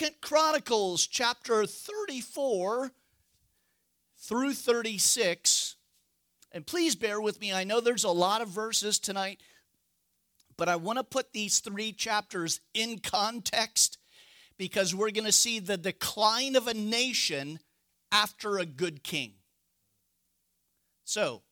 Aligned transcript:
Second 0.00 0.22
Chronicles 0.22 1.06
chapter 1.06 1.66
34 1.66 2.90
through 4.18 4.54
36. 4.54 5.76
And 6.52 6.66
please 6.66 6.94
bear 6.94 7.20
with 7.20 7.38
me. 7.38 7.52
I 7.52 7.64
know 7.64 7.80
there's 7.80 8.04
a 8.04 8.10
lot 8.10 8.40
of 8.40 8.48
verses 8.48 8.98
tonight, 8.98 9.42
but 10.56 10.70
I 10.70 10.76
want 10.76 10.96
to 10.96 11.04
put 11.04 11.34
these 11.34 11.58
three 11.58 11.92
chapters 11.92 12.60
in 12.72 13.00
context 13.00 13.98
because 14.56 14.94
we're 14.94 15.10
going 15.10 15.26
to 15.26 15.32
see 15.32 15.58
the 15.58 15.76
decline 15.76 16.56
of 16.56 16.66
a 16.66 16.72
nation 16.72 17.58
after 18.10 18.56
a 18.56 18.64
good 18.64 19.02
king. 19.02 19.34
So, 21.04 21.42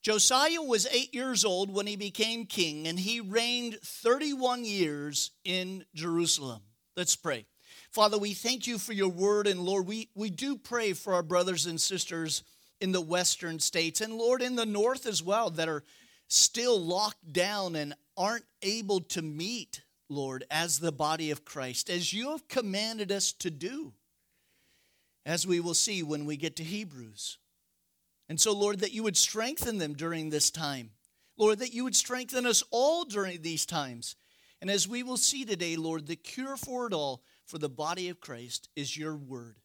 Josiah 0.00 0.62
was 0.62 0.86
eight 0.86 1.12
years 1.12 1.44
old 1.44 1.74
when 1.74 1.88
he 1.88 1.96
became 1.96 2.46
king, 2.46 2.86
and 2.86 3.00
he 3.00 3.20
reigned 3.20 3.80
31 3.82 4.64
years 4.64 5.32
in 5.42 5.84
Jerusalem. 5.92 6.60
Let's 7.00 7.16
pray. 7.16 7.46
Father, 7.92 8.18
we 8.18 8.34
thank 8.34 8.66
you 8.66 8.76
for 8.76 8.92
your 8.92 9.08
word, 9.08 9.46
and 9.46 9.60
Lord, 9.60 9.86
we, 9.86 10.10
we 10.14 10.28
do 10.28 10.54
pray 10.54 10.92
for 10.92 11.14
our 11.14 11.22
brothers 11.22 11.64
and 11.64 11.80
sisters 11.80 12.44
in 12.78 12.92
the 12.92 13.00
western 13.00 13.58
states, 13.58 14.02
and 14.02 14.18
Lord, 14.18 14.42
in 14.42 14.54
the 14.54 14.66
north 14.66 15.06
as 15.06 15.22
well, 15.22 15.48
that 15.48 15.66
are 15.66 15.82
still 16.28 16.78
locked 16.78 17.32
down 17.32 17.74
and 17.74 17.94
aren't 18.18 18.44
able 18.60 19.00
to 19.00 19.22
meet, 19.22 19.82
Lord, 20.10 20.44
as 20.50 20.78
the 20.78 20.92
body 20.92 21.30
of 21.30 21.42
Christ, 21.42 21.88
as 21.88 22.12
you 22.12 22.32
have 22.32 22.48
commanded 22.48 23.10
us 23.10 23.32
to 23.32 23.50
do, 23.50 23.94
as 25.24 25.46
we 25.46 25.58
will 25.58 25.72
see 25.72 26.02
when 26.02 26.26
we 26.26 26.36
get 26.36 26.56
to 26.56 26.62
Hebrews. 26.62 27.38
And 28.28 28.38
so, 28.38 28.52
Lord, 28.52 28.80
that 28.80 28.92
you 28.92 29.04
would 29.04 29.16
strengthen 29.16 29.78
them 29.78 29.94
during 29.94 30.28
this 30.28 30.50
time. 30.50 30.90
Lord, 31.38 31.60
that 31.60 31.72
you 31.72 31.84
would 31.84 31.96
strengthen 31.96 32.44
us 32.44 32.62
all 32.70 33.06
during 33.06 33.40
these 33.40 33.64
times. 33.64 34.16
And 34.60 34.70
as 34.70 34.86
we 34.86 35.02
will 35.02 35.16
see 35.16 35.44
today, 35.44 35.76
Lord, 35.76 36.06
the 36.06 36.16
cure 36.16 36.56
for 36.56 36.86
it 36.86 36.92
all 36.92 37.22
for 37.46 37.58
the 37.58 37.68
body 37.68 38.08
of 38.08 38.20
Christ 38.20 38.68
is 38.76 38.96
your 38.96 39.16
word. 39.16 39.56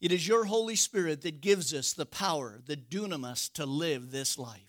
It 0.00 0.12
is 0.12 0.26
your 0.28 0.44
Holy 0.44 0.76
Spirit 0.76 1.22
that 1.22 1.40
gives 1.40 1.72
us 1.72 1.92
the 1.92 2.06
power, 2.06 2.60
the 2.64 2.76
dunamis, 2.76 3.52
to 3.54 3.64
live 3.64 4.10
this 4.10 4.38
life. 4.38 4.60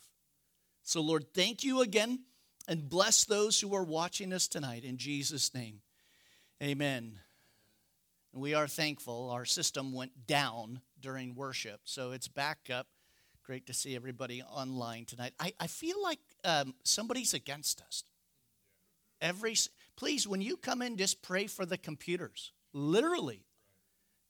So, 0.84 1.02
Lord, 1.02 1.34
thank 1.34 1.64
you 1.64 1.82
again 1.82 2.22
and 2.68 2.88
bless 2.88 3.26
those 3.26 3.60
who 3.60 3.76
are 3.76 3.84
watching 3.84 4.32
us 4.32 4.48
tonight 4.48 4.84
in 4.86 4.98
Jesus' 4.98 5.54
name. 5.54 5.82
Amen. 6.64 7.20
And 8.32 8.42
we 8.42 8.54
are 8.54 8.68
thankful. 8.68 9.30
Our 9.32 9.46
system 9.46 9.92
went 9.94 10.28
down 10.28 10.82
during 11.00 11.36
worship, 11.36 11.82
so 11.84 12.12
it's 12.12 12.28
back 12.28 12.70
up. 12.72 12.88
Great 13.44 13.68
to 13.68 13.74
see 13.74 13.96
everybody 13.96 14.42
online 14.44 15.06
tonight. 15.06 15.34
I, 15.40 15.54
I 15.60 15.68
feel 15.68 16.02
like 16.02 16.20
um, 16.44 16.74
somebody's 16.84 17.34
against 17.34 17.82
us. 17.82 18.04
Every 19.22 19.56
please, 19.96 20.28
when 20.28 20.42
you 20.42 20.58
come 20.58 20.82
in, 20.82 20.98
just 20.98 21.22
pray 21.22 21.48
for 21.48 21.66
the 21.66 21.78
computers. 21.78 22.52
Literally, 22.74 23.44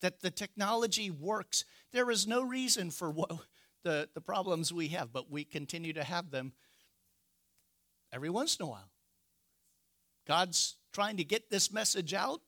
that 0.02 0.22
the 0.22 0.32
technology 0.32 1.10
works. 1.10 1.66
There 1.92 2.10
is 2.12 2.28
no 2.28 2.44
reason 2.44 2.92
for 2.92 3.10
what, 3.10 3.32
the, 3.84 4.10
the 4.14 4.22
problems 4.22 4.74
we 4.74 4.90
have, 4.90 5.12
but 5.12 5.32
we 5.32 5.44
continue 5.44 5.94
to 5.94 6.04
have 6.04 6.32
them 6.32 6.54
every 8.12 8.30
once 8.30 8.58
in 8.58 8.66
a 8.66 8.70
while. 8.70 8.90
God's 10.28 10.76
trying 10.92 11.18
to 11.18 11.24
get 11.24 11.50
this 11.50 11.72
message 11.72 12.14
out, 12.14 12.42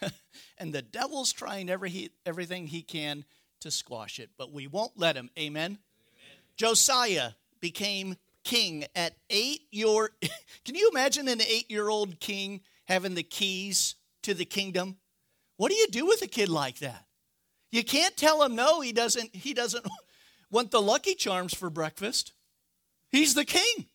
and 0.58 0.72
the 0.72 0.82
devil's 0.82 1.32
trying 1.32 1.68
every, 1.68 2.10
everything 2.24 2.66
he 2.66 2.82
can 2.82 3.24
to 3.60 3.70
squash 3.70 4.18
it, 4.18 4.30
but 4.38 4.52
we 4.52 4.66
won't 4.66 4.98
let 4.98 5.16
him. 5.16 5.30
Amen? 5.38 5.62
Amen. 5.72 5.78
Josiah 6.56 7.32
became 7.60 8.16
king 8.50 8.84
at 8.96 9.14
eight 9.30 9.62
year. 9.70 10.10
Can 10.64 10.74
you 10.74 10.90
imagine 10.90 11.28
an 11.28 11.40
eight 11.40 11.70
year 11.70 11.88
old 11.88 12.18
king 12.18 12.60
having 12.88 13.14
the 13.14 13.22
keys 13.22 13.94
to 14.24 14.34
the 14.34 14.44
kingdom? 14.44 14.96
What 15.56 15.70
do 15.70 15.76
you 15.76 15.86
do 15.86 16.06
with 16.06 16.22
a 16.22 16.26
kid 16.26 16.48
like 16.48 16.80
that? 16.80 17.06
You 17.70 17.84
can't 17.84 18.16
tell 18.16 18.42
him 18.42 18.56
no. 18.56 18.80
He 18.80 18.92
doesn't. 18.92 19.34
He 19.34 19.54
doesn't 19.54 19.86
want 20.50 20.72
the 20.72 20.82
Lucky 20.82 21.14
Charms 21.14 21.54
for 21.54 21.70
breakfast. 21.70 22.32
He's 23.10 23.34
the 23.34 23.44
king. 23.44 23.86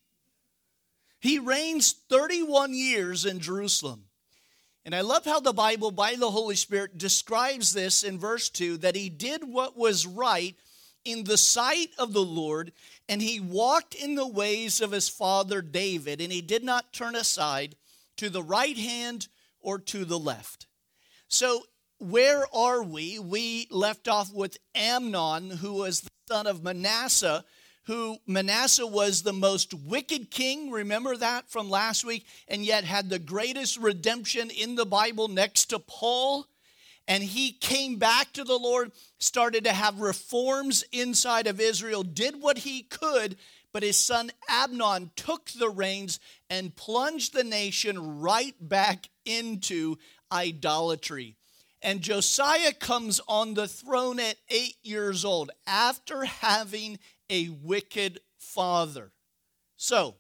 He 1.19 1.39
reigns 1.39 1.91
31 2.09 2.73
years 2.73 3.25
in 3.25 3.39
Jerusalem. 3.39 4.05
And 4.85 4.93
I 4.93 5.01
love 5.01 5.25
how 5.25 5.39
the 5.39 5.53
Bible, 5.53 5.89
by 5.91 6.15
the 6.15 6.29
Holy 6.29 6.55
Spirit, 6.55 6.97
describes 6.97 7.73
this 7.73 8.03
in 8.03 8.19
verse 8.19 8.49
2 8.49 8.77
that 8.77 8.95
he 8.95 9.09
did 9.09 9.43
what 9.43 9.75
was 9.75 10.05
right 10.05 10.55
in 11.05 11.23
the 11.23 11.37
sight 11.37 11.91
of 11.97 12.11
the 12.13 12.23
Lord, 12.23 12.73
and 13.07 13.21
he 13.21 13.39
walked 13.39 13.93
in 13.93 14.15
the 14.15 14.27
ways 14.27 14.81
of 14.81 14.91
his 14.91 15.07
father 15.07 15.61
David, 15.61 16.19
and 16.19 16.31
he 16.31 16.41
did 16.41 16.63
not 16.63 16.91
turn 16.91 17.15
aside 17.15 17.75
to 18.17 18.29
the 18.29 18.43
right 18.43 18.77
hand 18.77 19.27
or 19.59 19.79
to 19.79 20.03
the 20.03 20.19
left. 20.19 20.67
So, 21.27 21.63
where 21.97 22.43
are 22.53 22.83
we? 22.83 23.19
We 23.19 23.67
left 23.71 24.07
off 24.07 24.33
with 24.33 24.57
Amnon, 24.73 25.49
who 25.49 25.73
was 25.73 26.01
the 26.01 26.09
son 26.27 26.47
of 26.47 26.63
Manasseh, 26.63 27.45
who 27.85 28.17
Manasseh 28.25 28.85
was 28.85 29.21
the 29.21 29.33
most 29.33 29.73
wicked 29.73 30.31
king, 30.31 30.71
remember 30.71 31.15
that 31.15 31.49
from 31.49 31.69
last 31.69 32.03
week, 32.03 32.25
and 32.47 32.65
yet 32.65 32.83
had 32.83 33.09
the 33.09 33.19
greatest 33.19 33.77
redemption 33.77 34.49
in 34.49 34.75
the 34.75 34.85
Bible 34.85 35.27
next 35.27 35.65
to 35.65 35.79
Paul. 35.79 36.47
And 37.07 37.23
he 37.23 37.51
came 37.51 37.97
back 37.97 38.33
to 38.33 38.43
the 38.43 38.57
Lord, 38.57 38.91
started 39.19 39.65
to 39.65 39.73
have 39.73 39.99
reforms 39.99 40.83
inside 40.91 41.47
of 41.47 41.59
Israel, 41.59 42.03
did 42.03 42.41
what 42.41 42.59
he 42.59 42.81
could, 42.81 43.37
but 43.71 43.83
his 43.83 43.97
son 43.97 44.31
Amnon 44.49 45.11
took 45.15 45.49
the 45.51 45.69
reins 45.69 46.19
and 46.49 46.75
plunged 46.75 47.33
the 47.33 47.43
nation 47.43 48.19
right 48.21 48.55
back 48.59 49.09
into 49.25 49.97
idolatry. 50.31 51.35
And 51.81 52.01
Josiah 52.01 52.73
comes 52.73 53.21
on 53.27 53.53
the 53.53 53.67
throne 53.67 54.19
at 54.19 54.37
eight 54.49 54.77
years 54.81 55.23
old 55.23 55.51
after 55.67 56.23
having 56.23 56.97
a 57.29 57.49
wicked 57.49 58.19
father. 58.37 59.11
So, 59.77 60.15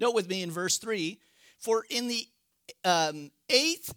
note 0.00 0.14
with 0.14 0.28
me 0.28 0.42
in 0.42 0.50
verse 0.50 0.78
3 0.78 1.20
For 1.58 1.84
in 1.88 2.08
the 2.08 2.26
um, 2.84 3.30
eighth 3.48 3.94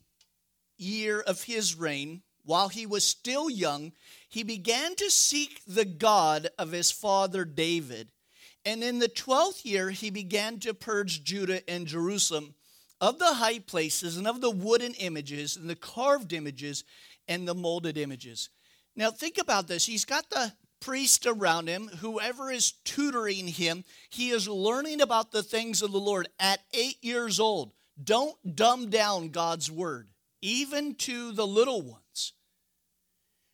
year 0.84 1.22
of 1.22 1.44
his 1.44 1.76
reign, 1.76 2.22
while 2.44 2.68
he 2.68 2.86
was 2.86 3.06
still 3.06 3.50
young, 3.50 3.94
he 4.28 4.44
began 4.44 4.96
to 4.96 5.10
seek 5.10 5.62
the 5.66 5.86
God 5.86 6.50
of 6.60 6.72
his 6.72 6.92
father 6.92 7.46
David. 7.46 8.12
And 8.66 8.84
in 8.84 9.00
the 9.00 9.08
twelfth 9.08 9.66
year, 9.66 9.90
he 9.90 10.10
began 10.10 10.60
to 10.60 10.74
purge 10.74 11.24
Judah 11.24 11.68
and 11.70 11.88
Jerusalem 11.88 12.56
of 13.02 13.20
the 13.20 13.34
high 13.34 13.60
places 13.60 14.18
and 14.18 14.28
of 14.28 14.42
the 14.42 14.50
wooden 14.52 14.94
images 14.94 15.58
and 15.58 15.70
the 15.70 15.76
carved 15.76 16.34
images 16.34 16.84
and 17.28 17.48
the 17.48 17.56
molded 17.56 17.98
images. 17.98 18.50
Now, 18.96 19.12
think 19.12 19.38
about 19.38 19.68
this. 19.68 19.86
He's 19.86 20.06
got 20.06 20.30
the 20.30 20.54
priest 20.80 21.26
around 21.26 21.68
him, 21.68 21.88
whoever 22.00 22.52
is 22.52 22.74
tutoring 22.84 23.48
him, 23.48 23.86
he 24.10 24.32
is 24.32 24.50
learning 24.50 25.00
about 25.00 25.32
the 25.32 25.42
things 25.42 25.82
of 25.82 25.94
the 25.94 26.00
Lord 26.00 26.28
at 26.40 26.60
eight 26.74 26.98
years 27.02 27.40
old. 27.40 27.72
Don't 28.04 28.56
dumb 28.56 28.90
down 28.90 29.30
God's 29.30 29.72
word, 29.72 30.10
even 30.44 30.94
to 30.96 31.32
the 31.32 31.48
little 31.48 31.82
ones. 31.82 32.34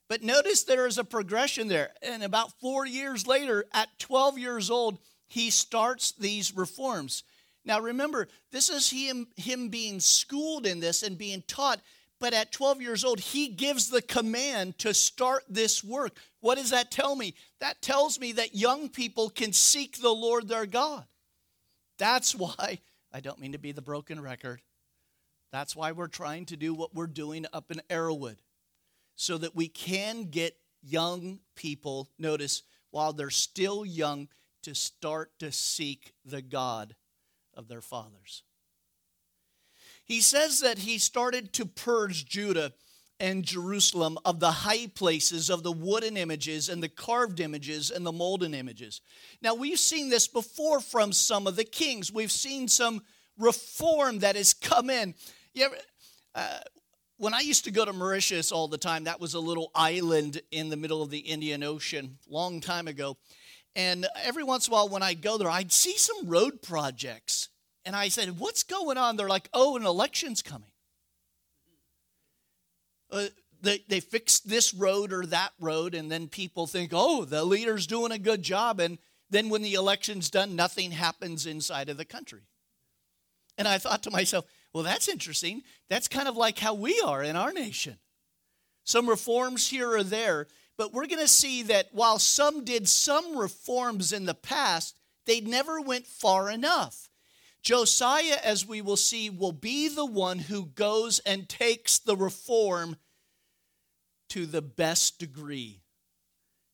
But 0.10 0.24
notice 0.24 0.64
there 0.64 0.88
is 0.88 0.98
a 0.98 1.04
progression 1.04 1.68
there. 1.68 1.92
And 2.02 2.24
about 2.24 2.60
four 2.60 2.86
years 2.86 3.28
later, 3.28 3.64
at 3.72 3.88
12 4.00 4.40
years 4.40 4.72
old, 4.72 4.98
he 5.28 5.52
starts 5.52 6.12
these 6.14 6.56
reforms. 6.58 7.24
Now 7.64 7.80
remember, 7.80 8.28
this 8.52 8.70
is 8.70 8.90
him, 8.90 9.28
him 9.38 9.70
being 9.70 10.00
schooled 10.00 10.66
in 10.66 10.80
this 10.80 11.04
and 11.04 11.16
being 11.16 11.44
taught, 11.48 11.80
but 12.20 12.34
at 12.34 12.52
12 12.52 12.82
years 12.82 13.06
old, 13.06 13.20
he 13.20 13.50
gives 13.50 13.90
the 13.90 14.02
command 14.02 14.80
to 14.80 14.92
start 14.96 15.44
this 15.48 15.84
work. 15.84 16.18
What 16.40 16.58
does 16.58 16.72
that 16.72 16.90
tell 16.90 17.16
me? 17.16 17.36
That 17.60 17.84
tells 17.84 18.20
me 18.20 18.32
that 18.32 18.56
young 18.56 18.90
people 18.90 19.30
can 19.30 19.54
seek 19.54 20.02
the 20.02 20.10
Lord 20.10 20.48
their 20.48 20.66
God. 20.66 21.06
That's 22.00 22.34
why, 22.36 22.80
I 23.14 23.20
don't 23.20 23.40
mean 23.40 23.52
to 23.52 23.60
be 23.60 23.74
the 23.74 23.82
broken 23.84 24.20
record, 24.20 24.62
that's 25.52 25.76
why 25.76 25.92
we're 25.92 26.08
trying 26.08 26.46
to 26.46 26.58
do 26.58 26.74
what 26.74 26.94
we're 26.94 27.08
doing 27.08 27.46
up 27.54 27.72
in 27.72 27.82
Arrowwood, 27.90 28.38
so 29.16 29.38
that 29.38 29.56
we 29.56 29.68
can 29.68 30.24
get 30.24 30.56
young 30.82 31.40
people, 31.56 32.10
notice, 32.18 32.64
while 32.92 33.14
they're 33.14 33.30
still 33.30 33.86
young, 33.86 34.28
to 34.64 34.76
start 34.76 35.32
to 35.40 35.52
seek 35.52 36.14
the 36.26 36.42
God 36.42 36.96
of 37.54 37.68
their 37.68 37.82
fathers. 37.82 38.44
He 40.06 40.22
says 40.22 40.60
that 40.62 40.80
he 40.80 40.98
started 40.98 41.54
to 41.54 41.66
purge 41.66 42.26
Judah 42.26 42.74
and 43.20 43.44
Jerusalem 43.44 44.18
of 44.24 44.40
the 44.40 44.52
high 44.52 44.88
places 44.88 45.50
of 45.50 45.62
the 45.62 45.72
wooden 45.72 46.16
images 46.16 46.70
and 46.70 46.82
the 46.82 46.90
carved 46.90 47.40
images 47.40 47.92
and 47.92 48.06
the 48.06 48.12
molten 48.12 48.54
images. 48.54 49.02
Now, 49.42 49.54
we've 49.54 49.80
seen 49.80 50.10
this 50.10 50.28
before 50.28 50.80
from 50.80 51.12
some 51.12 51.46
of 51.46 51.56
the 51.58 51.66
kings. 51.66 52.14
We've 52.14 52.32
seen 52.32 52.68
some 52.68 53.02
reform 53.38 54.20
that 54.20 54.36
has 54.36 54.54
come 54.54 54.90
in. 54.90 55.16
Yeah, 55.54 55.68
uh, 56.36 56.60
when 57.18 57.34
I 57.34 57.40
used 57.40 57.66
to 57.66 57.72
go 57.72 57.84
to 57.86 57.92
Mauritius 57.92 58.52
all 58.52 58.68
the 58.68 58.78
time, 58.78 59.06
that 59.06 59.20
was 59.20 59.34
a 59.34 59.40
little 59.40 59.72
island 59.76 60.42
in 60.52 60.70
the 60.70 60.78
middle 60.78 61.02
of 61.02 61.10
the 61.10 61.20
Indian 61.20 61.64
Ocean, 61.64 62.18
long 62.28 62.62
time 62.62 62.88
ago. 62.88 63.18
And 63.76 64.08
every 64.24 64.44
once 64.44 64.68
in 64.68 64.74
a 64.74 64.76
while, 64.76 64.90
when 64.90 65.04
I'd 65.04 65.22
go 65.22 65.38
there, 65.38 65.50
I'd 65.50 65.72
see 65.72 65.98
some 65.98 66.28
road 66.28 66.62
projects. 66.62 67.50
And 67.86 67.96
I 67.96 68.10
said, 68.10 68.40
What's 68.40 68.64
going 68.64 68.98
on? 68.98 69.16
They're 69.18 69.28
like, 69.30 69.50
Oh, 69.54 69.76
an 69.76 69.86
election's 69.86 70.42
coming. 70.42 70.72
uh, 73.12 73.28
they, 73.62 73.84
they 73.88 74.00
fixed 74.00 74.48
this 74.48 74.74
road 74.74 75.12
or 75.12 75.26
that 75.26 75.52
road, 75.60 75.94
and 75.94 76.10
then 76.12 76.28
people 76.28 76.68
think, 76.68 76.92
oh, 76.94 77.26
the 77.26 77.44
leader's 77.44 77.88
doing 77.88 78.12
a 78.12 78.20
good 78.20 78.42
job. 78.42 78.80
And 78.80 78.98
then 79.30 79.50
when 79.50 79.62
the 79.62 79.74
election's 79.74 80.30
done, 80.30 80.56
nothing 80.56 80.92
happens 80.92 81.46
inside 81.46 81.90
of 81.90 81.98
the 81.98 82.06
country. 82.06 82.44
And 83.58 83.68
I 83.68 83.78
thought 83.78 84.04
to 84.04 84.12
myself, 84.12 84.46
well, 84.74 84.84
that's 84.84 85.08
interesting. 85.08 85.64
That's 85.90 86.08
kind 86.08 86.28
of 86.28 86.38
like 86.38 86.60
how 86.60 86.74
we 86.74 87.02
are 87.06 87.24
in 87.24 87.36
our 87.36 87.52
nation. 87.52 87.98
Some 88.84 89.10
reforms 89.10 89.68
here 89.68 89.92
or 89.92 90.04
there, 90.04 90.48
but 90.78 90.94
we're 90.94 91.08
going 91.08 91.20
to 91.20 91.28
see 91.28 91.64
that 91.64 91.90
while 91.92 92.20
some 92.20 92.64
did 92.64 92.88
some 92.88 93.38
reforms 93.38 94.14
in 94.14 94.26
the 94.26 94.34
past, 94.34 94.98
they 95.26 95.42
never 95.42 95.82
went 95.82 96.08
far 96.08 96.50
enough. 96.50 97.10
Josiah, 97.62 98.38
as 98.44 98.66
we 98.66 98.82
will 98.82 98.98
see, 98.98 99.30
will 99.30 99.52
be 99.52 99.90
the 99.90 100.06
one 100.06 100.40
who 100.40 100.66
goes 100.66 101.20
and 101.20 101.50
takes 101.50 102.00
the 102.00 102.16
reform 102.16 102.96
to 104.30 104.46
the 104.46 104.62
best 104.62 105.20
degree. 105.20 105.82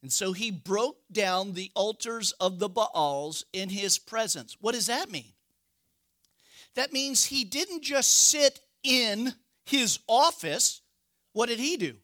And 0.03 0.13
so 0.13 0.33
he 0.33 0.51
broke 0.51 0.99
down 1.11 1.53
the 1.53 1.71
altars 1.73 2.31
of 2.33 2.59
the 2.59 2.69
Baals 2.69 3.43
in 3.53 3.69
his 3.69 3.97
presence. 3.97 4.55
What 4.61 4.73
does 4.75 4.85
that 4.85 5.09
mean? 5.09 5.33
That 6.75 6.93
means 6.93 7.25
he 7.25 7.43
didn't 7.43 7.83
just 7.83 8.29
sit 8.29 8.59
in 8.83 9.33
his 9.65 9.99
office. 10.07 10.81
What 11.33 11.49
did 11.49 11.59
he 11.59 11.77
do? 11.77 11.95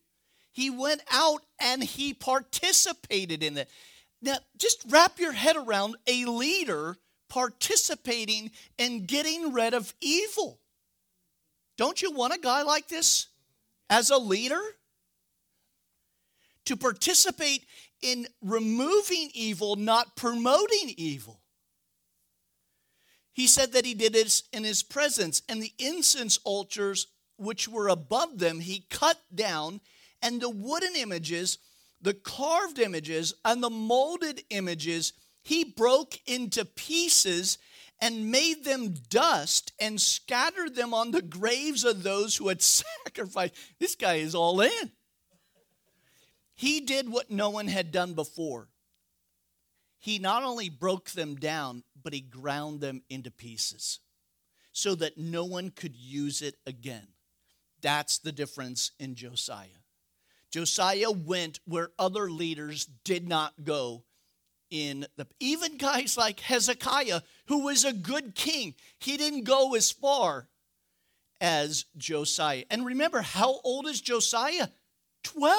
He 0.52 0.70
went 0.70 1.02
out 1.12 1.42
and 1.60 1.84
he 1.84 2.14
participated 2.14 3.44
in 3.44 3.58
it. 3.58 3.70
Now, 4.22 4.38
just 4.58 4.84
wrap 4.90 5.20
your 5.20 5.32
head 5.32 5.56
around 5.56 5.96
a 6.08 6.26
leader 6.26 6.98
participating 7.30 8.52
in 8.78 9.06
getting 9.06 9.54
rid 9.54 9.74
of 9.74 9.94
evil. 10.02 10.60
Don't 11.78 12.02
you 12.02 12.12
want 12.12 12.34
a 12.34 12.40
guy 12.40 12.62
like 12.62 12.88
this 12.90 13.28
as 13.90 14.10
a 14.10 14.18
leader? 14.18 14.62
To 16.66 16.76
participate 16.78 17.66
in 18.02 18.28
removing 18.42 19.32
evil, 19.34 19.76
not 19.76 20.16
promoting 20.16 20.94
evil. 20.96 21.41
He 23.34 23.48
said 23.48 23.72
that 23.74 23.86
he 23.86 23.94
did 23.94 24.16
it 24.16 24.44
in 24.52 24.64
his 24.64 24.84
presence, 24.84 25.42
and 25.48 25.62
the 25.62 25.74
incense 25.80 26.40
altars 26.44 27.08
which 27.38 27.68
were 27.68 27.88
above 27.88 28.40
them 28.40 28.60
he 28.60 28.86
cut 28.90 29.18
down, 29.34 29.82
and 30.22 30.42
the 30.42 30.50
wooden 30.50 30.96
images, 30.96 31.58
the 32.02 32.14
carved 32.14 32.80
images, 32.80 33.34
and 33.46 33.64
the 33.64 33.70
molded 33.70 34.44
images 34.50 35.14
he 35.44 35.64
broke 35.64 36.20
into 36.28 36.66
pieces 36.66 37.58
and 38.00 38.32
made 38.32 38.64
them 38.64 38.94
dust 39.10 39.72
and 39.80 40.02
scattered 40.02 40.76
them 40.76 40.94
on 40.94 41.12
the 41.12 41.22
graves 41.22 41.84
of 41.84 42.04
those 42.04 42.36
who 42.36 42.48
had 42.48 42.62
sacrificed. 43.06 43.56
This 43.80 43.96
guy 43.96 44.16
is 44.16 44.36
all 44.36 44.62
in. 44.62 44.92
He 46.54 46.82
did 46.82 47.10
what 47.10 47.32
no 47.32 47.50
one 47.50 47.68
had 47.68 47.92
done 47.92 48.14
before. 48.14 48.68
He 50.02 50.18
not 50.18 50.44
only 50.44 50.68
broke 50.68 51.12
them 51.12 51.36
down, 51.36 51.84
but 52.02 52.12
he 52.12 52.22
ground 52.22 52.82
them 52.82 53.04
into 53.08 53.30
pieces 53.30 54.00
so 54.72 54.96
that 54.96 55.18
no 55.18 55.46
one 55.46 55.70
could 55.70 55.96
use 55.96 56.42
it 56.42 56.56
again. 56.66 57.08
That's 57.82 58.18
the 58.18 58.32
difference 58.32 58.92
in 59.00 59.14
Josiah. 59.14 59.68
Josiah 60.50 61.12
went 61.12 61.60
where 61.66 61.92
other 62.00 62.32
leaders 62.32 62.88
did 63.04 63.28
not 63.28 63.64
go 63.64 64.04
in 64.72 65.06
the 65.18 65.28
even 65.40 65.78
guys 65.78 66.18
like 66.18 66.40
Hezekiah 66.40 67.22
who 67.48 67.60
was 67.66 67.86
a 67.86 67.94
good 67.94 68.34
king 68.36 68.74
he 69.00 69.18
didn't 69.18 69.44
go 69.44 69.76
as 69.76 69.92
far 69.92 70.48
as 71.42 71.86
Josiah 71.98 72.64
and 72.70 72.86
remember 72.86 73.22
how 73.22 73.60
old 73.66 73.86
is 73.86 74.00
Josiah 74.00 74.70
12 75.24 75.58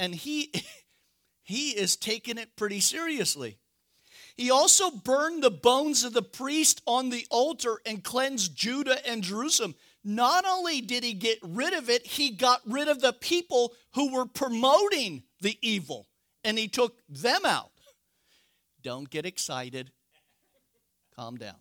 and 0.00 0.14
he 0.14 0.52
he 1.50 1.70
is 1.70 1.96
taking 1.96 2.38
it 2.38 2.56
pretty 2.56 2.80
seriously 2.80 3.58
he 4.40 4.50
also 4.50 4.90
burned 4.90 5.42
the 5.42 5.50
bones 5.50 6.02
of 6.02 6.14
the 6.14 6.22
priest 6.22 6.80
on 6.86 7.10
the 7.10 7.26
altar 7.30 7.78
and 7.84 8.02
cleansed 8.02 8.56
Judah 8.56 9.06
and 9.06 9.22
Jerusalem. 9.22 9.74
Not 10.02 10.46
only 10.46 10.80
did 10.80 11.04
he 11.04 11.12
get 11.12 11.38
rid 11.42 11.74
of 11.74 11.90
it, 11.90 12.06
he 12.06 12.30
got 12.30 12.62
rid 12.66 12.88
of 12.88 13.02
the 13.02 13.12
people 13.12 13.74
who 13.94 14.14
were 14.14 14.24
promoting 14.24 15.24
the 15.42 15.58
evil 15.60 16.08
and 16.42 16.58
he 16.58 16.68
took 16.68 16.96
them 17.06 17.44
out. 17.44 17.70
Don't 18.82 19.10
get 19.10 19.26
excited. 19.26 19.90
Calm 21.14 21.36
down. 21.36 21.56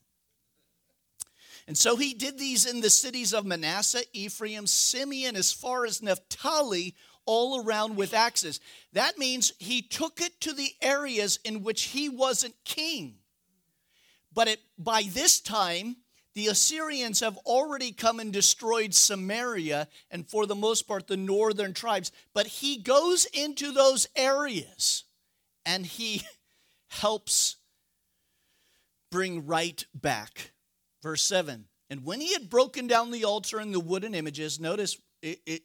And 1.68 1.78
so 1.78 1.98
he 1.98 2.14
did 2.14 2.40
these 2.40 2.66
in 2.66 2.80
the 2.80 2.90
cities 2.90 3.34
of 3.34 3.46
Manasseh, 3.46 4.04
Ephraim, 4.14 4.66
Simeon, 4.66 5.36
as 5.36 5.52
far 5.52 5.86
as 5.86 6.02
Naphtali, 6.02 6.96
all 7.30 7.64
around 7.64 7.96
with 7.96 8.16
axes. 8.16 8.60
That 8.94 9.20
means 9.20 9.54
he 9.60 9.84
took 9.84 10.20
it 10.20 10.42
to 10.42 10.52
the 10.52 10.72
areas 10.82 11.38
in 11.46 11.62
which 11.62 11.84
he 11.84 12.10
wasn't 12.10 12.56
king. 12.66 13.18
But 14.34 14.48
it, 14.48 14.60
by 14.80 15.04
this 15.08 15.40
time, 15.40 15.98
the 16.34 16.48
Assyrians 16.48 17.20
have 17.20 17.38
already 17.46 17.92
come 17.92 18.20
and 18.20 18.34
destroyed 18.34 18.96
Samaria 18.96 19.88
and, 20.10 20.28
for 20.28 20.48
the 20.48 20.56
most 20.56 20.88
part, 20.88 21.06
the 21.06 21.18
northern 21.18 21.72
tribes. 21.76 22.12
But 22.34 22.48
he 22.48 22.78
goes 22.78 23.26
into 23.26 23.74
those 23.74 24.08
areas 24.16 25.04
and 25.68 25.86
he 25.86 26.24
helps 26.88 27.58
bring 29.12 29.46
right 29.46 29.86
back. 29.94 30.54
Verse 31.04 31.22
7 31.22 31.66
And 31.92 32.04
when 32.04 32.22
he 32.22 32.34
had 32.34 32.50
broken 32.50 32.88
down 32.88 33.12
the 33.12 33.26
altar 33.26 33.60
and 33.60 33.72
the 33.72 33.80
wooden 33.80 34.16
images, 34.16 34.60
notice 34.60 34.98
it, 35.22 35.42
it 35.46 35.62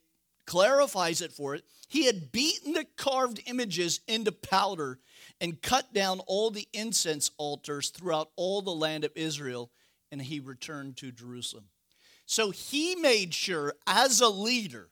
clarifies 0.46 1.20
it 1.20 1.32
for 1.32 1.54
it. 1.54 1.64
He 1.88 2.06
had 2.06 2.32
beaten 2.32 2.72
the 2.72 2.86
carved 2.96 3.40
images 3.46 4.00
into 4.08 4.32
powder 4.32 4.98
and 5.40 5.62
cut 5.62 5.92
down 5.92 6.20
all 6.26 6.50
the 6.50 6.68
incense 6.72 7.30
altars 7.38 7.90
throughout 7.90 8.30
all 8.36 8.62
the 8.62 8.70
land 8.70 9.04
of 9.04 9.12
Israel, 9.14 9.70
and 10.10 10.20
he 10.20 10.40
returned 10.40 10.96
to 10.98 11.12
Jerusalem. 11.12 11.64
So 12.26 12.50
he 12.50 12.96
made 12.96 13.34
sure, 13.34 13.74
as 13.86 14.20
a 14.20 14.28
leader, 14.28 14.88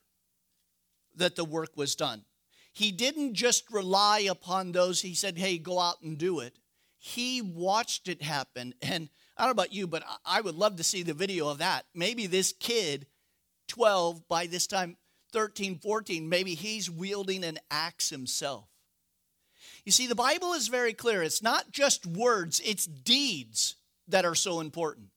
that 1.15 1.35
the 1.35 1.45
work 1.45 1.71
was 1.75 1.95
done. 1.95 2.23
He 2.71 2.91
didn't 2.91 3.35
just 3.35 3.71
rely 3.71 4.19
upon 4.19 4.71
those, 4.71 5.01
he 5.01 5.13
said, 5.13 5.37
hey, 5.37 5.57
go 5.57 5.79
out 5.79 6.01
and 6.01 6.17
do 6.17 6.39
it. 6.39 6.57
He 6.97 7.41
watched 7.41 8.07
it 8.07 8.21
happen. 8.21 8.73
And 8.81 9.09
I 9.37 9.41
don't 9.41 9.49
know 9.49 9.63
about 9.63 9.73
you, 9.73 9.87
but 9.87 10.03
I 10.25 10.41
would 10.41 10.55
love 10.55 10.77
to 10.77 10.83
see 10.83 11.03
the 11.03 11.13
video 11.13 11.49
of 11.49 11.59
that. 11.59 11.85
Maybe 11.93 12.27
this 12.27 12.53
kid, 12.59 13.07
12, 13.67 14.27
by 14.27 14.47
this 14.47 14.67
time, 14.67 14.97
13, 15.33 15.79
14, 15.79 16.29
maybe 16.29 16.55
he's 16.55 16.89
wielding 16.89 17.43
an 17.43 17.59
axe 17.69 18.09
himself. 18.09 18.65
You 19.83 19.91
see, 19.91 20.07
the 20.07 20.15
Bible 20.15 20.53
is 20.53 20.69
very 20.69 20.93
clear. 20.93 21.21
It's 21.21 21.43
not 21.43 21.71
just 21.71 22.05
words, 22.05 22.61
it's 22.63 22.85
deeds 22.85 23.75
that 24.07 24.23
are 24.23 24.35
so 24.35 24.61
important. 24.61 25.07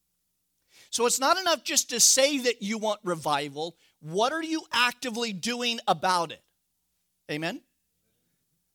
So 0.91 1.07
it's 1.07 1.21
not 1.21 1.39
enough 1.39 1.63
just 1.63 1.91
to 1.91 2.01
say 2.01 2.39
that 2.39 2.63
you 2.63 2.79
want 2.79 3.01
revival. 3.05 3.77
What 4.01 4.33
are 4.33 4.43
you 4.43 4.63
actively 4.73 5.33
doing 5.33 5.79
about 5.87 6.33
it? 6.33 6.43
Amen? 7.31 7.61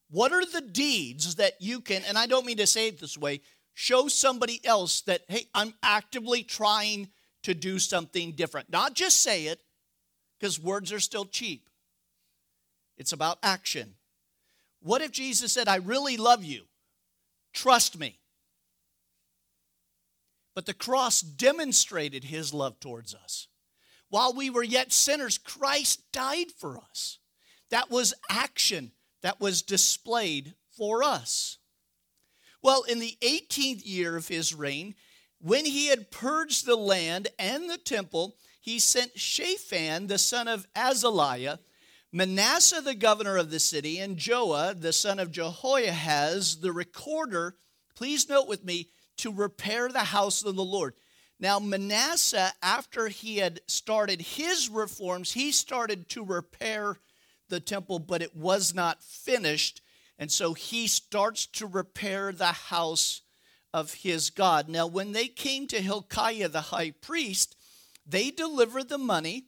What 0.10 0.34
are 0.34 0.46
the 0.46 0.62
deeds 0.62 1.36
that 1.36 1.54
you 1.62 1.80
can, 1.82 2.04
and 2.08 2.18
I 2.18 2.28
don't 2.28 2.46
mean 2.46 2.58
to 2.58 2.68
say 2.68 2.90
it 2.90 3.00
this 3.00 3.18
way, 3.18 3.42
show 3.74 4.08
somebody 4.08 4.60
else 4.66 5.02
that, 5.02 5.22
hey, 5.30 5.48
I'm 5.56 5.74
actively 5.82 6.44
trying 6.44 7.10
to 7.44 7.54
do 7.54 7.80
something 7.80 8.34
different? 8.34 8.70
Not 8.70 8.94
just 8.94 9.22
say 9.22 9.46
it, 9.48 9.62
because 10.42 10.60
words 10.60 10.92
are 10.92 11.00
still 11.00 11.26
cheap. 11.26 11.70
It's 12.98 13.14
about 13.14 13.38
action. 13.44 13.94
What 14.82 15.04
if 15.04 15.12
Jesus 15.12 15.54
said, 15.54 15.68
I 15.68 15.76
really 15.76 16.18
love 16.18 16.44
you? 16.44 16.64
Trust 17.54 18.00
me. 18.00 18.18
But 20.56 20.66
the 20.66 20.74
cross 20.74 21.22
demonstrated 21.22 22.24
his 22.24 22.56
love 22.56 22.80
towards 22.80 23.14
us. 23.14 23.50
While 24.10 24.34
we 24.34 24.50
were 24.50 24.64
yet 24.64 24.92
sinners, 24.92 25.38
Christ 25.38 26.12
died 26.12 26.52
for 26.58 26.78
us. 26.78 27.20
That 27.70 27.92
was 27.92 28.16
action 28.28 28.94
that 29.22 29.40
was 29.40 29.62
displayed 29.62 30.56
for 30.76 31.04
us. 31.04 31.60
Well, 32.64 32.82
in 32.84 33.00
the 33.00 33.16
18th 33.22 33.84
year 33.86 34.18
of 34.18 34.28
his 34.28 34.56
reign, 34.56 34.96
when 35.40 35.66
he 35.66 35.88
had 35.88 36.12
purged 36.12 36.66
the 36.66 36.76
land 36.76 37.28
and 37.38 37.70
the 37.70 37.78
temple, 37.78 38.36
he 38.62 38.80
sent 38.80 39.20
Shaphan, 39.20 40.08
the 40.08 40.18
son 40.18 40.48
of 40.48 40.68
Azaliah, 40.74 41.60
Manasseh, 42.14 42.82
the 42.82 42.96
governor 42.96 43.38
of 43.38 43.52
the 43.52 43.60
city, 43.60 43.98
and 43.98 44.18
Joah, 44.18 44.80
the 44.80 44.94
son 44.94 45.18
of 45.18 45.32
Jehoahaz, 45.32 46.62
the 46.62 46.72
recorder, 46.72 47.56
please 47.96 48.30
note 48.30 48.48
with 48.48 48.64
me, 48.64 48.90
to 49.18 49.32
repair 49.32 49.90
the 49.90 50.00
house 50.00 50.44
of 50.44 50.56
the 50.56 50.64
Lord. 50.64 50.94
Now, 51.40 51.60
Manasseh, 51.60 52.54
after 52.62 53.08
he 53.08 53.38
had 53.38 53.62
started 53.68 54.22
his 54.22 54.70
reforms, 54.70 55.32
he 55.32 55.52
started 55.52 56.08
to 56.10 56.24
repair 56.24 56.98
the 57.50 57.60
temple, 57.60 57.98
but 58.00 58.22
it 58.22 58.36
was 58.36 58.76
not 58.76 59.02
finished. 59.02 59.82
And 60.20 60.32
so 60.32 60.54
he 60.54 60.88
starts 60.88 61.48
to 61.48 61.66
repair 61.66 62.32
the 62.32 62.46
house 62.46 63.22
of 63.74 63.94
his 63.96 64.30
God. 64.30 64.70
Now, 64.70 64.86
when 64.86 65.14
they 65.14 65.28
came 65.28 65.66
to 65.68 65.82
Hilkiah 65.82 66.50
the 66.50 66.62
high 66.62 66.92
priest, 66.92 67.56
they 68.06 68.32
delivered 68.32 68.90
the 68.90 68.98
money 68.98 69.46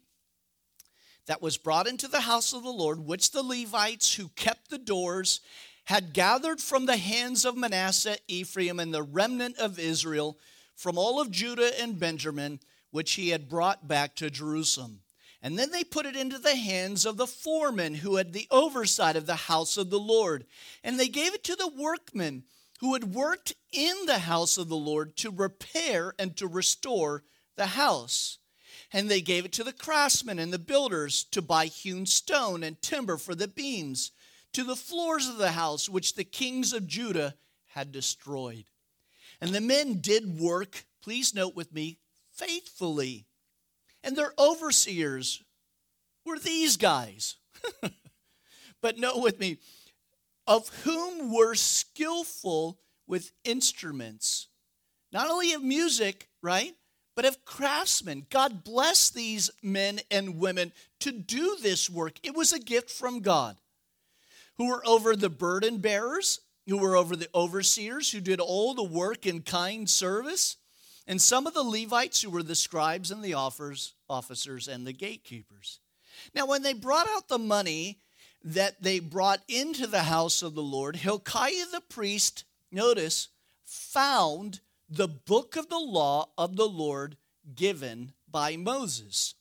that 1.26 1.42
was 1.42 1.58
brought 1.58 1.88
into 1.88 2.08
the 2.08 2.22
house 2.22 2.54
of 2.54 2.64
the 2.64 2.70
Lord, 2.70 3.00
which 3.00 3.32
the 3.32 3.44
Levites 3.44 4.16
who 4.16 4.28
kept 4.30 4.70
the 4.70 4.78
doors 4.78 5.40
had 5.86 6.14
gathered 6.14 6.60
from 6.60 6.86
the 6.86 6.98
hands 6.98 7.46
of 7.46 7.58
Manasseh, 7.58 8.18
Ephraim, 8.28 8.80
and 8.80 8.94
the 8.94 9.04
remnant 9.04 9.58
of 9.58 9.80
Israel, 9.80 10.38
from 10.76 10.98
all 10.98 11.20
of 11.20 11.32
Judah 11.32 11.80
and 11.82 12.00
Benjamin, 12.00 12.60
which 12.92 13.14
he 13.14 13.30
had 13.30 13.50
brought 13.50 13.88
back 13.88 14.16
to 14.16 14.30
Jerusalem. 14.30 15.02
And 15.42 15.60
then 15.60 15.72
they 15.72 15.84
put 15.84 16.06
it 16.06 16.16
into 16.16 16.40
the 16.40 16.56
hands 16.56 17.06
of 17.06 17.18
the 17.18 17.28
foreman 17.28 17.96
who 17.96 18.16
had 18.16 18.32
the 18.32 18.48
oversight 18.50 19.18
of 19.18 19.26
the 19.26 19.36
house 19.36 19.76
of 19.76 19.90
the 19.90 20.00
Lord. 20.00 20.46
And 20.86 20.98
they 20.98 21.10
gave 21.10 21.34
it 21.34 21.44
to 21.46 21.56
the 21.58 21.68
workmen 21.68 22.44
who 22.80 22.94
had 22.94 23.14
worked 23.14 23.54
in 23.74 24.06
the 24.06 24.20
house 24.20 24.58
of 24.58 24.70
the 24.70 24.78
Lord 24.78 25.18
to 25.18 25.32
repair 25.32 26.14
and 26.18 26.36
to 26.38 26.48
restore 26.48 27.24
the 27.58 27.68
house. 27.68 28.38
And 28.94 29.10
they 29.10 29.22
gave 29.22 29.44
it 29.44 29.52
to 29.54 29.64
the 29.64 29.74
craftsmen 29.74 30.38
and 30.38 30.54
the 30.54 30.60
builders 30.60 31.24
to 31.32 31.42
buy 31.42 31.66
hewn 31.66 32.06
stone 32.06 32.64
and 32.64 32.80
timber 32.82 33.18
for 33.18 33.34
the 33.34 33.48
beams, 33.48 34.12
to 34.54 34.64
the 34.64 34.76
floors 34.76 35.28
of 35.28 35.38
the 35.38 35.54
house 35.54 35.90
which 35.90 36.14
the 36.14 36.24
kings 36.24 36.74
of 36.74 36.88
Judah 36.88 37.34
had 37.74 37.92
destroyed. 37.92 38.66
And 39.42 39.52
the 39.52 39.62
men 39.62 40.00
did 40.00 40.40
work, 40.40 40.86
please 41.02 41.34
note 41.34 41.56
with 41.56 41.74
me, 41.74 41.98
faithfully. 42.32 43.26
And 44.04 44.16
their 44.16 44.34
overseers 44.38 45.42
were 46.24 46.38
these 46.38 46.78
guys. 46.78 47.36
but 48.82 49.00
note 49.00 49.22
with 49.22 49.40
me, 49.40 49.58
of 50.46 50.70
whom 50.84 51.34
were 51.34 51.56
skillful 51.56 52.78
with 53.08 53.32
instruments, 53.44 54.48
not 55.12 55.30
only 55.30 55.54
of 55.54 55.64
music, 55.64 56.30
right, 56.42 56.76
but 57.16 57.26
of 57.26 57.46
craftsmen. 57.46 58.26
God 58.30 58.64
blessed 58.64 59.14
these 59.14 59.50
men 59.62 60.00
and 60.10 60.40
women 60.40 60.72
to 61.02 61.12
do 61.12 61.58
this 61.62 61.90
work. 61.90 62.20
It 62.24 62.36
was 62.36 62.54
a 62.54 62.60
gift 62.60 62.90
from 62.90 63.22
God. 63.22 63.58
Who 64.58 64.68
were 64.70 64.86
over 64.86 65.16
the 65.16 65.30
burden 65.30 65.80
bearers, 65.80 66.40
who 66.68 66.78
were 66.78 66.96
over 66.96 67.16
the 67.16 67.30
overseers, 67.34 68.12
who 68.12 68.22
did 68.22 68.40
all 68.40 68.74
the 68.74 68.84
work 68.84 69.26
in 69.26 69.42
kind 69.42 69.90
service, 69.90 70.58
and 71.08 71.22
some 71.22 71.48
of 71.48 71.54
the 71.54 71.64
Levites 71.64 72.22
who 72.22 72.30
were 72.30 72.44
the 72.44 72.56
scribes 72.56 73.12
and 73.12 73.24
the 73.24 73.34
offers, 73.34 73.94
officers 74.10 74.68
and 74.68 74.88
the 74.88 74.94
gatekeepers. 74.94 75.80
Now, 76.34 76.46
when 76.46 76.64
they 76.64 76.74
brought 76.74 77.10
out 77.10 77.28
the 77.28 77.40
money 77.40 78.00
that 78.44 78.82
they 78.82 79.00
brought 79.00 79.42
into 79.48 79.88
the 79.88 80.04
house 80.04 80.42
of 80.42 80.54
the 80.54 80.64
Lord, 80.64 80.96
Hilkiah 80.96 81.66
the 81.72 81.82
priest, 81.82 82.46
notice, 82.72 83.30
found 83.66 84.62
the 84.90 85.08
book 85.08 85.56
of 85.56 85.70
the 85.70 85.80
law 85.80 86.30
of 86.38 86.56
the 86.56 86.68
Lord 86.68 87.18
given 87.56 88.14
by 88.30 88.58
Moses. 88.58 89.36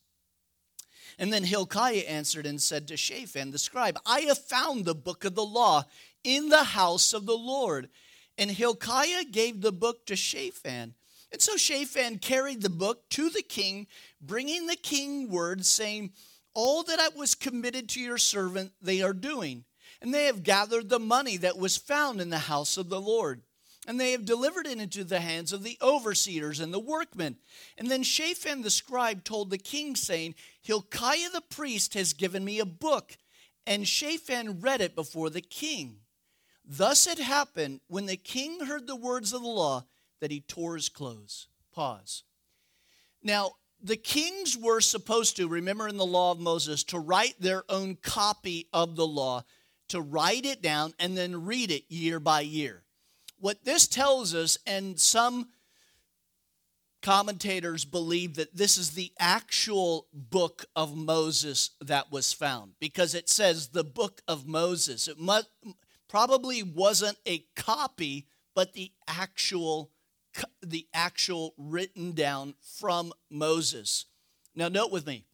And 1.18 1.32
then 1.32 1.44
Hilkiah 1.44 2.04
answered 2.08 2.46
and 2.46 2.60
said 2.60 2.88
to 2.88 2.96
Shaphan 2.96 3.50
the 3.50 3.58
scribe, 3.58 3.98
I 4.06 4.20
have 4.20 4.38
found 4.38 4.84
the 4.84 4.94
book 4.94 5.24
of 5.24 5.34
the 5.34 5.44
law 5.44 5.84
in 6.24 6.48
the 6.48 6.64
house 6.64 7.12
of 7.12 7.26
the 7.26 7.36
Lord. 7.36 7.88
And 8.38 8.50
Hilkiah 8.50 9.24
gave 9.24 9.60
the 9.60 9.72
book 9.72 10.06
to 10.06 10.16
Shaphan. 10.16 10.94
And 11.30 11.40
so 11.40 11.56
Shaphan 11.56 12.18
carried 12.18 12.62
the 12.62 12.70
book 12.70 13.08
to 13.10 13.30
the 13.30 13.42
king, 13.42 13.86
bringing 14.20 14.66
the 14.66 14.76
king 14.76 15.30
word, 15.30 15.64
saying, 15.64 16.12
All 16.54 16.82
that 16.84 16.98
I 16.98 17.08
was 17.16 17.34
committed 17.34 17.88
to 17.90 18.00
your 18.00 18.18
servant, 18.18 18.72
they 18.80 19.02
are 19.02 19.14
doing. 19.14 19.64
And 20.00 20.12
they 20.12 20.24
have 20.24 20.42
gathered 20.42 20.88
the 20.88 20.98
money 20.98 21.36
that 21.38 21.58
was 21.58 21.76
found 21.76 22.20
in 22.20 22.30
the 22.30 22.38
house 22.38 22.76
of 22.76 22.88
the 22.88 23.00
Lord. 23.00 23.42
And 23.86 24.00
they 24.00 24.12
have 24.12 24.24
delivered 24.24 24.66
it 24.66 24.78
into 24.78 25.02
the 25.02 25.20
hands 25.20 25.52
of 25.52 25.64
the 25.64 25.76
overseers 25.82 26.60
and 26.60 26.72
the 26.72 26.78
workmen. 26.78 27.36
And 27.76 27.90
then 27.90 28.04
Shaphan 28.04 28.62
the 28.62 28.70
scribe 28.70 29.24
told 29.24 29.50
the 29.50 29.58
king, 29.58 29.96
saying, 29.96 30.36
Hilkiah 30.60 31.30
the 31.32 31.40
priest 31.40 31.94
has 31.94 32.12
given 32.12 32.44
me 32.44 32.60
a 32.60 32.64
book. 32.64 33.16
And 33.66 33.86
Shaphan 33.86 34.60
read 34.60 34.80
it 34.80 34.94
before 34.94 35.30
the 35.30 35.40
king. 35.40 35.96
Thus 36.64 37.08
it 37.08 37.18
happened 37.18 37.80
when 37.88 38.06
the 38.06 38.16
king 38.16 38.66
heard 38.66 38.86
the 38.86 38.94
words 38.94 39.32
of 39.32 39.42
the 39.42 39.48
law 39.48 39.84
that 40.20 40.30
he 40.30 40.40
tore 40.40 40.76
his 40.76 40.88
clothes. 40.88 41.48
Pause. 41.74 42.22
Now, 43.20 43.52
the 43.82 43.96
kings 43.96 44.56
were 44.56 44.80
supposed 44.80 45.36
to, 45.36 45.48
remember 45.48 45.88
in 45.88 45.96
the 45.96 46.06
law 46.06 46.30
of 46.30 46.38
Moses, 46.38 46.84
to 46.84 47.00
write 47.00 47.34
their 47.40 47.64
own 47.68 47.96
copy 47.96 48.68
of 48.72 48.94
the 48.94 49.06
law, 49.06 49.42
to 49.88 50.00
write 50.00 50.46
it 50.46 50.62
down 50.62 50.94
and 51.00 51.16
then 51.16 51.44
read 51.44 51.72
it 51.72 51.84
year 51.88 52.20
by 52.20 52.42
year. 52.42 52.84
What 53.42 53.64
this 53.64 53.88
tells 53.88 54.36
us, 54.36 54.56
and 54.68 55.00
some 55.00 55.48
commentators 57.02 57.84
believe 57.84 58.36
that 58.36 58.54
this 58.54 58.78
is 58.78 58.92
the 58.92 59.10
actual 59.18 60.06
book 60.12 60.66
of 60.76 60.96
Moses 60.96 61.70
that 61.80 62.12
was 62.12 62.32
found 62.32 62.74
because 62.78 63.16
it 63.16 63.28
says 63.28 63.70
the 63.70 63.82
book 63.82 64.22
of 64.28 64.46
Moses. 64.46 65.08
It 65.08 65.18
must, 65.18 65.48
probably 66.08 66.62
wasn't 66.62 67.18
a 67.26 67.44
copy, 67.56 68.28
but 68.54 68.74
the 68.74 68.92
actual 69.08 69.90
the 70.62 70.86
actual 70.94 71.52
written 71.58 72.12
down 72.12 72.54
from 72.60 73.12
Moses. 73.28 74.04
Now, 74.54 74.68
note 74.68 74.92
with 74.92 75.04
me 75.04 75.24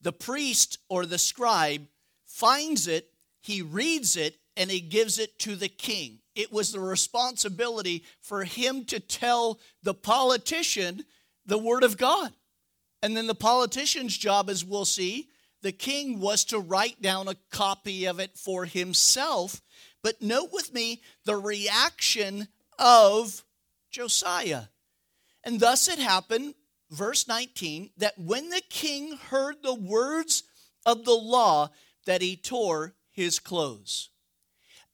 the 0.00 0.12
priest 0.12 0.78
or 0.88 1.06
the 1.06 1.18
scribe 1.18 1.86
finds 2.24 2.88
it, 2.88 3.12
he 3.40 3.62
reads 3.62 4.16
it, 4.16 4.38
and 4.56 4.72
he 4.72 4.80
gives 4.80 5.20
it 5.20 5.38
to 5.38 5.54
the 5.54 5.68
king. 5.68 6.18
It 6.34 6.52
was 6.52 6.72
the 6.72 6.80
responsibility 6.80 8.04
for 8.20 8.44
him 8.44 8.84
to 8.86 9.00
tell 9.00 9.60
the 9.82 9.94
politician 9.94 11.04
the 11.46 11.58
word 11.58 11.84
of 11.84 11.96
God. 11.96 12.32
And 13.02 13.16
then 13.16 13.26
the 13.26 13.34
politician's 13.34 14.16
job, 14.16 14.48
as 14.48 14.64
we'll 14.64 14.84
see, 14.84 15.28
the 15.62 15.72
king 15.72 16.20
was 16.20 16.44
to 16.46 16.58
write 16.58 17.00
down 17.00 17.28
a 17.28 17.36
copy 17.50 18.06
of 18.06 18.18
it 18.18 18.36
for 18.36 18.64
himself. 18.64 19.62
But 20.02 20.20
note 20.20 20.50
with 20.52 20.72
me 20.74 21.02
the 21.24 21.36
reaction 21.36 22.48
of 22.78 23.44
Josiah. 23.90 24.64
And 25.44 25.60
thus 25.60 25.88
it 25.88 25.98
happened, 25.98 26.54
verse 26.90 27.28
19, 27.28 27.90
that 27.98 28.18
when 28.18 28.50
the 28.50 28.62
king 28.68 29.16
heard 29.16 29.62
the 29.62 29.74
words 29.74 30.42
of 30.84 31.04
the 31.04 31.14
law, 31.14 31.70
that 32.06 32.22
he 32.22 32.36
tore 32.36 32.94
his 33.10 33.38
clothes. 33.38 34.10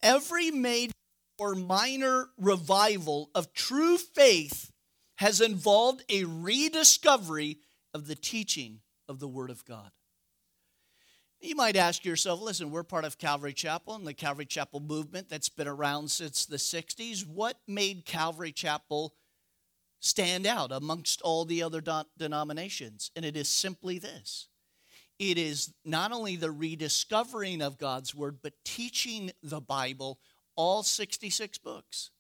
Every 0.03 0.51
major 0.51 0.93
or 1.41 1.55
minor 1.55 2.29
revival 2.37 3.31
of 3.35 3.55
true 3.55 3.97
faith 3.97 4.71
has 5.17 5.41
involved 5.41 6.05
a 6.11 6.25
rediscovery 6.25 7.59
of 7.95 8.07
the 8.07 8.15
teaching 8.15 8.81
of 9.09 9.21
the 9.21 9.27
Word 9.27 9.49
of 9.49 9.65
God. 9.65 9.91
You 11.41 11.57
might 11.57 11.77
ask 11.77 12.05
yourself, 12.05 12.43
listen, 12.43 12.71
we're 12.71 12.83
part 12.83 13.07
of 13.07 13.17
Calvary 13.17 13.55
Chapel 13.55 13.95
and 13.95 14.07
the 14.07 14.13
Calvary 14.13 14.45
Chapel 14.45 14.81
movement 14.81 15.31
that's 15.31 15.49
been 15.49 15.67
around 15.67 16.11
since 16.11 16.45
the 16.45 16.59
60s. 16.59 17.27
What 17.27 17.57
made 17.67 18.05
Calvary 18.05 18.53
Chapel 18.53 19.15
stand 19.99 20.47
out 20.47 20.71
amongst 20.71 21.23
all 21.23 21.47
the 21.47 21.63
other 21.63 21.83
denominations? 22.19 23.11
And 23.17 23.25
it 23.25 23.35
is 23.35 23.49
simply 23.49 23.99
this 23.99 24.49
it 25.21 25.37
is 25.37 25.75
not 25.85 26.13
only 26.13 26.37
the 26.37 26.51
rediscovering 26.51 27.61
of 27.61 27.77
God's 27.77 28.15
Word, 28.15 28.39
but 28.43 28.55
teaching 28.65 29.31
the 29.43 29.61
Bible, 29.61 30.19
all 30.61 30.83
66 30.83 31.57
books. 31.57 32.11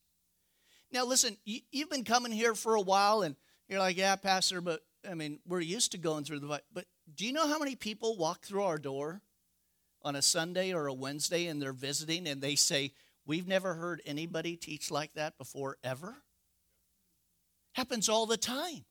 Now, 0.90 1.04
listen, 1.04 1.37
you've 1.44 1.90
been 1.90 2.04
coming 2.04 2.32
here 2.32 2.54
for 2.54 2.75
a 2.75 2.80
while 2.80 3.20
and 3.20 3.37
you're 3.68 3.78
like, 3.78 3.99
yeah, 3.99 4.16
Pastor, 4.16 4.62
but 4.62 4.80
I 5.09 5.12
mean, 5.12 5.40
we're 5.47 5.61
used 5.61 5.92
to 5.92 5.99
going 5.99 6.25
through 6.25 6.40
the 6.40 6.47
Bible. 6.47 6.64
But 6.73 6.87
do 7.14 7.26
you 7.26 7.35
know 7.35 7.47
how 7.47 7.59
many 7.59 7.76
people 7.76 8.16
walk 8.16 8.47
through 8.47 8.62
our 8.62 8.78
door 8.78 9.20
on 10.02 10.16
a 10.16 10.23
Sunday 10.23 10.73
or 10.73 10.87
a 10.87 10.94
Wednesday 10.94 11.49
and 11.49 11.61
they're 11.61 11.75
visiting 11.75 12.26
and 12.26 12.40
they 12.40 12.54
say, 12.54 12.92
We've 13.26 13.47
never 13.47 13.75
heard 13.75 14.00
anybody 14.06 14.56
teach 14.56 14.90
like 14.90 15.12
that 15.12 15.37
before, 15.37 15.76
ever? 15.85 16.16
Happens 17.75 18.09
all 18.09 18.25
the 18.25 18.38
time. 18.38 18.87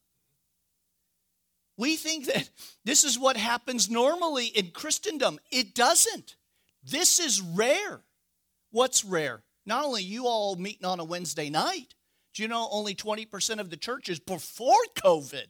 We 1.75 1.95
think 1.95 2.25
that 2.25 2.49
this 2.85 3.03
is 3.03 3.17
what 3.17 3.35
happens 3.35 3.89
normally 3.89 4.45
in 4.45 4.69
Christendom. 4.69 5.39
It 5.51 5.73
doesn't. 5.73 6.35
This 6.83 7.19
is 7.19 7.41
rare. 7.41 8.03
What's 8.71 9.03
rare? 9.03 9.43
Not 9.65 9.85
only 9.85 10.03
you 10.03 10.25
all 10.25 10.55
meeting 10.55 10.85
on 10.85 10.99
a 10.99 11.03
Wednesday 11.03 11.49
night, 11.49 11.95
do 12.33 12.43
you 12.43 12.47
know 12.47 12.67
only 12.71 12.95
20% 12.95 13.59
of 13.59 13.69
the 13.69 13.77
churches 13.77 14.19
before 14.19 14.77
COVID 14.95 15.47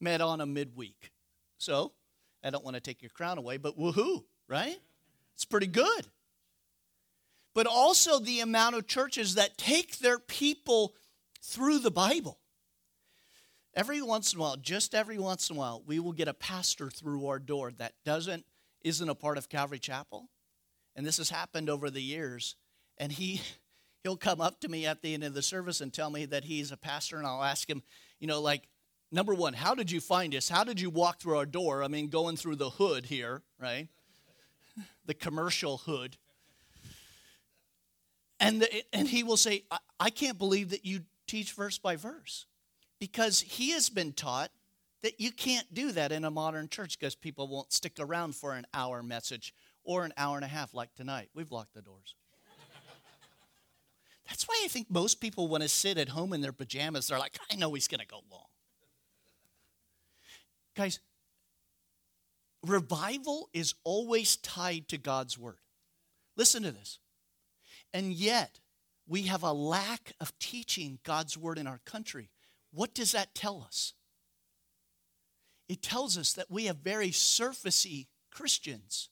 met 0.00 0.20
on 0.20 0.40
a 0.40 0.46
midweek? 0.46 1.12
So, 1.58 1.92
I 2.44 2.50
don't 2.50 2.64
want 2.64 2.74
to 2.74 2.80
take 2.80 3.02
your 3.02 3.10
crown 3.10 3.38
away, 3.38 3.56
but 3.56 3.78
woohoo, 3.78 4.24
right? 4.48 4.78
It's 5.34 5.44
pretty 5.44 5.66
good. 5.66 6.08
But 7.54 7.66
also 7.66 8.18
the 8.18 8.40
amount 8.40 8.76
of 8.76 8.86
churches 8.86 9.34
that 9.34 9.58
take 9.58 9.98
their 9.98 10.18
people 10.18 10.94
through 11.40 11.80
the 11.80 11.90
Bible. 11.90 12.38
Every 13.74 14.02
once 14.02 14.32
in 14.32 14.38
a 14.38 14.42
while, 14.42 14.56
just 14.56 14.94
every 14.94 15.18
once 15.18 15.48
in 15.48 15.56
a 15.56 15.58
while, 15.58 15.82
we 15.86 15.98
will 15.98 16.12
get 16.12 16.28
a 16.28 16.34
pastor 16.34 16.90
through 16.90 17.26
our 17.26 17.38
door 17.38 17.72
that 17.78 17.94
doesn't 18.04 18.44
isn't 18.82 19.08
a 19.08 19.14
part 19.14 19.38
of 19.38 19.48
Calvary 19.48 19.78
Chapel. 19.78 20.28
And 20.96 21.06
this 21.06 21.18
has 21.18 21.30
happened 21.30 21.70
over 21.70 21.90
the 21.90 22.02
years. 22.02 22.56
And 22.98 23.12
he 23.12 23.40
he'll 24.02 24.16
come 24.16 24.40
up 24.40 24.60
to 24.60 24.68
me 24.68 24.86
at 24.86 25.02
the 25.02 25.14
end 25.14 25.24
of 25.24 25.34
the 25.34 25.42
service 25.42 25.80
and 25.80 25.92
tell 25.92 26.10
me 26.10 26.24
that 26.26 26.44
he's 26.44 26.72
a 26.72 26.76
pastor 26.76 27.18
and 27.18 27.26
I'll 27.26 27.44
ask 27.44 27.68
him, 27.68 27.82
you 28.18 28.26
know, 28.26 28.40
like 28.40 28.68
Number 29.14 29.34
one, 29.34 29.52
how 29.52 29.74
did 29.74 29.90
you 29.90 30.00
find 30.00 30.34
us? 30.34 30.48
How 30.48 30.64
did 30.64 30.80
you 30.80 30.88
walk 30.88 31.20
through 31.20 31.36
our 31.36 31.44
door? 31.44 31.84
I 31.84 31.88
mean, 31.88 32.08
going 32.08 32.36
through 32.36 32.56
the 32.56 32.70
hood 32.70 33.06
here, 33.06 33.42
right? 33.60 33.88
The 35.04 35.14
commercial 35.14 35.78
hood. 35.78 36.16
And, 38.40 38.62
the, 38.62 38.82
and 38.94 39.06
he 39.06 39.22
will 39.22 39.36
say, 39.36 39.64
I, 39.70 39.78
I 40.00 40.10
can't 40.10 40.38
believe 40.38 40.70
that 40.70 40.86
you 40.86 41.00
teach 41.26 41.52
verse 41.52 41.76
by 41.76 41.96
verse 41.96 42.46
because 42.98 43.40
he 43.40 43.72
has 43.72 43.90
been 43.90 44.12
taught 44.12 44.50
that 45.02 45.20
you 45.20 45.30
can't 45.30 45.74
do 45.74 45.92
that 45.92 46.12
in 46.12 46.24
a 46.24 46.30
modern 46.30 46.68
church 46.68 46.98
because 46.98 47.14
people 47.14 47.48
won't 47.48 47.72
stick 47.72 47.94
around 47.98 48.34
for 48.34 48.54
an 48.54 48.64
hour 48.72 49.02
message 49.02 49.52
or 49.84 50.04
an 50.04 50.12
hour 50.16 50.36
and 50.36 50.44
a 50.44 50.48
half 50.48 50.74
like 50.74 50.94
tonight. 50.94 51.28
We've 51.34 51.50
locked 51.50 51.74
the 51.74 51.82
doors. 51.82 52.14
That's 54.28 54.44
why 54.44 54.60
I 54.64 54.68
think 54.68 54.90
most 54.90 55.20
people 55.20 55.48
want 55.48 55.62
to 55.62 55.68
sit 55.68 55.98
at 55.98 56.08
home 56.08 56.32
in 56.32 56.40
their 56.40 56.52
pajamas. 56.52 57.08
They're 57.08 57.18
like, 57.18 57.38
I 57.50 57.56
know 57.56 57.72
he's 57.74 57.88
going 57.88 58.00
to 58.00 58.06
go 58.06 58.20
long. 58.30 58.46
Guys, 60.74 61.00
revival 62.66 63.48
is 63.52 63.74
always 63.84 64.36
tied 64.36 64.88
to 64.88 64.98
God's 64.98 65.38
word. 65.38 65.58
Listen 66.36 66.62
to 66.62 66.72
this. 66.72 66.98
And 67.92 68.12
yet, 68.12 68.60
we 69.06 69.22
have 69.22 69.42
a 69.42 69.52
lack 69.52 70.12
of 70.20 70.38
teaching 70.38 70.98
God's 71.04 71.36
word 71.36 71.58
in 71.58 71.66
our 71.66 71.80
country. 71.84 72.30
What 72.72 72.94
does 72.94 73.12
that 73.12 73.34
tell 73.34 73.62
us? 73.62 73.92
It 75.68 75.82
tells 75.82 76.16
us 76.16 76.32
that 76.34 76.50
we 76.50 76.66
have 76.66 76.78
very 76.78 77.10
surfacey 77.10 78.06
Christians. 78.30 79.10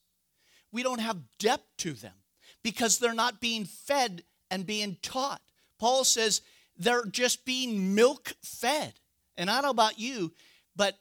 We 0.72 0.82
don't 0.82 1.00
have 1.00 1.18
depth 1.38 1.66
to 1.78 1.92
them 1.92 2.14
because 2.62 2.98
they're 2.98 3.14
not 3.14 3.40
being 3.40 3.64
fed 3.64 4.22
and 4.50 4.66
being 4.66 4.96
taught. 5.02 5.40
Paul 5.78 6.04
says 6.04 6.42
they're 6.76 7.04
just 7.04 7.44
being 7.44 7.94
milk 7.94 8.32
fed. 8.42 8.94
And 9.36 9.50
I 9.50 9.54
don't 9.54 9.64
know 9.64 9.70
about 9.70 9.98
you, 9.98 10.32
but 10.76 10.98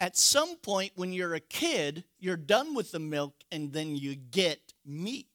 at 0.00 0.16
some 0.16 0.56
point 0.56 0.92
when 0.96 1.12
you're 1.12 1.34
a 1.34 1.40
kid, 1.40 2.04
you're 2.18 2.36
done 2.36 2.74
with 2.74 2.92
the 2.92 2.98
milk 2.98 3.34
and 3.50 3.72
then 3.72 3.96
you 3.96 4.14
get 4.16 4.60
meat. 4.84 5.26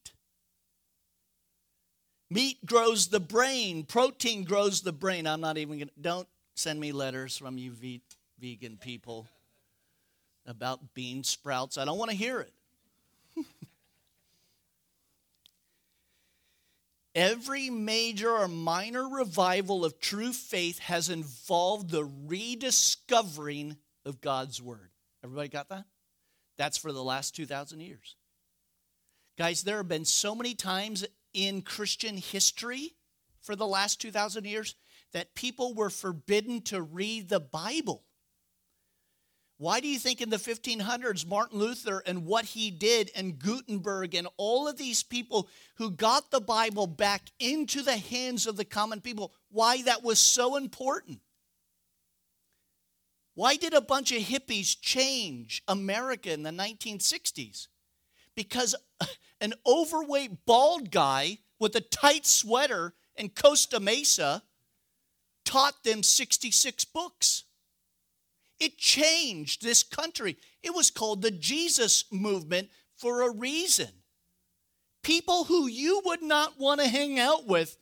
Meat 2.30 2.66
grows 2.66 3.08
the 3.08 3.22
brain, 3.22 3.84
protein 3.84 4.44
grows 4.44 4.82
the 4.82 4.92
brain. 4.92 5.26
I'm 5.26 5.40
not 5.40 5.58
even 5.58 5.78
going 5.78 5.88
to, 5.88 5.94
don't 6.00 6.28
send 6.56 6.80
me 6.80 6.92
letters 6.92 7.38
from 7.38 7.58
you 7.58 7.72
ve- 7.72 8.02
vegan 8.40 8.78
people 8.78 9.28
about 10.46 10.94
bean 10.94 11.24
sprouts. 11.24 11.78
I 11.78 11.86
don't 11.86 11.98
want 11.98 12.12
to 12.12 12.18
hear 12.18 12.40
it. 12.42 12.52
Every 17.16 17.70
major 17.72 18.30
or 18.30 18.48
minor 18.48 19.10
revival 19.10 19.84
of 19.84 20.00
true 20.00 20.34
faith 20.34 20.80
has 20.80 21.10
involved 21.10 21.90
the 21.90 22.06
rediscovering 22.28 23.78
of 24.06 24.22
God's 24.22 24.62
Word. 24.62 24.92
Everybody 25.24 25.50
got 25.50 25.70
that? 25.70 25.86
That's 26.58 26.78
for 26.78 26.92
the 26.92 27.04
last 27.04 27.36
2,000 27.36 27.80
years. 27.80 28.16
Guys, 29.38 29.64
there 29.64 29.78
have 29.78 29.88
been 29.88 30.06
so 30.06 30.36
many 30.36 30.56
times 30.56 31.06
in 31.34 31.62
Christian 31.62 32.18
history 32.18 32.96
for 33.42 33.56
the 33.56 33.68
last 33.68 34.02
2,000 34.02 34.46
years 34.46 34.76
that 35.14 35.36
people 35.36 35.74
were 35.74 35.90
forbidden 35.90 36.62
to 36.62 36.82
read 36.82 37.30
the 37.30 37.40
Bible. 37.40 38.04
Why 39.60 39.80
do 39.80 39.88
you 39.88 39.98
think 39.98 40.22
in 40.22 40.30
the 40.30 40.38
1500s, 40.38 41.26
Martin 41.26 41.58
Luther 41.58 42.04
and 42.06 42.26
what 42.26 42.46
he 42.46 42.70
did, 42.70 43.10
and 43.16 43.40
Gutenberg, 43.40 44.14
and 44.14 44.28
all 44.38 44.68
of 44.68 44.78
these 44.78 45.02
people 45.02 45.50
who 45.78 45.90
got 45.90 46.30
the 46.30 46.40
Bible 46.42 46.86
back 46.86 47.24
into 47.40 47.82
the 47.82 47.98
hands 47.98 48.46
of 48.46 48.56
the 48.56 48.66
common 48.66 49.02
people, 49.02 49.34
why 49.50 49.82
that 49.84 50.04
was 50.04 50.20
so 50.20 50.58
important? 50.58 51.22
Why 53.34 53.56
did 53.56 53.74
a 53.74 53.82
bunch 53.82 54.12
of 54.12 54.22
hippies 54.22 54.80
change 54.80 55.64
America 55.68 56.32
in 56.32 56.44
the 56.44 56.52
1960s? 56.52 57.68
Because 58.36 58.76
an 59.42 59.54
overweight 59.66 60.46
bald 60.46 60.92
guy 60.92 61.40
with 61.60 61.76
a 61.76 61.82
tight 61.82 62.28
sweater 62.28 62.94
in 63.16 63.30
Costa 63.30 63.80
Mesa 63.80 64.44
taught 65.46 65.84
them 65.84 66.04
66 66.04 66.86
books. 66.86 67.46
It 68.60 68.78
changed 68.78 69.62
this 69.62 69.84
country. 69.84 70.38
It 70.64 70.74
was 70.74 70.90
called 70.90 71.22
the 71.22 71.32
Jesus 71.32 72.06
movement 72.12 72.70
for 72.96 73.22
a 73.22 73.32
reason. 73.32 73.90
People 75.04 75.46
who 75.46 75.68
you 75.68 76.02
would 76.06 76.24
not 76.24 76.60
want 76.60 76.82
to 76.82 76.88
hang 76.88 77.20
out 77.20 77.46
with, 77.46 77.78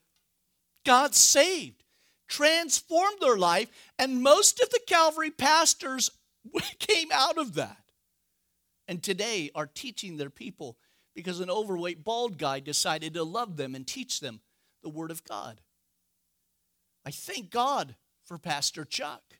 God 0.85 1.15
saved, 1.15 1.83
transformed 2.27 3.17
their 3.21 3.37
life, 3.37 3.69
and 3.97 4.21
most 4.21 4.59
of 4.59 4.69
the 4.69 4.81
Calvary 4.85 5.31
pastors 5.31 6.11
came 6.79 7.09
out 7.11 7.37
of 7.37 7.55
that. 7.55 7.77
And 8.87 9.01
today 9.01 9.49
are 9.55 9.65
teaching 9.65 10.17
their 10.17 10.29
people 10.29 10.77
because 11.15 11.39
an 11.39 11.49
overweight 11.49 12.03
bald 12.03 12.37
guy 12.37 12.59
decided 12.59 13.13
to 13.13 13.23
love 13.23 13.57
them 13.57 13.73
and 13.73 13.87
teach 13.87 14.19
them 14.19 14.41
the 14.83 14.89
Word 14.89 15.09
of 15.09 15.23
God. 15.23 15.61
I 17.05 17.11
thank 17.11 17.49
God 17.49 17.95
for 18.25 18.37
Pastor 18.37 18.83
Chuck 18.83 19.34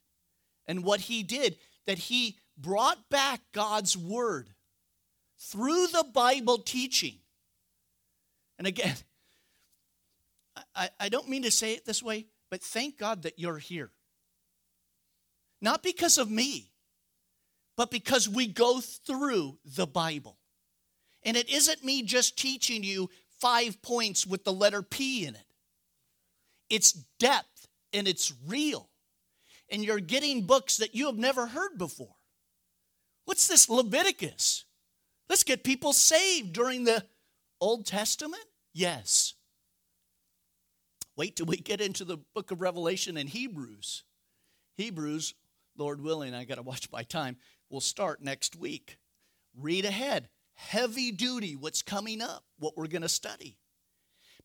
and 0.68 0.84
what 0.84 1.02
he 1.02 1.24
did, 1.24 1.58
that 1.86 1.98
he 1.98 2.38
brought 2.58 3.10
back 3.10 3.42
God's 3.54 3.98
word 3.98 4.50
through 5.40 5.88
the 5.88 6.06
Bible 6.14 6.58
teaching. 6.58 7.16
And 8.58 8.68
again, 8.68 8.96
I, 10.76 10.90
I 11.00 11.10
don't 11.10 11.30
mean 11.30 11.44
to 11.44 11.52
say 11.52 11.74
it 11.74 11.86
this 11.86 12.02
way, 12.02 12.28
but 12.50 12.62
thank 12.62 12.98
God 12.98 13.24
that 13.24 13.40
you're 13.40 13.58
here. 13.58 13.92
Not 15.62 15.84
because 15.84 16.18
of 16.18 16.30
me, 16.30 16.72
but 17.76 17.92
because 17.92 18.30
we 18.30 18.48
go 18.48 18.80
through 18.80 19.58
the 19.66 19.88
Bible. 19.88 20.38
And 21.24 21.36
it 21.36 21.50
isn't 21.50 21.84
me 21.84 22.04
just 22.04 22.38
teaching 22.38 22.84
you 22.84 23.10
five 23.40 23.82
points 23.82 24.26
with 24.26 24.44
the 24.44 24.54
letter 24.54 24.82
P 24.82 25.26
in 25.26 25.36
it, 25.36 25.46
it's 26.70 26.94
depth 27.20 27.68
and 27.94 28.08
it's 28.08 28.34
real 28.48 28.90
and 29.70 29.84
you're 29.84 30.00
getting 30.00 30.46
books 30.46 30.78
that 30.78 30.96
you 30.96 31.08
have 31.08 31.18
never 31.18 31.48
heard 31.48 31.78
before. 31.78 32.16
What's 33.26 33.48
this 33.48 33.70
Leviticus? 33.70 34.66
Let's 35.30 35.44
get 35.44 35.64
people 35.64 35.94
saved 35.94 36.54
during 36.54 36.84
the 36.84 37.04
Old 37.60 37.86
Testament? 37.86 38.44
Yes. 38.74 39.34
Wait 41.16 41.36
till 41.36 41.46
we 41.46 41.58
get 41.58 41.82
into 41.82 42.04
the 42.04 42.18
book 42.34 42.52
of 42.52 42.62
Revelation 42.62 43.18
and 43.18 43.30
Hebrews. 43.30 44.04
Hebrews, 44.76 45.34
Lord 45.78 46.02
willing, 46.02 46.34
I 46.34 46.44
got 46.44 46.56
to 46.56 46.62
watch 46.62 46.92
my 46.92 47.04
time, 47.04 47.38
will 47.70 47.82
start 47.82 48.22
next 48.22 48.56
week. 48.56 48.98
Read 49.58 49.86
ahead. 49.86 50.30
Heavy 50.54 51.12
duty, 51.12 51.56
what's 51.56 51.82
coming 51.82 52.22
up, 52.22 52.44
what 52.60 52.78
we're 52.78 52.88
going 52.88 53.02
to 53.02 53.10
study. 53.10 53.58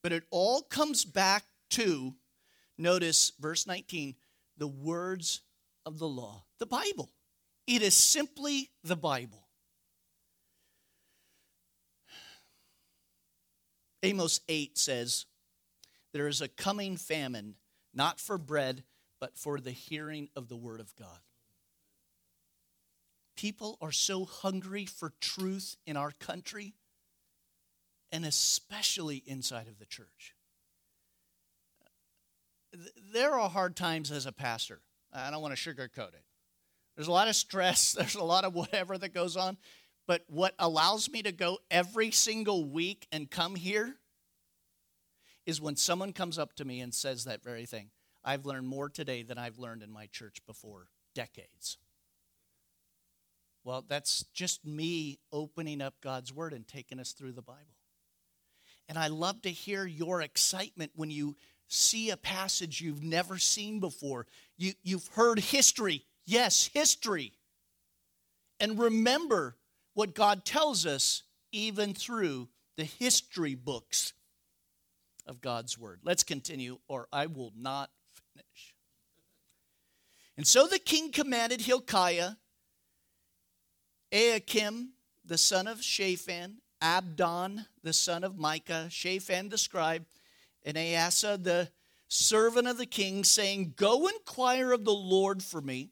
But 0.02 0.12
it 0.12 0.24
all 0.30 0.62
comes 0.62 1.04
back 1.04 1.44
to, 1.70 2.14
notice 2.78 3.32
verse 3.38 3.66
19, 3.66 4.14
the 4.60 4.68
words 4.68 5.40
of 5.86 5.98
the 5.98 6.06
law, 6.06 6.44
the 6.60 6.66
Bible. 6.66 7.10
It 7.66 7.82
is 7.82 7.94
simply 7.94 8.70
the 8.84 8.94
Bible. 8.94 9.48
Amos 14.02 14.40
8 14.48 14.78
says, 14.78 15.24
There 16.12 16.28
is 16.28 16.42
a 16.42 16.48
coming 16.48 16.96
famine, 16.96 17.54
not 17.94 18.20
for 18.20 18.36
bread, 18.36 18.84
but 19.18 19.36
for 19.36 19.58
the 19.58 19.70
hearing 19.70 20.28
of 20.36 20.48
the 20.48 20.56
word 20.56 20.80
of 20.80 20.94
God. 20.94 21.20
People 23.36 23.78
are 23.80 23.92
so 23.92 24.26
hungry 24.26 24.84
for 24.84 25.14
truth 25.20 25.76
in 25.86 25.96
our 25.96 26.12
country, 26.12 26.74
and 28.12 28.26
especially 28.26 29.22
inside 29.26 29.68
of 29.68 29.78
the 29.78 29.86
church 29.86 30.34
there 33.12 33.38
are 33.38 33.48
hard 33.48 33.76
times 33.76 34.10
as 34.10 34.26
a 34.26 34.32
pastor. 34.32 34.80
I 35.12 35.30
don't 35.30 35.42
want 35.42 35.56
to 35.56 35.74
sugarcoat 35.74 36.14
it. 36.14 36.24
There's 36.96 37.08
a 37.08 37.12
lot 37.12 37.28
of 37.28 37.36
stress, 37.36 37.92
there's 37.98 38.14
a 38.14 38.24
lot 38.24 38.44
of 38.44 38.54
whatever 38.54 38.98
that 38.98 39.14
goes 39.14 39.36
on. 39.36 39.56
But 40.06 40.24
what 40.26 40.54
allows 40.58 41.08
me 41.08 41.22
to 41.22 41.32
go 41.32 41.58
every 41.70 42.10
single 42.10 42.64
week 42.64 43.06
and 43.12 43.30
come 43.30 43.54
here 43.54 43.96
is 45.46 45.60
when 45.60 45.76
someone 45.76 46.12
comes 46.12 46.38
up 46.38 46.54
to 46.54 46.64
me 46.64 46.80
and 46.80 46.92
says 46.92 47.24
that 47.24 47.44
very 47.44 47.66
thing. 47.66 47.90
I've 48.24 48.44
learned 48.44 48.66
more 48.66 48.88
today 48.88 49.22
than 49.22 49.38
I've 49.38 49.58
learned 49.58 49.82
in 49.82 49.90
my 49.90 50.06
church 50.06 50.38
before 50.46 50.88
decades. 51.14 51.78
Well, 53.64 53.84
that's 53.86 54.24
just 54.34 54.64
me 54.64 55.18
opening 55.32 55.80
up 55.80 55.94
God's 56.00 56.32
Word 56.32 56.52
and 56.52 56.66
taking 56.66 56.98
us 56.98 57.12
through 57.12 57.32
the 57.32 57.42
Bible. 57.42 57.76
And 58.88 58.98
I 58.98 59.08
love 59.08 59.42
to 59.42 59.50
hear 59.50 59.86
your 59.86 60.20
excitement 60.22 60.92
when 60.96 61.10
you 61.10 61.36
see 61.70 62.10
a 62.10 62.16
passage 62.16 62.80
you've 62.80 63.02
never 63.02 63.38
seen 63.38 63.80
before. 63.80 64.26
You, 64.58 64.72
you've 64.82 65.06
heard 65.08 65.38
history. 65.38 66.04
Yes, 66.26 66.68
history. 66.72 67.32
And 68.58 68.78
remember 68.78 69.56
what 69.94 70.14
God 70.14 70.44
tells 70.44 70.84
us 70.84 71.22
even 71.52 71.94
through 71.94 72.48
the 72.76 72.84
history 72.84 73.54
books 73.54 74.12
of 75.26 75.40
God's 75.40 75.78
Word. 75.78 76.00
Let's 76.02 76.24
continue, 76.24 76.78
or 76.88 77.06
I 77.12 77.26
will 77.26 77.52
not 77.56 77.90
finish. 78.34 78.74
And 80.36 80.46
so 80.46 80.66
the 80.66 80.78
king 80.78 81.12
commanded 81.12 81.60
Hilkiah, 81.60 82.32
Ahikam, 84.12 84.88
the 85.24 85.38
son 85.38 85.68
of 85.68 85.82
Shaphan, 85.82 86.56
Abdon, 86.82 87.66
the 87.82 87.92
son 87.92 88.24
of 88.24 88.38
Micah, 88.38 88.88
Shaphan 88.90 89.50
the 89.50 89.58
scribe, 89.58 90.04
and 90.64 90.76
Asa, 90.76 91.38
the 91.40 91.70
servant 92.08 92.68
of 92.68 92.78
the 92.78 92.86
king, 92.86 93.24
saying, 93.24 93.74
Go 93.76 94.06
inquire 94.08 94.72
of 94.72 94.84
the 94.84 94.92
Lord 94.92 95.42
for 95.42 95.60
me 95.60 95.90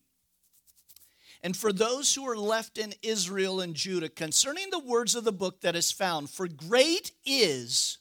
and 1.43 1.57
for 1.57 1.73
those 1.73 2.15
who 2.15 2.29
are 2.29 2.37
left 2.37 2.79
in 2.79 2.95
Israel 3.03 3.61
and 3.61 3.75
Judah 3.75 4.09
concerning 4.09 4.71
the 4.71 4.79
words 4.79 5.15
of 5.15 5.25
the 5.25 5.33
book 5.33 5.61
that 5.61 5.77
is 5.77 5.93
found. 5.93 6.31
For 6.31 6.49
great 6.49 7.13
is 7.25 7.99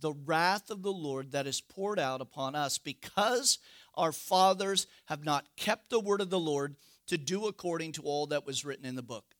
the 0.00 0.12
wrath 0.12 0.70
of 0.70 0.82
the 0.82 0.92
Lord 0.92 1.32
that 1.32 1.46
is 1.46 1.60
poured 1.60 1.98
out 1.98 2.20
upon 2.20 2.54
us 2.54 2.78
because 2.78 3.58
our 3.94 4.12
fathers 4.12 4.86
have 5.06 5.24
not 5.24 5.44
kept 5.56 5.90
the 5.90 6.00
word 6.00 6.20
of 6.20 6.30
the 6.30 6.38
Lord 6.38 6.76
to 7.08 7.18
do 7.18 7.46
according 7.46 7.92
to 7.92 8.02
all 8.02 8.28
that 8.28 8.46
was 8.46 8.64
written 8.64 8.86
in 8.86 8.94
the 8.94 9.02
book. 9.02 9.34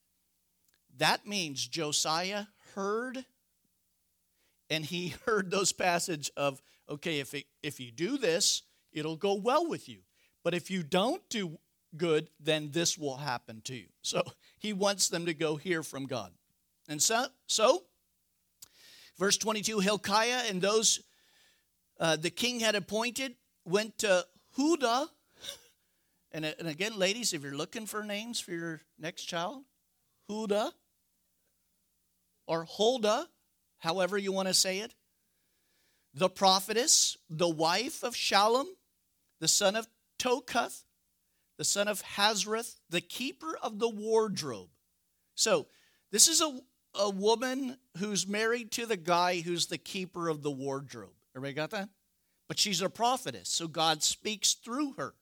That 0.98 1.26
means 1.26 1.66
Josiah 1.66 2.46
heard 2.74 3.24
and 4.70 4.84
he 4.84 5.14
heard 5.26 5.50
those 5.50 5.72
passage 5.72 6.30
of 6.36 6.62
okay 6.88 7.18
if 7.18 7.34
it, 7.34 7.44
if 7.62 7.80
you 7.80 7.90
do 7.90 8.16
this 8.16 8.62
it'll 8.92 9.16
go 9.16 9.34
well 9.34 9.68
with 9.68 9.88
you. 9.88 10.00
But 10.42 10.54
if 10.54 10.70
you 10.70 10.82
don't 10.82 11.22
do 11.28 11.58
good 11.96 12.30
then 12.38 12.70
this 12.70 12.96
will 12.96 13.16
happen 13.16 13.60
to 13.62 13.74
you. 13.74 13.88
So 14.02 14.22
he 14.58 14.72
wants 14.72 15.08
them 15.08 15.26
to 15.26 15.34
go 15.34 15.56
hear 15.56 15.82
from 15.82 16.06
god. 16.06 16.32
And 16.88 17.02
so 17.02 17.26
so 17.46 17.82
verse 19.18 19.36
22 19.36 19.80
hilkiah 19.80 20.44
and 20.48 20.62
those 20.62 21.00
uh, 21.98 22.16
the 22.16 22.30
king 22.30 22.60
had 22.60 22.74
appointed 22.74 23.34
went 23.64 23.98
to 23.98 24.24
huda. 24.56 25.08
And, 26.32 26.44
and 26.44 26.68
again 26.68 26.96
ladies 26.96 27.32
if 27.32 27.42
you're 27.42 27.56
looking 27.56 27.86
for 27.86 28.04
names 28.04 28.38
for 28.38 28.52
your 28.52 28.80
next 29.00 29.24
child 29.24 29.64
huda 30.30 30.70
or 32.46 32.64
huldah 32.64 33.26
however 33.80 34.16
you 34.16 34.32
want 34.32 34.48
to 34.48 34.54
say 34.54 34.78
it, 34.78 34.94
the 36.14 36.28
prophetess, 36.28 37.16
the 37.28 37.48
wife 37.48 38.02
of 38.02 38.14
Shallum, 38.14 38.66
the 39.40 39.48
son 39.48 39.76
of 39.76 39.86
Tokath, 40.18 40.84
the 41.58 41.64
son 41.64 41.88
of 41.88 42.02
Hasrith, 42.02 42.76
the 42.88 43.00
keeper 43.00 43.58
of 43.62 43.78
the 43.78 43.88
wardrobe. 43.88 44.68
So, 45.34 45.66
this 46.10 46.26
is 46.26 46.40
a, 46.40 46.60
a 46.94 47.10
woman 47.10 47.76
who's 47.98 48.26
married 48.26 48.72
to 48.72 48.86
the 48.86 48.96
guy 48.96 49.40
who's 49.40 49.66
the 49.66 49.78
keeper 49.78 50.28
of 50.28 50.42
the 50.42 50.50
wardrobe. 50.50 51.12
Everybody 51.36 51.54
got 51.54 51.70
that? 51.70 51.88
But 52.48 52.58
she's 52.58 52.82
a 52.82 52.90
prophetess, 52.90 53.48
so 53.48 53.68
God 53.68 54.02
speaks 54.02 54.54
through 54.54 54.94
her. 54.94 55.14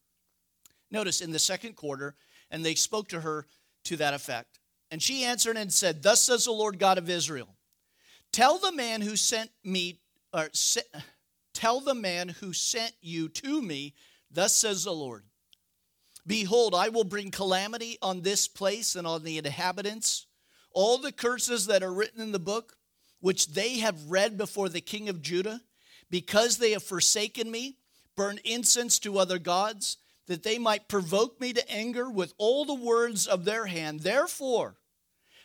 Notice 0.90 1.20
in 1.20 1.30
the 1.30 1.38
second 1.38 1.76
quarter, 1.76 2.14
and 2.50 2.64
they 2.64 2.74
spoke 2.74 3.08
to 3.08 3.20
her 3.20 3.46
to 3.84 3.96
that 3.96 4.14
effect. 4.14 4.58
And 4.90 5.02
she 5.02 5.24
answered 5.24 5.58
and 5.58 5.70
said, 5.70 6.02
Thus 6.02 6.22
says 6.22 6.46
the 6.46 6.52
Lord 6.52 6.78
God 6.78 6.96
of 6.96 7.10
Israel 7.10 7.57
Tell 8.32 8.58
the 8.58 8.72
man 8.72 9.00
who 9.00 9.16
sent 9.16 9.50
me, 9.64 10.00
or 10.32 10.48
tell 11.52 11.80
the 11.80 11.94
man 11.94 12.28
who 12.28 12.52
sent 12.52 12.92
you 13.00 13.28
to 13.28 13.60
me, 13.62 13.94
thus 14.30 14.54
says 14.54 14.84
the 14.84 14.92
Lord. 14.92 15.24
Behold, 16.26 16.74
I 16.74 16.90
will 16.90 17.04
bring 17.04 17.30
calamity 17.30 17.98
on 18.02 18.20
this 18.20 18.46
place 18.46 18.94
and 18.94 19.06
on 19.06 19.24
the 19.24 19.38
inhabitants. 19.38 20.26
All 20.72 20.98
the 20.98 21.12
curses 21.12 21.66
that 21.66 21.82
are 21.82 21.92
written 21.92 22.20
in 22.20 22.32
the 22.32 22.38
book, 22.38 22.76
which 23.20 23.54
they 23.54 23.78
have 23.78 24.10
read 24.10 24.36
before 24.36 24.68
the 24.68 24.82
king 24.82 25.08
of 25.08 25.22
Judah, 25.22 25.62
because 26.10 26.58
they 26.58 26.72
have 26.72 26.82
forsaken 26.82 27.50
me, 27.50 27.78
burned 28.14 28.40
incense 28.44 28.98
to 29.00 29.18
other 29.18 29.38
gods, 29.38 29.96
that 30.26 30.42
they 30.42 30.58
might 30.58 30.88
provoke 30.88 31.40
me 31.40 31.54
to 31.54 31.72
anger 31.72 32.10
with 32.10 32.34
all 32.36 32.64
the 32.64 32.74
words 32.74 33.26
of 33.26 33.44
their 33.44 33.66
hand. 33.66 34.00
Therefore, 34.00 34.76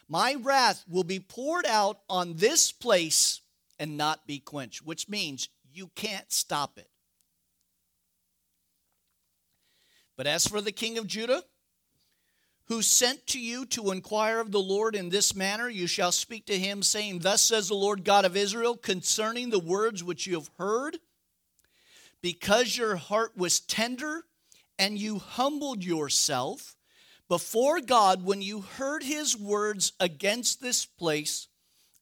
my 0.07 0.35
wrath 0.39 0.83
will 0.87 1.03
be 1.03 1.19
poured 1.19 1.65
out 1.65 1.99
on 2.09 2.35
this 2.35 2.71
place 2.71 3.41
and 3.79 3.97
not 3.97 4.27
be 4.27 4.39
quenched, 4.39 4.85
which 4.85 5.09
means 5.09 5.49
you 5.73 5.87
can't 5.95 6.31
stop 6.31 6.77
it. 6.77 6.89
But 10.15 10.27
as 10.27 10.45
for 10.45 10.61
the 10.61 10.71
king 10.71 10.97
of 10.97 11.07
Judah, 11.07 11.43
who 12.65 12.81
sent 12.81 13.27
to 13.27 13.39
you 13.39 13.65
to 13.67 13.91
inquire 13.91 14.39
of 14.39 14.51
the 14.51 14.61
Lord 14.61 14.95
in 14.95 15.09
this 15.09 15.35
manner, 15.35 15.67
you 15.67 15.87
shall 15.87 16.11
speak 16.11 16.45
to 16.45 16.57
him, 16.57 16.81
saying, 16.81 17.19
Thus 17.19 17.41
says 17.41 17.67
the 17.67 17.73
Lord 17.73 18.03
God 18.03 18.25
of 18.25 18.37
Israel 18.37 18.77
concerning 18.77 19.49
the 19.49 19.59
words 19.59 20.03
which 20.03 20.27
you 20.27 20.35
have 20.35 20.49
heard, 20.57 20.97
because 22.21 22.77
your 22.77 22.95
heart 22.95 23.35
was 23.35 23.59
tender 23.59 24.23
and 24.79 24.97
you 24.97 25.19
humbled 25.19 25.83
yourself 25.83 26.75
before 27.29 27.79
God 27.79 28.23
when 28.23 28.41
you 28.41 28.61
heard 28.61 29.03
his 29.03 29.37
words 29.37 29.93
against 29.99 30.61
this 30.61 30.85
place 30.85 31.47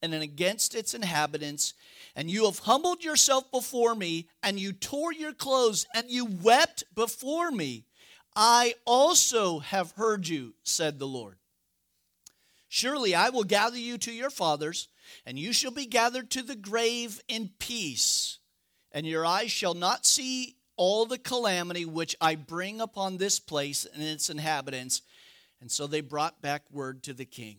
and 0.01 0.13
against 0.13 0.75
its 0.75 0.93
inhabitants, 0.93 1.73
and 2.15 2.29
you 2.29 2.45
have 2.45 2.59
humbled 2.59 3.03
yourself 3.03 3.51
before 3.51 3.95
me, 3.95 4.27
and 4.41 4.59
you 4.59 4.73
tore 4.73 5.13
your 5.13 5.33
clothes, 5.33 5.85
and 5.93 6.09
you 6.09 6.25
wept 6.25 6.83
before 6.95 7.51
me. 7.51 7.85
I 8.35 8.75
also 8.85 9.59
have 9.59 9.91
heard 9.91 10.27
you, 10.27 10.55
said 10.63 10.97
the 10.97 11.07
Lord. 11.07 11.37
Surely 12.67 13.13
I 13.13 13.29
will 13.29 13.43
gather 13.43 13.77
you 13.77 13.97
to 13.99 14.11
your 14.11 14.29
fathers, 14.29 14.87
and 15.25 15.37
you 15.37 15.53
shall 15.53 15.71
be 15.71 15.85
gathered 15.85 16.31
to 16.31 16.41
the 16.41 16.55
grave 16.55 17.21
in 17.27 17.51
peace, 17.59 18.39
and 18.91 19.05
your 19.05 19.25
eyes 19.25 19.51
shall 19.51 19.73
not 19.73 20.05
see 20.05 20.55
all 20.77 21.05
the 21.05 21.17
calamity 21.17 21.85
which 21.85 22.15
I 22.19 22.35
bring 22.35 22.81
upon 22.81 23.17
this 23.17 23.39
place 23.39 23.85
and 23.85 24.01
its 24.01 24.29
inhabitants 24.29 25.01
and 25.61 25.71
so 25.71 25.87
they 25.87 26.01
brought 26.01 26.41
back 26.41 26.63
word 26.71 27.03
to 27.03 27.13
the 27.13 27.25
king. 27.25 27.57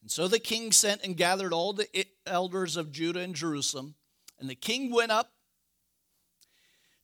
And 0.00 0.10
so 0.10 0.26
the 0.26 0.38
king 0.38 0.72
sent 0.72 1.04
and 1.04 1.16
gathered 1.16 1.52
all 1.52 1.72
the 1.72 1.88
elders 2.26 2.76
of 2.76 2.90
Judah 2.90 3.20
and 3.20 3.34
Jerusalem. 3.34 3.94
And 4.40 4.48
the 4.48 4.54
king 4.54 4.90
went 4.92 5.12
up 5.12 5.32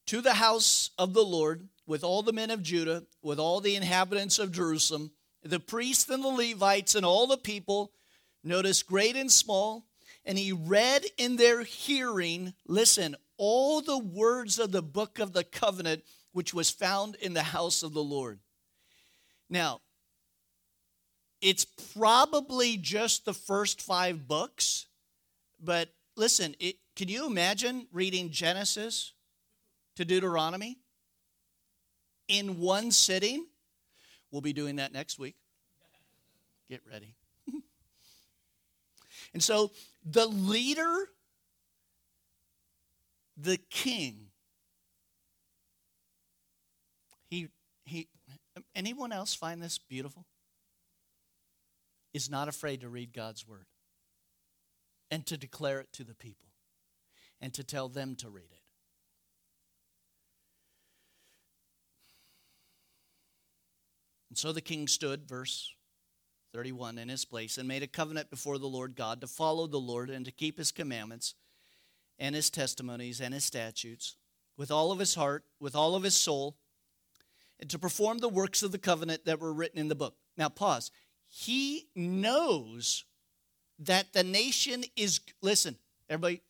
to 0.07 0.21
the 0.21 0.35
house 0.35 0.91
of 0.99 1.13
the 1.13 1.25
Lord 1.25 1.69
with 1.87 2.03
all 2.03 2.23
the 2.23 2.33
men 2.33 2.51
of 2.51 2.63
Judah, 2.63 3.05
with 3.23 3.39
all 3.39 3.61
the 3.61 3.77
inhabitants 3.77 4.39
of 4.39 4.53
Jerusalem, 4.53 5.11
the 5.43 5.61
priests 5.61 6.09
and 6.09 6.25
the 6.25 6.29
Levites, 6.29 6.95
and 6.95 7.05
all 7.05 7.27
the 7.27 7.37
people, 7.37 7.93
notice 8.43 8.83
great 8.83 9.17
and 9.17 9.31
small. 9.31 9.85
And 10.25 10.39
he 10.39 10.53
read 10.53 11.05
in 11.19 11.37
their 11.37 11.63
hearing, 11.63 12.55
listen, 12.67 13.17
all 13.37 13.83
the 13.83 13.99
words 13.99 14.59
of 14.59 14.73
the 14.73 14.83
book 14.83 15.19
of 15.19 15.33
the 15.33 15.45
covenant 15.45 16.03
which 16.33 16.55
was 16.55 16.71
found 16.71 17.17
in 17.17 17.35
the 17.35 17.43
house 17.43 17.83
of 17.83 17.93
the 17.93 18.03
Lord. 18.03 18.41
Now, 19.51 19.83
it's 21.45 21.67
probably 21.67 22.79
just 22.79 23.27
the 23.27 23.35
first 23.35 23.83
five 23.83 24.27
books, 24.27 24.87
but 25.63 25.91
listen, 26.17 26.57
it, 26.59 26.77
can 26.97 27.09
you 27.09 27.27
imagine 27.27 27.87
reading 27.93 28.31
Genesis 28.31 29.13
to 29.97 30.07
Deuteronomy 30.07 30.79
in 32.29 32.61
one 32.61 32.91
sitting? 32.91 33.45
We'll 34.31 34.41
be 34.41 34.55
doing 34.55 34.77
that 34.77 34.95
next 34.95 35.19
week. 35.19 35.37
Get 36.71 36.81
ready. 36.91 37.15
and 39.35 39.43
so 39.43 39.71
the 40.03 40.25
leader, 40.25 41.11
the 43.37 43.59
king, 43.69 44.29
he, 47.29 47.49
he, 47.85 48.09
anyone 48.75 49.13
else 49.13 49.35
find 49.35 49.63
this 49.63 49.77
beautiful? 49.77 50.25
Is 52.15 52.31
not 52.31 52.49
afraid 52.49 52.81
to 52.81 52.89
read 52.89 53.13
God's 53.13 53.47
word 53.47 53.67
and 55.11 55.27
to 55.27 55.37
declare 55.37 55.81
it 55.81 55.93
to 55.93 56.05
the 56.05 56.15
people 56.15 56.49
and 57.41 57.53
to 57.53 57.65
tell 57.65 57.89
them 57.89 58.15
to 58.17 58.31
read 58.31 58.51
it. 58.51 58.63
And 64.31 64.39
so 64.39 64.53
the 64.53 64.61
king 64.61 64.89
stood, 64.89 65.29
verse 65.29 65.73
31, 66.55 66.99
in 66.99 67.09
his 67.09 67.25
place 67.25 67.59
and 67.59 67.69
made 67.69 67.83
a 67.83 67.89
covenant 67.89 68.31
before 68.31 68.59
the 68.59 68.67
Lord 68.67 68.97
God 68.97 69.21
to 69.21 69.27
follow 69.27 69.67
the 69.67 69.79
Lord 69.79 70.09
and 70.09 70.25
to 70.25 70.33
keep 70.33 70.57
his 70.59 70.73
commandments 70.73 71.35
and 72.19 72.35
his 72.35 72.49
testimonies 72.49 73.21
and 73.21 73.35
his 73.35 73.45
statutes 73.45 74.17
with 74.57 74.71
all 74.71 74.93
of 74.93 75.01
his 75.01 75.17
heart, 75.17 75.45
with 75.61 75.75
all 75.75 75.97
of 75.97 76.05
his 76.05 76.17
soul, 76.17 76.57
and 77.61 77.69
to 77.71 77.79
perform 77.79 78.19
the 78.19 78.29
works 78.29 78.63
of 78.63 78.73
the 78.73 78.79
covenant 78.79 79.25
that 79.25 79.41
were 79.41 79.53
written 79.53 79.79
in 79.79 79.89
the 79.89 79.95
book. 79.95 80.17
Now, 80.37 80.49
pause 80.49 80.91
he 81.37 81.89
knows 81.97 83.05
that 83.81 84.13
the 84.13 84.23
nation 84.23 84.85
is, 84.95 85.19
listen, 85.43 85.77
everybody, 86.09 86.41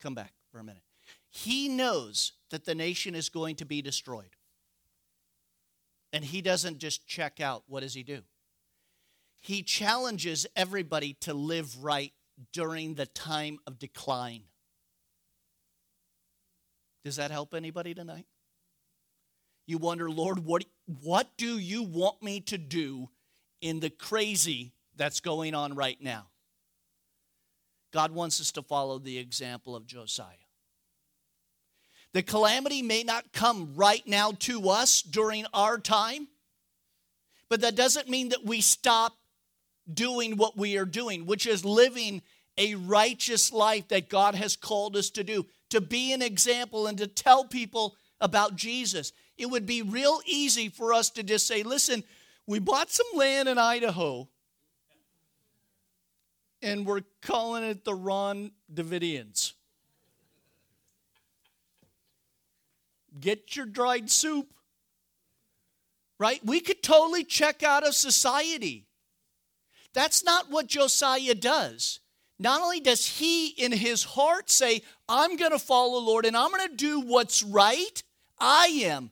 come 0.00 0.14
back 0.14 0.32
for 0.50 0.60
a 0.60 0.64
minute. 0.64 0.82
He 1.28 1.68
knows 1.68 2.32
that 2.50 2.64
the 2.64 2.74
nation 2.74 3.14
is 3.14 3.28
going 3.28 3.56
to 3.56 3.66
be 3.66 3.82
destroyed. 3.82 4.34
And 6.10 6.24
he 6.24 6.40
doesn't 6.40 6.78
just 6.78 7.06
check 7.06 7.38
out. 7.38 7.64
What 7.66 7.80
does 7.80 7.92
he 7.92 8.02
do? 8.02 8.22
He 9.42 9.62
challenges 9.62 10.46
everybody 10.56 11.18
to 11.20 11.34
live 11.34 11.84
right 11.84 12.14
during 12.54 12.94
the 12.94 13.04
time 13.04 13.58
of 13.66 13.78
decline. 13.78 14.44
Does 17.04 17.16
that 17.16 17.30
help 17.30 17.52
anybody 17.52 17.92
tonight? 17.92 18.24
You 19.66 19.76
wonder, 19.76 20.10
Lord, 20.10 20.46
what, 20.46 20.64
what 20.86 21.28
do 21.36 21.58
you 21.58 21.82
want 21.82 22.22
me 22.22 22.40
to 22.40 22.58
do 22.58 23.08
in 23.60 23.80
the 23.80 23.90
crazy 23.90 24.72
that's 24.96 25.20
going 25.20 25.54
on 25.54 25.74
right 25.74 26.00
now? 26.00 26.26
God 27.92 28.12
wants 28.12 28.40
us 28.40 28.52
to 28.52 28.62
follow 28.62 28.98
the 28.98 29.18
example 29.18 29.74
of 29.74 29.86
Josiah. 29.86 30.26
The 32.12 32.22
calamity 32.22 32.82
may 32.82 33.02
not 33.02 33.32
come 33.32 33.74
right 33.74 34.06
now 34.06 34.32
to 34.40 34.70
us 34.70 35.02
during 35.02 35.46
our 35.52 35.78
time, 35.78 36.28
but 37.48 37.60
that 37.60 37.76
doesn't 37.76 38.08
mean 38.08 38.30
that 38.30 38.44
we 38.44 38.60
stop 38.60 39.16
doing 39.92 40.36
what 40.36 40.56
we 40.56 40.76
are 40.78 40.84
doing, 40.84 41.26
which 41.26 41.46
is 41.46 41.64
living 41.64 42.22
a 42.58 42.74
righteous 42.74 43.52
life 43.52 43.88
that 43.88 44.08
God 44.08 44.34
has 44.34 44.56
called 44.56 44.96
us 44.96 45.10
to 45.10 45.24
do, 45.24 45.46
to 45.70 45.80
be 45.80 46.12
an 46.12 46.22
example 46.22 46.86
and 46.86 46.96
to 46.98 47.06
tell 47.06 47.44
people 47.44 47.96
about 48.20 48.56
Jesus. 48.56 49.12
It 49.38 49.46
would 49.46 49.66
be 49.66 49.82
real 49.82 50.20
easy 50.24 50.68
for 50.68 50.92
us 50.92 51.10
to 51.10 51.22
just 51.22 51.46
say, 51.46 51.62
listen, 51.62 52.04
we 52.46 52.58
bought 52.58 52.90
some 52.90 53.06
land 53.14 53.48
in 53.48 53.58
Idaho 53.58 54.28
and 56.62 56.86
we're 56.86 57.02
calling 57.22 57.64
it 57.64 57.84
the 57.84 57.94
Ron 57.94 58.50
Davidians. 58.72 59.52
Get 63.18 63.56
your 63.56 63.66
dried 63.66 64.10
soup. 64.10 64.48
Right? 66.18 66.40
We 66.44 66.60
could 66.60 66.82
totally 66.82 67.24
check 67.24 67.62
out 67.62 67.86
of 67.86 67.94
society. 67.94 68.86
That's 69.92 70.24
not 70.24 70.50
what 70.50 70.66
Josiah 70.66 71.34
does. 71.34 72.00
Not 72.38 72.62
only 72.62 72.80
does 72.80 73.06
he 73.06 73.48
in 73.48 73.72
his 73.72 74.02
heart 74.02 74.50
say, 74.50 74.82
I'm 75.08 75.36
going 75.36 75.52
to 75.52 75.58
follow 75.58 75.98
Lord 75.98 76.24
and 76.26 76.36
I'm 76.36 76.50
going 76.50 76.68
to 76.68 76.74
do 76.74 77.00
what's 77.00 77.42
right, 77.42 78.02
I 78.38 78.66
am. 78.84 79.10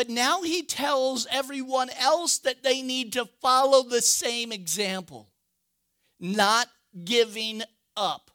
But 0.00 0.08
now 0.08 0.40
he 0.40 0.62
tells 0.62 1.26
everyone 1.30 1.90
else 1.90 2.38
that 2.38 2.62
they 2.62 2.80
need 2.80 3.12
to 3.12 3.26
follow 3.42 3.82
the 3.82 4.00
same 4.00 4.50
example, 4.50 5.28
not 6.18 6.68
giving 7.04 7.60
up. 7.98 8.30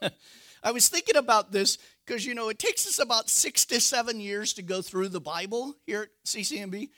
I 0.02 0.72
was 0.72 0.88
thinking 0.88 1.14
about 1.14 1.52
this 1.52 1.78
because, 2.04 2.26
you 2.26 2.34
know, 2.34 2.48
it 2.48 2.58
takes 2.58 2.88
us 2.88 2.98
about 2.98 3.30
six 3.30 3.64
to 3.66 3.80
seven 3.80 4.18
years 4.18 4.52
to 4.54 4.62
go 4.62 4.82
through 4.82 5.10
the 5.10 5.20
Bible 5.20 5.76
here 5.86 6.02
at 6.02 6.08
CCMB. 6.26 6.88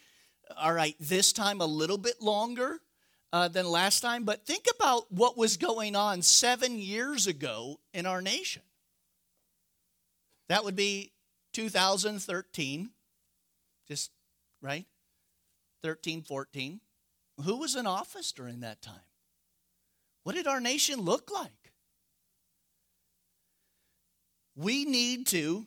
All 0.56 0.72
right, 0.72 0.96
this 0.98 1.34
time 1.34 1.60
a 1.60 1.66
little 1.66 1.98
bit 1.98 2.22
longer 2.22 2.80
uh, 3.30 3.48
than 3.48 3.66
last 3.66 4.00
time, 4.00 4.24
but 4.24 4.46
think 4.46 4.64
about 4.74 5.12
what 5.12 5.36
was 5.36 5.58
going 5.58 5.96
on 5.96 6.22
seven 6.22 6.78
years 6.78 7.26
ago 7.26 7.78
in 7.92 8.06
our 8.06 8.22
nation. 8.22 8.62
That 10.48 10.64
would 10.64 10.76
be 10.76 11.12
2013, 11.52 12.88
just 13.94 14.10
right? 14.60 14.86
13, 15.82 16.22
14. 16.22 16.80
Who 17.44 17.58
was 17.58 17.76
in 17.76 17.86
office 17.86 18.32
during 18.32 18.60
that 18.60 18.82
time? 18.82 18.94
What 20.24 20.34
did 20.34 20.48
our 20.48 20.60
nation 20.60 21.00
look 21.00 21.30
like? 21.32 21.72
We 24.56 24.84
need 24.84 25.26
to 25.28 25.66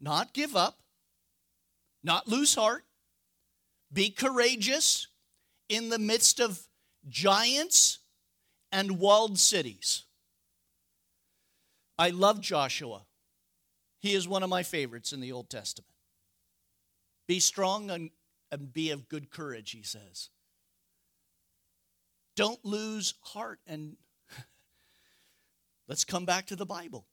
not 0.00 0.34
give 0.34 0.54
up, 0.54 0.78
not 2.02 2.28
lose 2.28 2.54
heart, 2.54 2.84
be 3.92 4.10
courageous, 4.10 5.06
in 5.70 5.88
the 5.88 5.98
midst 5.98 6.40
of 6.40 6.60
giants 7.08 8.00
and 8.70 8.98
walled 8.98 9.38
cities. 9.38 10.04
I 11.98 12.10
love 12.10 12.42
Joshua. 12.42 13.02
He 14.00 14.14
is 14.14 14.28
one 14.28 14.42
of 14.42 14.50
my 14.50 14.62
favorites 14.62 15.14
in 15.14 15.20
the 15.20 15.32
Old 15.32 15.48
Testament. 15.48 15.93
Be 17.26 17.40
strong 17.40 17.90
and, 17.90 18.10
and 18.50 18.72
be 18.72 18.90
of 18.90 19.08
good 19.08 19.30
courage, 19.30 19.70
he 19.70 19.82
says. 19.82 20.30
Don't 22.36 22.64
lose 22.64 23.14
heart. 23.20 23.60
And 23.66 23.96
let's 25.88 26.04
come 26.04 26.24
back 26.24 26.46
to 26.46 26.56
the 26.56 26.66
Bible. 26.66 27.06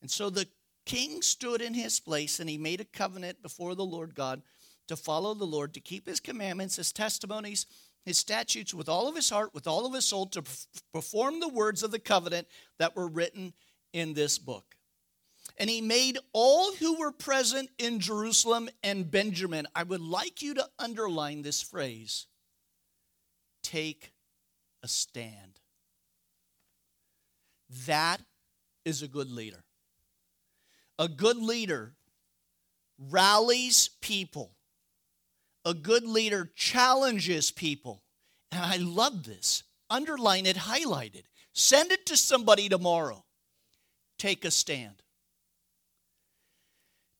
And 0.00 0.10
so 0.10 0.30
the 0.30 0.48
king 0.86 1.22
stood 1.22 1.60
in 1.60 1.74
his 1.74 2.00
place 2.00 2.40
and 2.40 2.48
he 2.48 2.58
made 2.58 2.80
a 2.80 2.84
covenant 2.84 3.42
before 3.42 3.74
the 3.74 3.84
Lord 3.84 4.14
God 4.14 4.42
to 4.88 4.96
follow 4.96 5.34
the 5.34 5.44
Lord, 5.44 5.74
to 5.74 5.80
keep 5.80 6.06
his 6.06 6.18
commandments, 6.18 6.76
his 6.76 6.92
testimonies, 6.92 7.66
his 8.04 8.18
statutes 8.18 8.74
with 8.74 8.88
all 8.88 9.08
of 9.08 9.14
his 9.14 9.30
heart, 9.30 9.54
with 9.54 9.66
all 9.66 9.86
of 9.86 9.94
his 9.94 10.06
soul, 10.06 10.26
to 10.26 10.42
perform 10.92 11.38
the 11.38 11.48
words 11.48 11.82
of 11.82 11.90
the 11.90 11.98
covenant 11.98 12.48
that 12.78 12.96
were 12.96 13.06
written 13.06 13.52
in 13.92 14.14
this 14.14 14.38
book. 14.38 14.76
And 15.60 15.70
he 15.70 15.80
made 15.80 16.18
all 16.32 16.74
who 16.74 16.98
were 16.98 17.12
present 17.12 17.70
in 17.78 18.00
Jerusalem 18.00 18.68
and 18.82 19.08
Benjamin. 19.08 19.68
I 19.74 19.84
would 19.84 20.00
like 20.00 20.42
you 20.42 20.54
to 20.54 20.68
underline 20.78 21.42
this 21.42 21.62
phrase 21.62 22.26
take 23.62 24.12
a 24.82 24.88
stand. 24.88 25.60
That 27.86 28.20
is 28.84 29.02
a 29.02 29.08
good 29.08 29.30
leader. 29.30 29.62
A 30.98 31.06
good 31.06 31.36
leader 31.36 31.92
rallies 32.98 33.90
people 34.00 34.50
a 35.64 35.74
good 35.74 36.04
leader 36.04 36.50
challenges 36.54 37.50
people. 37.50 38.02
And 38.50 38.64
I 38.64 38.76
love 38.76 39.24
this. 39.24 39.62
Underline 39.88 40.46
it, 40.46 40.56
highlight 40.56 41.14
it. 41.14 41.26
Send 41.52 41.92
it 41.92 42.06
to 42.06 42.16
somebody 42.16 42.68
tomorrow. 42.68 43.24
Take 44.18 44.44
a 44.44 44.50
stand. 44.50 45.02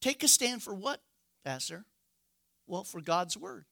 Take 0.00 0.22
a 0.22 0.28
stand 0.28 0.62
for 0.62 0.74
what, 0.74 1.00
Pastor? 1.44 1.84
Well, 2.66 2.84
for 2.84 3.00
God's 3.00 3.36
word 3.36 3.64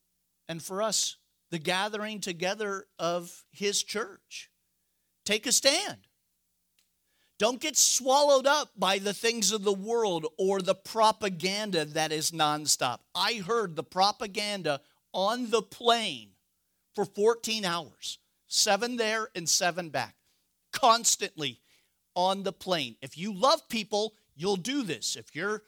and 0.47 0.61
for 0.61 0.81
us, 0.81 1.17
the 1.51 1.59
gathering 1.59 2.19
together 2.19 2.85
of 2.97 3.45
His 3.51 3.81
church. 3.83 4.49
Take 5.25 5.47
a 5.47 5.51
stand. 5.51 6.07
Don't 7.39 7.61
get 7.61 7.77
swallowed 7.77 8.45
up 8.45 8.71
by 8.75 8.99
the 8.99 9.13
things 9.13 9.51
of 9.53 9.63
the 9.63 9.73
world 9.73 10.27
or 10.37 10.61
the 10.61 10.75
propaganda 10.75 11.85
that 11.85 12.11
is 12.11 12.31
nonstop. 12.31 12.99
I 13.15 13.35
heard 13.35 13.75
the 13.75 13.83
propaganda 13.83 14.81
on 15.13 15.49
the 15.49 15.61
plane 15.61 16.31
for 16.93 17.05
14 17.05 17.63
hours, 17.63 18.19
seven 18.47 18.97
there 18.97 19.29
and 19.35 19.47
seven 19.47 19.89
back, 19.89 20.15
constantly 20.73 21.61
on 22.13 22.43
the 22.43 22.51
plane. 22.51 22.97
If 23.01 23.17
you 23.17 23.33
love 23.33 23.69
people, 23.69 24.15
you'll 24.35 24.57
do 24.57 24.83
this. 24.83 25.15
If 25.15 25.33
you're 25.33 25.63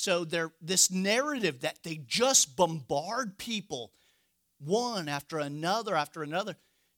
so 0.00 0.24
there 0.24 0.52
this 0.60 0.90
narrative 0.90 1.60
that 1.60 1.82
they 1.82 1.96
just 2.06 2.56
bombard 2.56 3.38
people 3.38 3.92
one 4.58 5.08
after 5.08 5.38
another 5.38 5.94
after 5.94 6.22
another, 6.22 6.56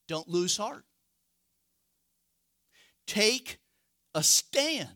don't 0.09 0.29
lose 0.29 0.57
heart. 0.57 0.85
Take 3.07 3.59
a 4.15 4.23
stand. 4.23 4.89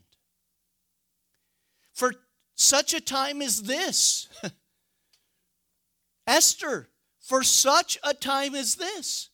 For 1.93 2.13
such 2.55 2.93
a 2.93 3.01
time 3.01 3.41
as 3.41 3.63
this. 3.63 4.27
Esther, 6.27 6.89
for 7.21 7.43
such 7.43 7.97
a 8.03 8.13
time 8.13 8.55
as 8.55 8.75
this. 8.75 9.29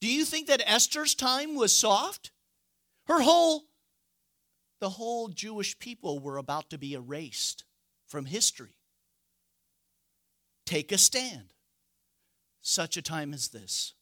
Do 0.00 0.08
you 0.08 0.24
think 0.24 0.48
that 0.48 0.62
Esther's 0.66 1.14
time 1.14 1.54
was 1.54 1.72
soft? 1.74 2.32
Her 3.06 3.22
whole, 3.22 3.64
the 4.82 4.90
whole 4.90 5.28
Jewish 5.28 5.78
people 5.78 6.18
were 6.18 6.38
about 6.38 6.70
to 6.70 6.76
be 6.76 6.94
erased 6.94 7.62
from 8.08 8.24
history. 8.24 8.74
Take 10.66 10.90
a 10.90 10.98
stand. 10.98 11.52
Such 12.62 12.96
a 12.96 13.02
time 13.02 13.32
as 13.32 13.50
this. 13.50 13.94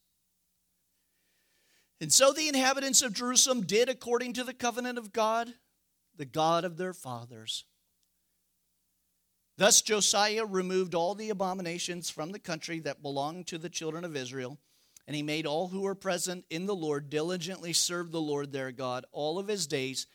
And 1.99 2.11
so 2.11 2.33
the 2.33 2.47
inhabitants 2.47 3.03
of 3.03 3.13
Jerusalem 3.13 3.61
did 3.61 3.89
according 3.89 4.33
to 4.33 4.43
the 4.43 4.55
covenant 4.55 4.97
of 4.97 5.13
God, 5.13 5.53
the 6.17 6.25
God 6.25 6.65
of 6.65 6.77
their 6.77 6.95
fathers. 6.95 7.65
Thus 9.59 9.83
Josiah 9.83 10.47
removed 10.47 10.95
all 10.95 11.13
the 11.13 11.29
abominations 11.29 12.09
from 12.09 12.31
the 12.31 12.39
country 12.39 12.79
that 12.79 13.03
belonged 13.03 13.45
to 13.47 13.59
the 13.59 13.69
children 13.69 14.03
of 14.03 14.15
Israel, 14.15 14.57
and 15.05 15.15
he 15.15 15.21
made 15.21 15.45
all 15.45 15.67
who 15.67 15.81
were 15.81 15.93
present 15.93 16.43
in 16.49 16.65
the 16.65 16.73
Lord 16.73 17.11
diligently 17.11 17.71
serve 17.71 18.11
the 18.11 18.19
Lord 18.19 18.51
their 18.51 18.71
God 18.71 19.05
all 19.11 19.37
of 19.37 19.47
his 19.47 19.67
days, 19.67 20.07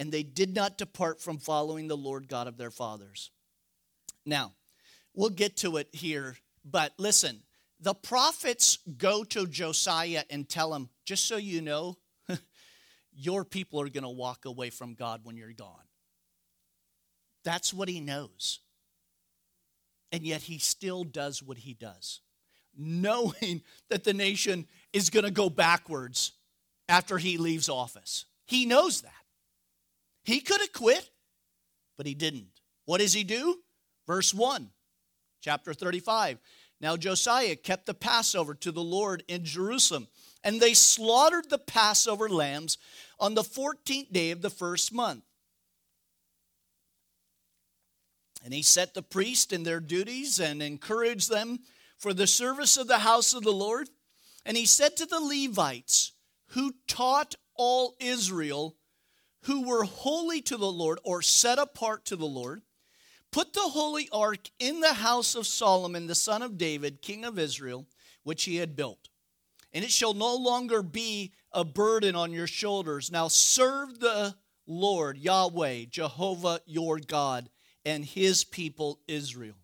and 0.00 0.10
they 0.10 0.22
did 0.22 0.54
not 0.54 0.78
depart 0.78 1.20
from 1.20 1.36
following 1.36 1.86
the 1.86 1.96
Lord 1.96 2.26
God 2.26 2.48
of 2.48 2.56
their 2.56 2.70
fathers. 2.70 3.30
Now, 4.24 4.54
we'll 5.14 5.28
get 5.28 5.58
to 5.58 5.76
it 5.76 5.88
here, 5.92 6.38
but 6.64 6.94
listen, 6.96 7.42
the 7.78 7.92
prophets 7.92 8.78
go 8.96 9.24
to 9.24 9.46
Josiah 9.46 10.24
and 10.30 10.48
tell 10.48 10.72
him, 10.72 10.88
just 11.04 11.28
so 11.28 11.36
you 11.36 11.60
know, 11.60 11.98
your 13.12 13.44
people 13.44 13.78
are 13.82 13.90
going 13.90 14.04
to 14.04 14.08
walk 14.08 14.46
away 14.46 14.70
from 14.70 14.94
God 14.94 15.20
when 15.24 15.36
you're 15.36 15.52
gone. 15.52 15.68
That's 17.44 17.74
what 17.74 17.90
he 17.90 18.00
knows. 18.00 18.60
And 20.12 20.22
yet 20.22 20.40
he 20.40 20.58
still 20.58 21.04
does 21.04 21.42
what 21.42 21.58
he 21.58 21.74
does, 21.74 22.22
knowing 22.74 23.60
that 23.90 24.04
the 24.04 24.14
nation 24.14 24.66
is 24.94 25.10
going 25.10 25.26
to 25.26 25.30
go 25.30 25.50
backwards 25.50 26.32
after 26.88 27.18
he 27.18 27.36
leaves 27.36 27.68
office. 27.68 28.24
He 28.46 28.64
knows 28.64 29.02
that. 29.02 29.19
He 30.22 30.40
could 30.40 30.60
have 30.60 30.72
quit, 30.72 31.10
but 31.96 32.06
he 32.06 32.14
didn't. 32.14 32.48
What 32.84 32.98
does 33.00 33.12
he 33.12 33.24
do? 33.24 33.58
Verse 34.06 34.34
1, 34.34 34.70
chapter 35.40 35.72
35. 35.72 36.38
Now 36.80 36.96
Josiah 36.96 37.56
kept 37.56 37.86
the 37.86 37.94
Passover 37.94 38.54
to 38.54 38.72
the 38.72 38.82
Lord 38.82 39.22
in 39.28 39.44
Jerusalem, 39.44 40.08
and 40.42 40.60
they 40.60 40.74
slaughtered 40.74 41.50
the 41.50 41.58
Passover 41.58 42.28
lambs 42.28 42.78
on 43.18 43.34
the 43.34 43.42
14th 43.42 44.12
day 44.12 44.30
of 44.30 44.40
the 44.42 44.50
first 44.50 44.92
month. 44.92 45.22
And 48.42 48.54
he 48.54 48.62
set 48.62 48.94
the 48.94 49.02
priests 49.02 49.52
in 49.52 49.64
their 49.64 49.80
duties 49.80 50.40
and 50.40 50.62
encouraged 50.62 51.30
them 51.30 51.60
for 51.98 52.14
the 52.14 52.26
service 52.26 52.78
of 52.78 52.88
the 52.88 53.00
house 53.00 53.34
of 53.34 53.42
the 53.42 53.52
Lord. 53.52 53.90
And 54.46 54.56
he 54.56 54.64
said 54.64 54.96
to 54.96 55.06
the 55.06 55.20
Levites, 55.20 56.12
who 56.48 56.74
taught 56.88 57.34
all 57.54 57.94
Israel, 58.00 58.76
who 59.42 59.66
were 59.66 59.84
holy 59.84 60.40
to 60.42 60.56
the 60.56 60.70
Lord 60.70 60.98
or 61.04 61.22
set 61.22 61.58
apart 61.58 62.04
to 62.06 62.16
the 62.16 62.26
Lord, 62.26 62.62
Put 63.32 63.52
the 63.52 63.60
holy 63.60 64.08
ark 64.10 64.50
in 64.58 64.80
the 64.80 64.94
house 64.94 65.34
of 65.34 65.46
Solomon, 65.46 66.08
the 66.08 66.14
son 66.14 66.42
of 66.42 66.58
David, 66.58 67.00
king 67.00 67.24
of 67.24 67.38
Israel, 67.38 67.86
which 68.24 68.44
he 68.44 68.56
had 68.56 68.74
built. 68.74 69.08
And 69.72 69.84
it 69.84 69.92
shall 69.92 70.14
no 70.14 70.34
longer 70.34 70.82
be 70.82 71.32
a 71.52 71.64
burden 71.64 72.16
on 72.16 72.32
your 72.32 72.48
shoulders. 72.48 73.12
Now 73.12 73.28
serve 73.28 74.00
the 74.00 74.34
Lord, 74.66 75.16
Yahweh, 75.16 75.84
Jehovah 75.90 76.60
your 76.66 76.98
God, 76.98 77.50
and 77.84 78.04
his 78.04 78.42
people 78.42 78.98
Israel. 79.06 79.54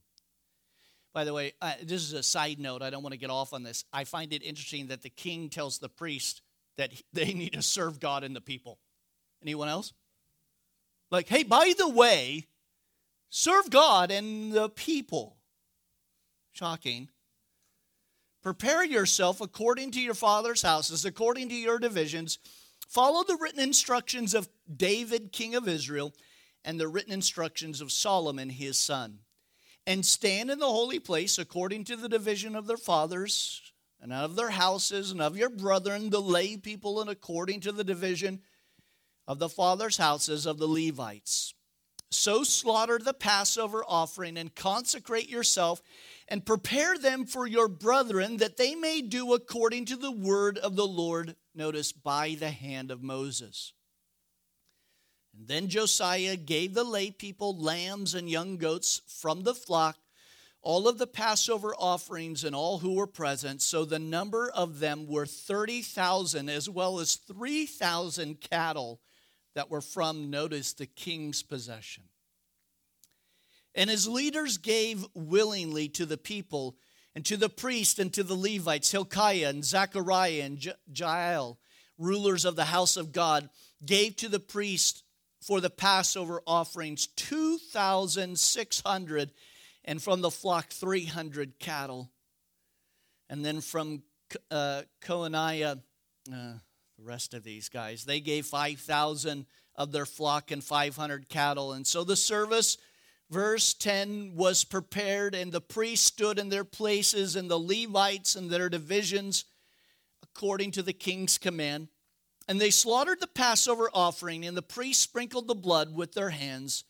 By 1.13 1.25
the 1.25 1.33
way, 1.33 1.55
uh, 1.61 1.73
this 1.83 2.03
is 2.03 2.13
a 2.13 2.23
side 2.23 2.61
note. 2.61 2.83
I 2.83 2.91
don't 2.91 3.03
want 3.03 3.15
to 3.15 3.19
get 3.19 3.31
off 3.31 3.53
on 3.53 3.65
this. 3.65 3.85
I 3.93 4.05
find 4.05 4.33
it 4.33 4.45
interesting 4.45 4.89
that 4.89 5.03
the 5.03 5.11
king 5.11 5.49
tells 5.49 5.79
the 5.79 5.89
priest 5.89 6.43
that 6.77 6.93
they 7.13 7.33
need 7.33 7.55
to 7.55 7.63
serve 7.63 7.99
God 7.99 8.23
and 8.23 8.37
the 8.37 8.41
people. 8.41 8.79
Anyone 9.47 9.69
else? 9.69 9.93
Like, 11.11 11.29
hey, 11.29 11.45
by 11.45 11.73
the 11.79 11.89
way, 11.89 12.49
Serve 13.39 13.71
God 13.71 14.11
and 14.11 14.53
the 14.53 14.69
people. 14.69 15.37
Shocking. 16.53 17.11
Prepare 18.43 18.85
yourself 18.85 19.41
according 19.41 19.91
to 19.91 20.01
your 20.01 20.15
father's 20.15 20.63
houses, 20.63 21.05
according 21.05 21.49
to 21.51 21.55
your 21.55 21.79
divisions. 21.79 22.39
Follow 22.89 23.25
the 23.25 23.37
written 23.37 23.61
instructions 23.61 24.33
of 24.33 24.49
David, 24.75 25.33
king 25.33 25.55
of 25.55 25.69
Israel, 25.69 26.15
and 26.65 26.79
the 26.79 26.89
written 26.89 27.13
instructions 27.13 27.81
of 27.81 27.93
Solomon, 27.93 28.49
his 28.49 28.79
son. 28.79 29.19
And 29.87 30.07
stand 30.07 30.51
in 30.51 30.59
the 30.59 30.67
holy 30.67 30.99
place 30.99 31.39
according 31.39 31.85
to 31.85 31.97
the 31.97 32.09
division 32.09 32.57
of 32.57 32.67
their 32.67 32.77
fathers, 32.77 33.61
and 34.01 34.13
of 34.13 34.37
their 34.37 34.51
houses, 34.51 35.11
and 35.11 35.21
of 35.21 35.37
your 35.37 35.51
brethren, 35.51 36.11
the 36.11 36.23
lay 36.23 36.57
people, 36.57 37.01
and 37.01 37.11
according 37.11 37.61
to 37.61 37.73
the 37.73 37.85
division 37.85 38.41
of 39.27 39.39
the 39.39 39.49
fathers' 39.49 39.97
houses 39.97 40.47
of 40.47 40.59
the 40.59 40.69
Levites. 40.69 41.55
So 42.11 42.45
slaughter 42.45 42.99
the 42.99 43.13
Passover 43.13 43.85
offering 43.87 44.39
and 44.39 44.55
consecrate 44.55 45.29
yourself 45.29 45.83
and 46.29 46.47
prepare 46.47 46.97
them 46.97 47.27
for 47.27 47.47
your 47.47 47.69
brethren 47.69 48.37
that 48.39 48.57
they 48.57 48.75
may 48.75 49.01
do 49.01 49.35
according 49.35 49.87
to 49.87 49.97
the 49.97 50.13
word 50.13 50.57
of 50.59 50.77
the 50.77 50.87
Lord, 50.87 51.37
notice, 51.55 51.93
by 51.93 52.37
the 52.39 52.51
hand 52.51 52.91
of 52.91 53.03
Moses. 53.03 53.73
And 55.37 55.49
then 55.49 55.69
Josiah 55.69 56.37
gave 56.37 56.75
the 56.75 56.85
lay 56.85 57.11
people 57.11 57.59
lambs 57.61 58.15
and 58.15 58.31
young 58.31 58.57
goats 58.57 59.03
from 59.07 59.43
the 59.43 59.55
flock, 59.55 59.99
all 60.63 60.89
of 60.89 60.99
the 60.99 61.07
Passover 61.07 61.75
offerings 61.77 62.45
and 62.45 62.57
all 62.57 62.79
who 62.79 62.95
were 62.95 63.07
present. 63.07 63.63
So 63.63 63.85
the 63.85 63.99
number 63.99 64.49
of 64.49 64.79
them 64.79 65.07
were 65.07 65.27
30,000, 65.27 66.49
as 66.49 66.71
well 66.71 67.01
as 67.01 67.17
3,000 67.17 68.41
cattle 68.41 69.01
that 69.57 69.69
were 69.71 69.81
from, 69.81 70.31
notice, 70.31 70.75
the 70.75 70.87
king's 70.87 71.43
possession. 71.43 72.05
And 73.75 73.91
his 73.91 74.07
leaders 74.07 74.59
gave 74.59 75.07
willingly 75.15 75.89
to 75.89 76.05
the 76.05 76.19
people 76.19 76.77
and 77.15 77.25
to 77.25 77.39
the 77.39 77.49
priests 77.49 77.99
and 77.99 78.13
to 78.13 78.23
the 78.23 78.37
Levites, 78.37 78.93
Hilkiah 78.93 79.49
and 79.49 79.65
Zechariah 79.65 80.43
and 80.43 80.75
Jael, 80.95 81.59
rulers 81.97 82.45
of 82.45 82.55
the 82.55 82.67
house 82.67 82.99
of 82.99 83.13
God, 83.13 83.49
gave 83.85 84.15
to 84.17 84.29
the 84.29 84.39
priests 84.39 85.03
for 85.41 85.63
the 85.63 85.71
Passover 85.71 86.43
offerings 86.47 87.07
2,600, 87.07 89.33
and 89.87 90.03
from 90.03 90.21
the 90.21 90.31
flock 90.31 90.69
300 90.69 91.59
cattle. 91.59 92.11
And 93.31 93.43
then 93.43 93.63
from 93.63 94.03
uh, 94.51 94.83
uh, 96.31 96.53
the 96.99 97.05
rest 97.05 97.35
of 97.35 97.45
these 97.45 97.69
guys. 97.69 98.05
They 98.05 98.21
gave 98.21 98.47
5,000 98.47 99.47
of 99.75 99.93
their 99.93 100.07
flock 100.07 100.51
and 100.51 100.65
500 100.65 101.29
cattle. 101.29 101.73
And 101.73 101.87
so 101.87 102.05
the 102.05 102.17
service, 102.17 102.79
verse 103.31 103.75
10, 103.75 104.33
was 104.35 104.65
prepared, 104.65 105.35
and 105.35 105.53
the 105.53 105.61
priests 105.61 106.07
stood 106.07 106.39
in 106.39 106.49
their 106.49 106.65
places, 106.65 107.37
and 107.37 107.51
the 107.51 107.59
Levites 107.59 108.37
in 108.37 108.49
their 108.49 108.69
divisions, 108.69 109.45
according 110.23 110.71
to 110.73 110.83
the 110.83 110.95
king's 110.95 111.37
command. 111.37 111.89
And 112.49 112.61
they 112.61 112.71
slaughtered 112.71 113.21
the 113.21 113.27
Passover 113.27 113.91
offering, 113.93 114.47
and 114.47 114.57
the 114.57 114.63
priests 114.63 115.03
sprinkled 115.03 115.49
the 115.49 115.55
blood 115.55 115.95
with 115.95 116.13
their 116.13 116.31
hands, 116.31 116.85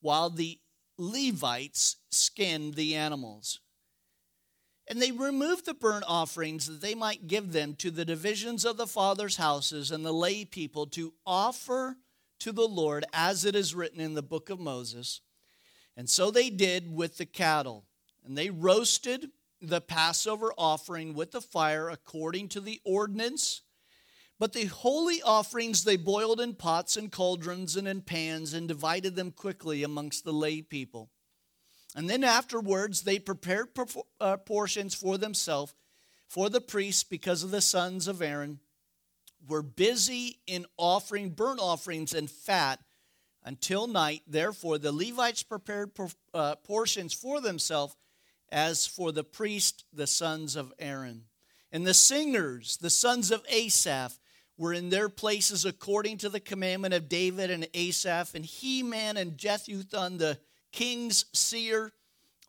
while 0.00 0.30
the 0.30 0.58
Levites 0.96 1.96
skinned 2.10 2.74
the 2.74 2.94
animals. 2.94 3.60
And 4.92 5.00
they 5.00 5.10
removed 5.10 5.64
the 5.64 5.72
burnt 5.72 6.04
offerings 6.06 6.66
that 6.66 6.82
they 6.82 6.94
might 6.94 7.26
give 7.26 7.52
them 7.52 7.74
to 7.76 7.90
the 7.90 8.04
divisions 8.04 8.66
of 8.66 8.76
the 8.76 8.86
fathers' 8.86 9.36
houses 9.36 9.90
and 9.90 10.04
the 10.04 10.12
lay 10.12 10.44
people 10.44 10.86
to 10.88 11.14
offer 11.24 11.96
to 12.40 12.52
the 12.52 12.68
Lord, 12.68 13.06
as 13.10 13.46
it 13.46 13.56
is 13.56 13.74
written 13.74 14.02
in 14.02 14.12
the 14.12 14.22
book 14.22 14.50
of 14.50 14.60
Moses. 14.60 15.22
And 15.96 16.10
so 16.10 16.30
they 16.30 16.50
did 16.50 16.94
with 16.94 17.16
the 17.16 17.24
cattle. 17.24 17.86
And 18.22 18.36
they 18.36 18.50
roasted 18.50 19.30
the 19.62 19.80
Passover 19.80 20.52
offering 20.58 21.14
with 21.14 21.30
the 21.30 21.40
fire 21.40 21.88
according 21.88 22.48
to 22.48 22.60
the 22.60 22.78
ordinance. 22.84 23.62
But 24.38 24.52
the 24.52 24.66
holy 24.66 25.22
offerings 25.22 25.84
they 25.84 25.96
boiled 25.96 26.38
in 26.38 26.52
pots 26.52 26.98
and 26.98 27.10
cauldrons 27.10 27.76
and 27.76 27.88
in 27.88 28.02
pans 28.02 28.52
and 28.52 28.68
divided 28.68 29.16
them 29.16 29.30
quickly 29.30 29.84
amongst 29.84 30.26
the 30.26 30.34
lay 30.34 30.60
people. 30.60 31.08
And 31.94 32.08
then 32.08 32.24
afterwards, 32.24 33.02
they 33.02 33.18
prepared 33.18 33.68
uh, 34.20 34.38
portions 34.38 34.94
for 34.94 35.18
themselves, 35.18 35.74
for 36.26 36.48
the 36.48 36.60
priests, 36.60 37.04
because 37.04 37.42
of 37.42 37.50
the 37.50 37.60
sons 37.60 38.08
of 38.08 38.22
Aaron 38.22 38.60
were 39.48 39.62
busy 39.62 40.38
in 40.46 40.66
offering 40.76 41.30
burnt 41.30 41.60
offerings 41.60 42.14
and 42.14 42.30
fat 42.30 42.80
until 43.44 43.86
night. 43.86 44.22
Therefore, 44.26 44.78
the 44.78 44.92
Levites 44.92 45.42
prepared 45.42 45.90
uh, 46.32 46.56
portions 46.56 47.12
for 47.12 47.40
themselves, 47.40 47.96
as 48.50 48.86
for 48.86 49.12
the 49.12 49.24
priest, 49.24 49.84
the 49.92 50.06
sons 50.06 50.56
of 50.56 50.72
Aaron. 50.78 51.24
And 51.70 51.86
the 51.86 51.94
singers, 51.94 52.76
the 52.76 52.90
sons 52.90 53.30
of 53.30 53.44
Asaph, 53.48 54.18
were 54.58 54.72
in 54.72 54.90
their 54.90 55.08
places 55.08 55.64
according 55.64 56.18
to 56.18 56.28
the 56.28 56.40
commandment 56.40 56.94
of 56.94 57.08
David 57.08 57.50
and 57.50 57.66
Asaph, 57.74 58.34
and 58.34 58.44
Heman 58.44 59.16
and 59.16 59.36
Jeduthun, 59.36 60.18
the 60.18 60.38
king's 60.72 61.26
seer. 61.32 61.92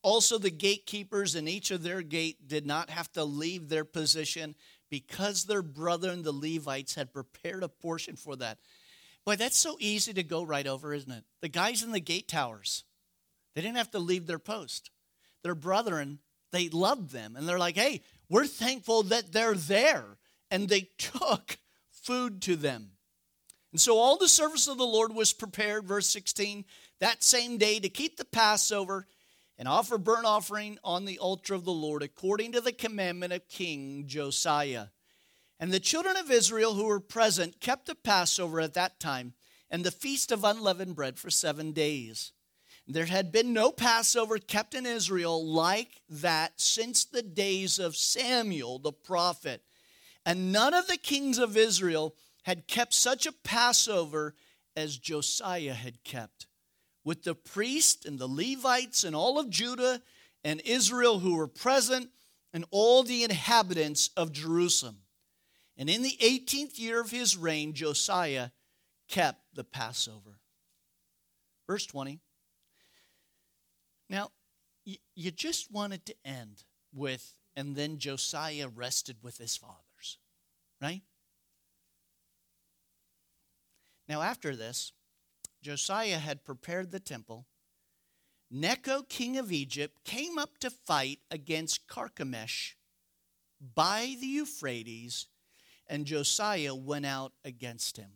Also, 0.01 0.37
the 0.37 0.51
gatekeepers 0.51 1.35
in 1.35 1.47
each 1.47 1.71
of 1.71 1.83
their 1.83 2.01
gate 2.01 2.47
did 2.47 2.65
not 2.65 2.89
have 2.89 3.11
to 3.13 3.23
leave 3.23 3.69
their 3.69 3.85
position 3.85 4.55
because 4.89 5.45
their 5.45 5.61
brethren, 5.61 6.23
the 6.23 6.31
Levites, 6.31 6.95
had 6.95 7.13
prepared 7.13 7.63
a 7.63 7.69
portion 7.69 8.15
for 8.15 8.35
that. 8.35 8.57
Boy, 9.25 9.35
that's 9.37 9.57
so 9.57 9.77
easy 9.79 10.13
to 10.13 10.23
go 10.23 10.43
right 10.43 10.67
over, 10.67 10.93
isn't 10.93 11.11
it? 11.11 11.23
The 11.41 11.49
guys 11.49 11.83
in 11.83 11.91
the 11.91 11.99
gate 11.99 12.27
towers, 12.27 12.83
they 13.55 13.61
didn't 13.61 13.77
have 13.77 13.91
to 13.91 13.99
leave 13.99 14.27
their 14.27 14.39
post. 14.39 14.91
Their 15.43 15.55
brethren, 15.55 16.19
they 16.51 16.69
loved 16.69 17.11
them, 17.11 17.35
and 17.35 17.47
they're 17.47 17.59
like, 17.59 17.75
hey, 17.75 18.01
we're 18.29 18.47
thankful 18.47 19.03
that 19.03 19.31
they're 19.31 19.55
there. 19.55 20.17
And 20.51 20.69
they 20.69 20.89
took 20.97 21.57
food 21.89 22.41
to 22.43 22.55
them. 22.55 22.91
And 23.71 23.81
so 23.81 23.97
all 23.97 24.17
the 24.17 24.27
service 24.27 24.67
of 24.67 24.77
the 24.77 24.85
Lord 24.85 25.15
was 25.15 25.33
prepared, 25.33 25.85
verse 25.85 26.07
16, 26.07 26.63
that 27.03 27.21
same 27.21 27.57
day 27.57 27.81
to 27.81 27.89
keep 27.89 28.15
the 28.15 28.23
Passover 28.23 29.07
and 29.57 29.67
offer 29.67 29.97
burnt 29.97 30.25
offering 30.25 30.79
on 30.85 31.03
the 31.03 31.19
altar 31.19 31.53
of 31.53 31.65
the 31.65 31.71
Lord 31.73 32.01
according 32.01 32.53
to 32.53 32.61
the 32.61 32.71
commandment 32.71 33.33
of 33.33 33.49
King 33.49 34.05
Josiah. 34.07 34.85
And 35.59 35.69
the 35.69 35.81
children 35.81 36.15
of 36.15 36.31
Israel 36.31 36.75
who 36.75 36.85
were 36.85 37.01
present 37.01 37.59
kept 37.59 37.87
the 37.87 37.95
Passover 37.95 38.61
at 38.61 38.73
that 38.75 39.01
time 39.01 39.33
and 39.69 39.83
the 39.83 39.91
feast 39.91 40.31
of 40.31 40.45
unleavened 40.45 40.95
bread 40.95 41.19
for 41.19 41.29
seven 41.29 41.73
days. 41.73 42.31
There 42.87 43.07
had 43.07 43.33
been 43.33 43.51
no 43.51 43.73
Passover 43.73 44.37
kept 44.37 44.73
in 44.73 44.85
Israel 44.85 45.45
like 45.45 46.03
that 46.07 46.61
since 46.61 47.03
the 47.03 47.21
days 47.21 47.79
of 47.79 47.97
Samuel 47.97 48.79
the 48.79 48.93
prophet. 48.93 49.61
And 50.25 50.53
none 50.53 50.73
of 50.73 50.87
the 50.87 50.95
kings 50.95 51.37
of 51.37 51.57
Israel 51.57 52.15
had 52.43 52.65
kept 52.65 52.93
such 52.93 53.25
a 53.25 53.33
Passover 53.33 54.35
as 54.73 54.97
Josiah 54.97 55.73
had 55.73 56.05
kept, 56.05 56.47
with 57.03 57.23
the 57.23 57.35
priests 57.35 58.05
and 58.05 58.19
the 58.19 58.27
Levites 58.27 59.03
and 59.03 59.15
all 59.15 59.39
of 59.39 59.49
Judah 59.49 60.01
and 60.43 60.61
Israel 60.65 61.19
who 61.19 61.35
were 61.35 61.47
present, 61.47 62.09
and 62.53 62.65
all 62.69 63.01
the 63.01 63.23
inhabitants 63.23 64.11
of 64.15 64.31
Jerusalem. 64.31 64.97
And 65.77 65.89
in 65.89 66.03
the 66.03 66.17
18th 66.21 66.77
year 66.77 67.01
of 67.01 67.09
his 67.09 67.35
reign, 67.35 67.73
Josiah 67.73 68.49
kept 69.07 69.39
the 69.55 69.63
Passover. 69.63 70.37
Verse 71.65 71.85
20. 71.87 72.19
Now, 74.09 74.29
you 74.85 75.31
just 75.31 75.71
want 75.71 75.93
it 75.93 76.05
to 76.05 76.15
end 76.23 76.63
with, 76.93 77.39
and 77.55 77.75
then 77.75 77.97
Josiah 77.97 78.67
rested 78.67 79.17
with 79.23 79.37
his 79.37 79.57
fathers, 79.57 80.19
right? 80.81 81.01
Now, 84.07 84.21
after 84.21 84.55
this, 84.55 84.91
Josiah 85.63 86.19
had 86.19 86.43
prepared 86.45 86.91
the 86.91 86.99
temple. 86.99 87.47
Necho, 88.51 89.01
king 89.01 89.37
of 89.37 89.51
Egypt, 89.51 90.03
came 90.03 90.37
up 90.37 90.59
to 90.59 90.69
fight 90.69 91.19
against 91.31 91.87
Carchemish 91.87 92.75
by 93.73 94.15
the 94.19 94.27
Euphrates, 94.27 95.27
and 95.87 96.05
Josiah 96.05 96.75
went 96.75 97.05
out 97.05 97.31
against 97.43 97.97
him. 97.97 98.11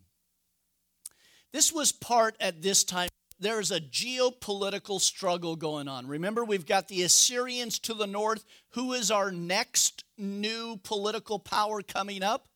This 1.54 1.74
was 1.74 1.92
part 1.92 2.36
at 2.40 2.62
this 2.62 2.84
time 2.84 3.10
there's 3.40 3.72
a 3.72 3.80
geopolitical 3.80 5.00
struggle 5.00 5.56
going 5.56 5.88
on. 5.88 6.08
Remember, 6.08 6.44
we've 6.44 6.66
got 6.66 6.88
the 6.88 7.04
Assyrians 7.04 7.78
to 7.80 7.94
the 7.94 8.08
north. 8.08 8.44
Who 8.70 8.94
is 8.94 9.12
our 9.12 9.32
next 9.32 10.04
new 10.18 10.78
political 10.84 11.38
power 11.38 11.82
coming 11.82 12.24
up? 12.24 12.48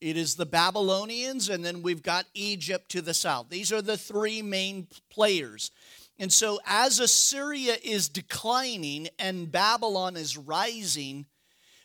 It 0.00 0.16
is 0.16 0.34
the 0.34 0.46
Babylonians, 0.46 1.48
and 1.48 1.64
then 1.64 1.82
we've 1.82 2.02
got 2.02 2.26
Egypt 2.34 2.90
to 2.90 3.00
the 3.00 3.14
south. 3.14 3.48
These 3.48 3.72
are 3.72 3.82
the 3.82 3.96
three 3.96 4.42
main 4.42 4.88
players. 5.10 5.70
And 6.18 6.32
so, 6.32 6.58
as 6.66 7.00
Assyria 7.00 7.76
is 7.82 8.08
declining 8.08 9.08
and 9.18 9.50
Babylon 9.50 10.16
is 10.16 10.36
rising, 10.36 11.26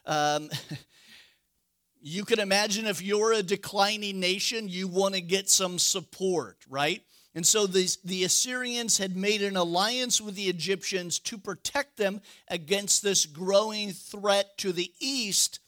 um, 0.05 0.49
you 2.01 2.26
can 2.26 2.39
imagine 2.39 2.86
if 2.86 3.01
you're 3.01 3.34
a 3.34 3.43
declining 3.43 4.20
nation, 4.20 4.68
you 4.68 4.88
want 4.88 5.16
to 5.16 5.22
get 5.22 5.49
some 5.49 5.80
support, 5.80 6.57
right? 6.70 7.01
And 7.34 7.47
so 7.47 7.66
the, 7.66 7.95
the 8.03 8.26
Assyrians 8.26 8.97
had 8.97 9.16
made 9.16 9.41
an 9.41 9.55
alliance 9.55 10.20
with 10.20 10.36
the 10.36 10.49
Egyptians 10.49 11.18
to 11.20 11.38
protect 11.38 11.95
them 11.97 12.22
against 12.49 13.03
this 13.03 13.26
growing 13.26 13.91
threat 13.91 14.57
to 14.57 14.74
the 14.74 14.91
east, 14.99 15.61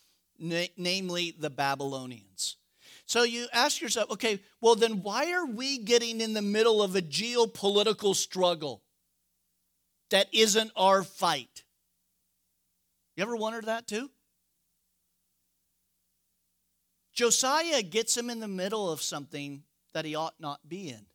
na- 0.44 0.68
namely 0.78 1.34
the 1.40 1.50
Babylonians. 1.50 2.58
So 3.06 3.24
you 3.24 3.48
ask 3.54 3.82
yourself, 3.82 4.12
okay, 4.12 4.40
well, 4.62 4.76
then 4.76 5.02
why 5.02 5.34
are 5.34 5.46
we 5.46 5.80
getting 5.80 6.22
in 6.22 6.34
the 6.34 6.42
middle 6.42 6.84
of 6.84 6.96
a 6.96 7.02
geopolitical 7.02 8.16
struggle 8.16 8.84
that 10.10 10.28
isn't 10.34 10.72
our 10.76 11.04
fight? 11.04 11.64
You 13.16 13.24
ever 13.24 13.36
wondered 13.36 13.66
that 13.66 13.88
too? 13.88 14.10
Josiah 17.14 17.84
gets 17.84 18.18
him 18.18 18.30
in 18.30 18.40
the 18.40 18.48
middle 18.48 18.92
of 18.92 19.02
something 19.02 19.64
that 19.94 20.06
he 20.06 20.16
ought 20.16 20.40
not 20.40 20.68
be 20.68 20.90
in. 20.90 21.06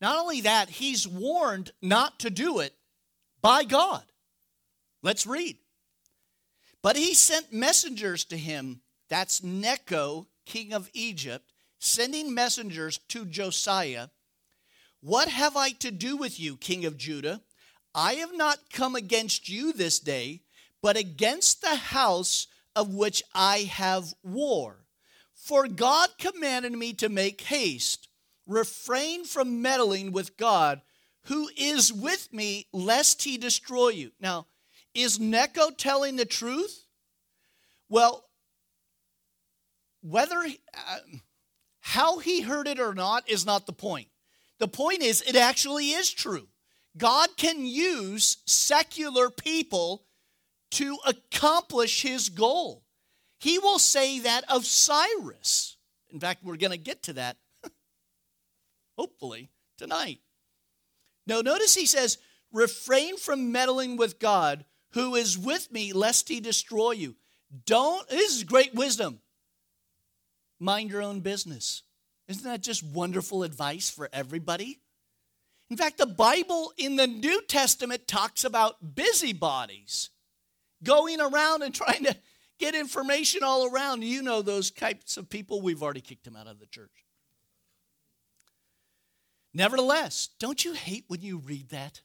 Not 0.00 0.18
only 0.18 0.42
that, 0.42 0.68
he's 0.68 1.08
warned 1.08 1.72
not 1.82 2.20
to 2.20 2.30
do 2.30 2.60
it 2.60 2.74
by 3.42 3.64
God. 3.64 4.04
Let's 5.02 5.26
read. 5.26 5.56
But 6.84 6.96
he 6.96 7.14
sent 7.14 7.50
messengers 7.50 8.26
to 8.26 8.36
him, 8.36 8.82
that's 9.08 9.42
Necho, 9.42 10.26
king 10.44 10.74
of 10.74 10.90
Egypt, 10.92 11.50
sending 11.78 12.34
messengers 12.34 12.98
to 13.08 13.24
Josiah. 13.24 14.08
What 15.00 15.28
have 15.28 15.56
I 15.56 15.70
to 15.70 15.90
do 15.90 16.18
with 16.18 16.38
you, 16.38 16.58
king 16.58 16.84
of 16.84 16.98
Judah? 16.98 17.40
I 17.94 18.16
have 18.16 18.36
not 18.36 18.68
come 18.70 18.96
against 18.96 19.48
you 19.48 19.72
this 19.72 19.98
day, 19.98 20.42
but 20.82 20.98
against 20.98 21.62
the 21.62 21.76
house 21.76 22.48
of 22.76 22.92
which 22.92 23.22
I 23.34 23.60
have 23.60 24.12
war. 24.22 24.84
For 25.32 25.66
God 25.66 26.10
commanded 26.18 26.72
me 26.72 26.92
to 26.94 27.08
make 27.08 27.40
haste, 27.40 28.08
refrain 28.46 29.24
from 29.24 29.62
meddling 29.62 30.12
with 30.12 30.36
God, 30.36 30.82
who 31.28 31.48
is 31.56 31.90
with 31.90 32.30
me, 32.30 32.66
lest 32.74 33.22
he 33.22 33.38
destroy 33.38 33.88
you. 33.88 34.12
Now, 34.20 34.48
is 34.94 35.18
Necho 35.18 35.70
telling 35.70 36.16
the 36.16 36.24
truth? 36.24 36.86
Well, 37.88 38.24
whether 40.02 40.36
uh, 40.36 40.98
how 41.80 42.18
he 42.18 42.42
heard 42.42 42.66
it 42.66 42.80
or 42.80 42.94
not 42.94 43.28
is 43.28 43.44
not 43.44 43.66
the 43.66 43.72
point. 43.72 44.08
The 44.58 44.68
point 44.68 45.02
is, 45.02 45.22
it 45.22 45.36
actually 45.36 45.90
is 45.90 46.10
true. 46.10 46.48
God 46.96 47.36
can 47.36 47.66
use 47.66 48.38
secular 48.46 49.28
people 49.28 50.04
to 50.72 50.98
accomplish 51.06 52.02
his 52.02 52.28
goal. 52.28 52.84
He 53.38 53.58
will 53.58 53.78
say 53.78 54.20
that 54.20 54.44
of 54.50 54.64
Cyrus. 54.64 55.76
In 56.10 56.20
fact, 56.20 56.44
we're 56.44 56.56
going 56.56 56.72
to 56.72 56.78
get 56.78 57.02
to 57.04 57.14
that, 57.14 57.36
hopefully, 58.96 59.50
tonight. 59.76 60.20
Now, 61.26 61.40
notice 61.40 61.74
he 61.74 61.86
says, 61.86 62.18
refrain 62.52 63.16
from 63.16 63.52
meddling 63.52 63.96
with 63.96 64.18
God, 64.18 64.64
who 64.94 65.16
is 65.16 65.36
with 65.36 65.70
me, 65.70 65.92
lest 65.92 66.28
he 66.28 66.40
destroy 66.40 66.92
you. 66.92 67.16
Don't, 67.66 68.08
this 68.08 68.34
is 68.36 68.44
great 68.44 68.74
wisdom. 68.74 69.20
Mind 70.58 70.90
your 70.90 71.02
own 71.02 71.20
business. 71.20 71.82
Isn't 72.28 72.44
that 72.44 72.62
just 72.62 72.82
wonderful 72.82 73.42
advice 73.42 73.90
for 73.90 74.08
everybody? 74.12 74.80
In 75.68 75.76
fact, 75.76 75.98
the 75.98 76.06
Bible 76.06 76.72
in 76.78 76.96
the 76.96 77.06
New 77.06 77.42
Testament 77.42 78.06
talks 78.06 78.44
about 78.44 78.94
busybodies 78.94 80.10
going 80.82 81.20
around 81.20 81.62
and 81.62 81.74
trying 81.74 82.04
to 82.04 82.16
get 82.58 82.74
information 82.74 83.42
all 83.42 83.66
around. 83.66 84.04
You 84.04 84.22
know 84.22 84.42
those 84.42 84.70
types 84.70 85.16
of 85.16 85.28
people, 85.28 85.60
we've 85.60 85.82
already 85.82 86.00
kicked 86.00 86.24
them 86.24 86.36
out 86.36 86.46
of 86.46 86.60
the 86.60 86.66
church. 86.66 87.04
Nevertheless, 89.52 90.30
don't 90.38 90.64
you 90.64 90.72
hate 90.72 91.04
when 91.08 91.20
you 91.20 91.38
read 91.38 91.70
that? 91.70 92.00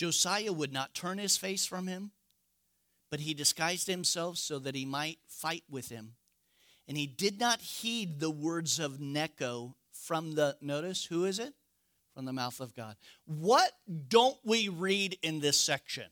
Josiah 0.00 0.50
would 0.50 0.72
not 0.72 0.94
turn 0.94 1.18
his 1.18 1.36
face 1.36 1.66
from 1.66 1.86
him, 1.86 2.12
but 3.10 3.20
he 3.20 3.34
disguised 3.34 3.86
himself 3.86 4.38
so 4.38 4.58
that 4.58 4.74
he 4.74 4.86
might 4.86 5.18
fight 5.26 5.64
with 5.68 5.90
him. 5.90 6.14
And 6.88 6.96
he 6.96 7.06
did 7.06 7.38
not 7.38 7.60
heed 7.60 8.18
the 8.18 8.30
words 8.30 8.78
of 8.78 8.98
Necho 8.98 9.76
from 9.92 10.36
the, 10.36 10.56
notice, 10.62 11.04
who 11.04 11.26
is 11.26 11.38
it? 11.38 11.52
From 12.14 12.24
the 12.24 12.32
mouth 12.32 12.60
of 12.60 12.74
God. 12.74 12.96
What 13.26 13.72
don't 14.08 14.38
we 14.42 14.70
read 14.70 15.18
in 15.22 15.40
this 15.40 15.60
section? 15.60 16.06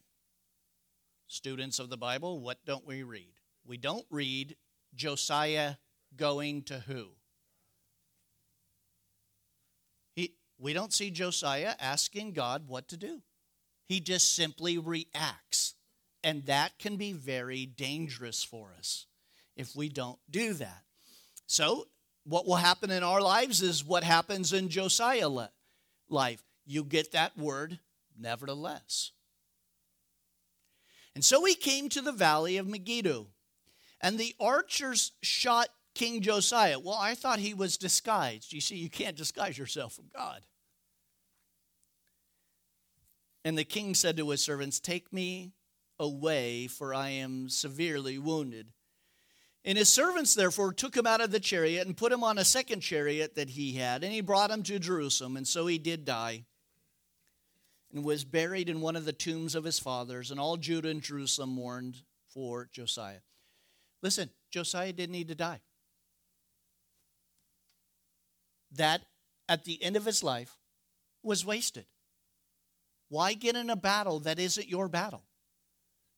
students 1.27 1.79
of 1.79 1.89
the 1.89 1.97
Bible, 1.97 2.41
what 2.41 2.59
don't 2.67 2.87
we 2.87 3.03
read? 3.03 3.33
We 3.65 3.79
don't 3.79 4.05
read 4.11 4.57
Josiah 4.95 5.77
going 6.15 6.65
to 6.65 6.81
who? 6.81 7.07
He, 10.15 10.35
we 10.59 10.75
don't 10.75 10.93
see 10.93 11.11
Josiah 11.11 11.75
asking 11.81 12.33
God 12.33 12.69
what 12.69 12.89
to 12.89 12.99
do. 12.99 13.23
He 13.89 14.01
just 14.01 14.37
simply 14.37 14.79
reacts. 14.79 15.75
And 16.23 16.45
that 16.47 16.79
can 16.79 16.97
be 16.97 17.13
very 17.13 17.65
dangerous 17.65 18.45
for 18.45 18.75
us 18.77 19.07
if 19.57 19.75
we 19.75 19.89
don't 19.89 20.19
do 20.31 20.53
that. 20.55 20.83
So, 21.47 21.89
what 22.25 22.47
will 22.47 22.57
happen 22.57 22.91
in 22.91 23.03
our 23.03 23.23
lives 23.23 23.63
is 23.63 23.85
what 23.85 24.05
happens 24.05 24.53
in 24.53 24.69
Josiah 24.69 25.31
life. 26.11 26.43
You 26.67 26.85
get 26.85 27.13
that 27.13 27.39
word, 27.39 27.79
nevertheless. 28.19 29.13
And 31.15 31.25
so 31.25 31.45
he 31.47 31.55
came 31.55 31.89
to 31.89 32.03
the 32.03 32.13
valley 32.13 32.59
of 32.59 32.69
Megiddo, 32.69 33.29
and 34.03 34.19
the 34.19 34.35
archers 34.39 35.13
shot 35.23 35.69
King 35.95 36.21
Josiah. 36.21 36.79
Well, 36.79 36.99
I 37.01 37.15
thought 37.15 37.39
he 37.39 37.55
was 37.55 37.79
disguised. 37.79 38.53
You 38.53 38.61
see, 38.61 38.77
you 38.77 38.91
can't 38.91 39.17
disguise 39.17 39.57
yourself 39.57 39.95
from 39.95 40.11
God. 40.15 40.43
And 43.49 43.57
the 43.57 43.65
king 43.65 43.95
said 43.95 44.19
to 44.19 44.29
his 44.29 44.45
servants, 44.45 44.79
Take 44.79 45.11
me 45.11 45.53
away, 45.99 46.67
for 46.67 46.93
I 46.93 47.09
am 47.09 47.49
severely 47.49 48.19
wounded. 48.19 48.75
And 49.65 49.79
his 49.79 49.89
servants, 49.89 50.35
therefore, 50.35 50.75
took 50.75 50.95
him 50.95 51.07
out 51.07 51.23
of 51.23 51.31
the 51.31 51.41
chariot 51.41 51.87
and 51.87 51.97
put 51.97 52.13
him 52.13 52.23
on 52.23 52.37
a 52.37 52.45
second 52.45 52.81
chariot 52.81 53.37
that 53.37 53.49
he 53.49 53.73
had, 53.73 54.05
and 54.05 54.13
he 54.13 54.21
brought 54.21 54.51
him 54.51 54.63
to 54.65 54.79
Jerusalem, 54.79 55.39
and 55.39 55.49
so 55.49 55.67
he 55.67 55.79
did 55.79 56.05
die 56.05 56.45
and 57.91 58.05
was 58.05 58.23
buried 58.23 58.69
in 58.69 58.83
one 58.83 58.97
of 58.97 59.07
the 59.07 59.15
tombs 59.15 59.55
of 59.55 59.65
his 59.65 59.79
fathers, 59.79 60.31
and 60.31 60.39
all 60.39 60.59
Judah 60.59 60.91
and 60.91 61.01
Jerusalem 61.01 61.49
mourned 61.49 62.03
for 62.27 62.69
Josiah. 62.71 63.21
Listen, 64.03 64.29
Josiah 64.51 64.93
didn't 64.93 65.13
need 65.13 65.29
to 65.29 65.35
die. 65.35 65.63
That, 68.73 69.07
at 69.49 69.65
the 69.65 69.83
end 69.83 69.97
of 69.97 70.05
his 70.05 70.23
life, 70.23 70.59
was 71.23 71.47
wasted. 71.47 71.87
Why 73.09 73.35
get 73.35 73.57
in 73.57 73.71
a 73.71 73.77
battle 73.77 74.21
that 74.21 74.39
isn't 74.39 74.69
your 74.69 74.89
battle? 74.89 75.23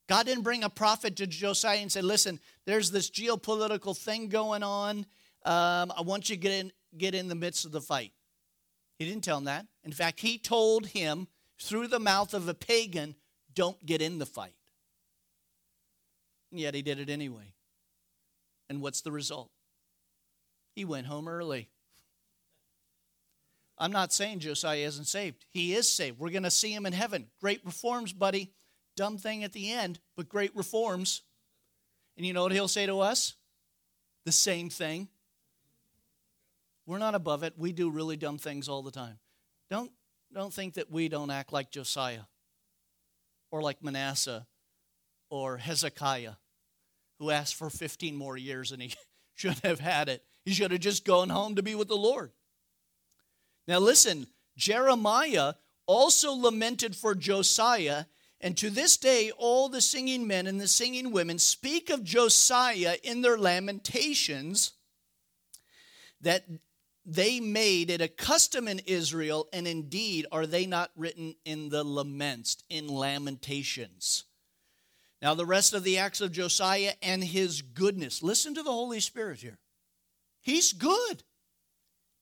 God 0.09 0.25
didn't 0.25 0.43
bring 0.43 0.63
a 0.63 0.69
prophet 0.69 1.15
to 1.17 1.27
Josiah 1.27 1.77
and 1.77 1.91
say, 1.91 2.01
Listen, 2.01 2.39
there's 2.65 2.91
this 2.91 3.09
geopolitical 3.09 3.97
thing 3.97 4.27
going 4.27 4.63
on. 4.63 5.05
Um, 5.45 5.93
I 5.95 6.01
want 6.03 6.29
you 6.29 6.35
to 6.35 6.41
get 6.41 6.51
in, 6.51 6.71
get 6.97 7.15
in 7.15 7.27
the 7.27 7.35
midst 7.35 7.65
of 7.65 7.71
the 7.71 7.81
fight. 7.81 8.11
He 8.99 9.05
didn't 9.05 9.23
tell 9.23 9.37
him 9.37 9.45
that. 9.45 9.65
In 9.83 9.91
fact, 9.91 10.19
he 10.19 10.37
told 10.37 10.87
him 10.87 11.27
through 11.59 11.87
the 11.87 11.99
mouth 11.99 12.33
of 12.33 12.47
a 12.47 12.53
pagan, 12.53 13.15
don't 13.53 13.83
get 13.85 14.01
in 14.01 14.19
the 14.19 14.25
fight. 14.25 14.53
And 16.51 16.59
yet 16.59 16.75
he 16.75 16.81
did 16.81 16.99
it 16.99 17.09
anyway. 17.09 17.53
And 18.69 18.81
what's 18.81 19.01
the 19.01 19.11
result? 19.11 19.49
He 20.75 20.85
went 20.85 21.07
home 21.07 21.27
early. 21.27 21.69
I'm 23.81 23.91
not 23.91 24.13
saying 24.13 24.41
Josiah 24.41 24.85
isn't 24.85 25.05
saved. 25.05 25.43
He 25.49 25.73
is 25.73 25.89
saved. 25.89 26.19
We're 26.19 26.29
going 26.29 26.43
to 26.43 26.51
see 26.51 26.71
him 26.71 26.85
in 26.85 26.93
heaven. 26.93 27.25
Great 27.41 27.65
reforms, 27.65 28.13
buddy. 28.13 28.51
Dumb 28.95 29.17
thing 29.17 29.43
at 29.43 29.53
the 29.53 29.71
end, 29.71 29.99
but 30.15 30.29
great 30.29 30.55
reforms. 30.55 31.23
And 32.15 32.23
you 32.23 32.31
know 32.31 32.43
what 32.43 32.51
he'll 32.51 32.67
say 32.67 32.85
to 32.85 32.99
us? 32.99 33.33
The 34.23 34.31
same 34.31 34.69
thing. 34.69 35.07
We're 36.85 36.99
not 36.99 37.15
above 37.15 37.41
it. 37.41 37.55
We 37.57 37.71
do 37.71 37.89
really 37.89 38.17
dumb 38.17 38.37
things 38.37 38.69
all 38.69 38.83
the 38.83 38.91
time. 38.91 39.17
Don't, 39.71 39.91
don't 40.31 40.53
think 40.53 40.75
that 40.75 40.91
we 40.91 41.09
don't 41.09 41.31
act 41.31 41.51
like 41.51 41.71
Josiah 41.71 42.25
or 43.49 43.63
like 43.63 43.83
Manasseh 43.83 44.45
or 45.31 45.57
Hezekiah, 45.57 46.33
who 47.17 47.31
asked 47.31 47.55
for 47.55 47.71
15 47.71 48.15
more 48.15 48.37
years 48.37 48.71
and 48.71 48.79
he 48.79 48.93
should 49.33 49.57
have 49.63 49.79
had 49.79 50.07
it. 50.07 50.23
He 50.45 50.53
should 50.53 50.69
have 50.69 50.81
just 50.81 51.03
gone 51.03 51.29
home 51.29 51.55
to 51.55 51.63
be 51.63 51.73
with 51.73 51.87
the 51.87 51.95
Lord. 51.95 52.31
Now, 53.71 53.79
listen, 53.79 54.27
Jeremiah 54.57 55.53
also 55.85 56.33
lamented 56.33 56.93
for 56.93 57.15
Josiah, 57.15 58.03
and 58.41 58.57
to 58.57 58.69
this 58.69 58.97
day, 58.97 59.31
all 59.37 59.69
the 59.69 59.79
singing 59.79 60.27
men 60.27 60.45
and 60.45 60.59
the 60.59 60.67
singing 60.67 61.13
women 61.13 61.39
speak 61.39 61.89
of 61.89 62.03
Josiah 62.03 62.97
in 63.01 63.21
their 63.21 63.37
lamentations 63.37 64.73
that 66.19 66.43
they 67.05 67.39
made 67.39 67.89
it 67.89 68.01
a 68.01 68.09
custom 68.09 68.67
in 68.67 68.79
Israel, 68.79 69.47
and 69.53 69.65
indeed 69.65 70.25
are 70.33 70.45
they 70.45 70.65
not 70.65 70.91
written 70.97 71.35
in 71.45 71.69
the 71.69 71.85
laments, 71.85 72.57
in 72.67 72.89
lamentations. 72.89 74.25
Now, 75.21 75.33
the 75.33 75.45
rest 75.45 75.73
of 75.73 75.85
the 75.85 75.97
acts 75.97 76.19
of 76.19 76.33
Josiah 76.33 76.95
and 77.01 77.23
his 77.23 77.61
goodness. 77.61 78.21
Listen 78.21 78.53
to 78.53 78.63
the 78.63 78.71
Holy 78.73 78.99
Spirit 78.99 79.39
here. 79.39 79.59
He's 80.41 80.73
good. 80.73 81.23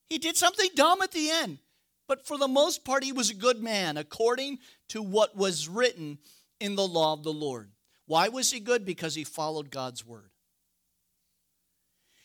He 0.09 0.17
did 0.17 0.37
something 0.37 0.69
dumb 0.75 1.01
at 1.01 1.11
the 1.11 1.29
end, 1.29 1.59
but 2.07 2.25
for 2.25 2.37
the 2.37 2.47
most 2.47 2.83
part, 2.83 3.03
he 3.03 3.11
was 3.11 3.29
a 3.29 3.35
good 3.35 3.61
man 3.61 3.95
according 3.97 4.59
to 4.89 5.01
what 5.01 5.35
was 5.35 5.67
written 5.67 6.17
in 6.59 6.75
the 6.75 6.87
law 6.87 7.13
of 7.13 7.23
the 7.23 7.33
Lord. 7.33 7.71
Why 8.07 8.29
was 8.29 8.51
he 8.51 8.59
good? 8.59 8.85
Because 8.85 9.13
he 9.13 9.23
followed 9.23 9.69
God's 9.69 10.05
word. 10.05 10.31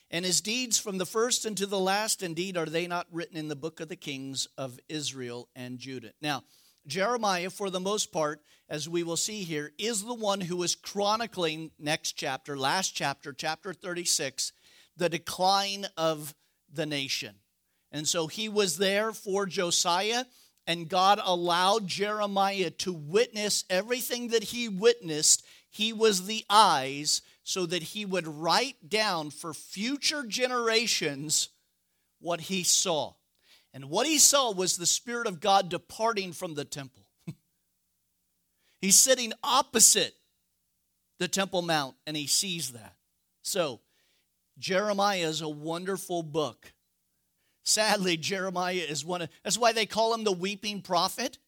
And 0.09 0.25
his 0.25 0.41
deeds 0.41 0.79
from 0.79 0.97
the 0.97 1.05
first 1.05 1.45
unto 1.45 1.65
the 1.65 1.79
last, 1.79 2.23
indeed, 2.23 2.57
are 2.57 2.65
they 2.65 2.87
not 2.87 3.07
written 3.11 3.37
in 3.37 3.47
the 3.47 3.55
book 3.55 3.79
of 3.79 3.89
the 3.89 3.95
kings 3.95 4.47
of 4.57 4.79
Israel 4.89 5.49
and 5.55 5.77
Judah? 5.77 6.13
Now, 6.21 6.43
Jeremiah, 6.87 7.49
for 7.49 7.69
the 7.69 7.79
most 7.79 8.11
part, 8.11 8.41
as 8.69 8.87
we 8.87 9.03
will 9.03 9.17
see 9.17 9.43
here, 9.43 9.71
is 9.77 10.03
the 10.03 10.13
one 10.13 10.41
who 10.41 10.61
is 10.63 10.75
chronicling 10.75 11.71
next 11.79 12.13
chapter, 12.13 12.57
last 12.57 12.95
chapter, 12.95 13.33
chapter 13.33 13.73
36, 13.73 14.53
the 14.95 15.09
decline 15.09 15.87
of 15.97 16.33
the 16.71 16.85
nation. 16.85 17.35
And 17.91 18.07
so 18.07 18.27
he 18.27 18.49
was 18.49 18.77
there 18.77 19.11
for 19.13 19.45
Josiah, 19.45 20.25
and 20.67 20.89
God 20.89 21.19
allowed 21.23 21.87
Jeremiah 21.87 22.71
to 22.71 22.91
witness 22.91 23.63
everything 23.69 24.29
that 24.29 24.43
he 24.43 24.67
witnessed. 24.67 25.45
He 25.69 25.93
was 25.93 26.25
the 26.25 26.43
eyes 26.49 27.21
so 27.43 27.65
that 27.67 27.83
he 27.83 28.05
would 28.05 28.27
write 28.27 28.89
down 28.89 29.29
for 29.29 29.53
future 29.53 30.25
generations 30.25 31.49
what 32.19 32.41
he 32.41 32.63
saw. 32.63 33.13
And 33.73 33.89
what 33.89 34.07
he 34.07 34.17
saw 34.17 34.51
was 34.51 34.77
the 34.77 34.85
Spirit 34.85 35.27
of 35.27 35.39
God 35.39 35.69
departing 35.69 36.33
from 36.33 36.55
the 36.55 36.65
temple. 36.65 37.03
He's 38.81 38.97
sitting 38.97 39.33
opposite 39.43 40.15
the 41.19 41.27
Temple 41.27 41.61
Mount 41.61 41.95
and 42.05 42.15
he 42.15 42.27
sees 42.27 42.71
that. 42.71 42.95
So, 43.41 43.81
Jeremiah 44.57 45.27
is 45.27 45.41
a 45.41 45.49
wonderful 45.49 46.23
book. 46.23 46.73
Sadly, 47.65 48.15
Jeremiah 48.15 48.75
is 48.75 49.03
one 49.03 49.23
of, 49.23 49.29
that's 49.43 49.57
why 49.57 49.73
they 49.73 49.87
call 49.87 50.13
him 50.13 50.23
the 50.23 50.31
weeping 50.31 50.81
prophet. 50.81 51.39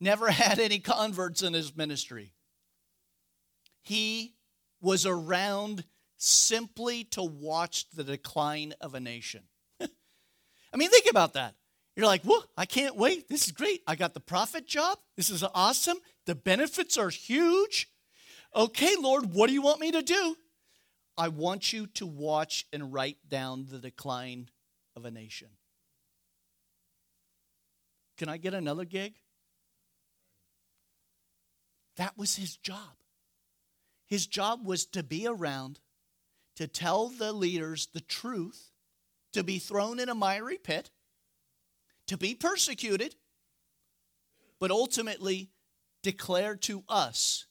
Never 0.00 0.28
had 0.30 0.58
any 0.58 0.80
converts 0.80 1.42
in 1.42 1.54
his 1.54 1.74
ministry. 1.76 2.32
He 3.82 4.34
was 4.80 5.06
around 5.06 5.84
simply 6.16 7.04
to 7.04 7.22
watch 7.22 7.88
the 7.90 8.02
decline 8.02 8.74
of 8.80 8.94
a 8.94 9.00
nation. 9.00 9.42
I 9.80 10.76
mean, 10.76 10.90
think 10.90 11.06
about 11.08 11.34
that. 11.34 11.54
You're 11.96 12.06
like, 12.06 12.22
whoa, 12.22 12.42
I 12.56 12.66
can't 12.66 12.96
wait. 12.96 13.28
This 13.28 13.46
is 13.46 13.52
great. 13.52 13.82
I 13.86 13.94
got 13.94 14.14
the 14.14 14.20
prophet 14.20 14.66
job. 14.66 14.98
This 15.16 15.30
is 15.30 15.44
awesome. 15.54 15.98
The 16.26 16.34
benefits 16.34 16.98
are 16.98 17.10
huge. 17.10 17.88
Okay, 18.56 18.96
Lord, 18.98 19.32
what 19.32 19.46
do 19.46 19.52
you 19.52 19.62
want 19.62 19.80
me 19.80 19.92
to 19.92 20.02
do? 20.02 20.36
I 21.16 21.28
want 21.28 21.72
you 21.72 21.86
to 21.86 22.06
watch 22.06 22.66
and 22.72 22.92
write 22.92 23.18
down 23.28 23.66
the 23.70 23.78
decline 23.78 24.48
of 24.96 25.04
a 25.04 25.10
nation. 25.10 25.48
Can 28.16 28.28
I 28.28 28.36
get 28.36 28.54
another 28.54 28.84
gig? 28.84 29.14
That 31.96 32.16
was 32.16 32.36
his 32.36 32.56
job. 32.56 32.96
His 34.06 34.26
job 34.26 34.66
was 34.66 34.86
to 34.86 35.02
be 35.02 35.26
around, 35.26 35.80
to 36.56 36.66
tell 36.66 37.08
the 37.08 37.32
leaders 37.32 37.88
the 37.92 38.00
truth, 38.00 38.70
to 39.32 39.42
be 39.42 39.58
thrown 39.58 39.98
in 39.98 40.08
a 40.08 40.14
miry 40.14 40.58
pit, 40.58 40.90
to 42.06 42.16
be 42.16 42.34
persecuted, 42.34 43.16
but 44.60 44.70
ultimately 44.70 45.50
declare 46.02 46.54
to 46.54 46.84
us 46.88 47.46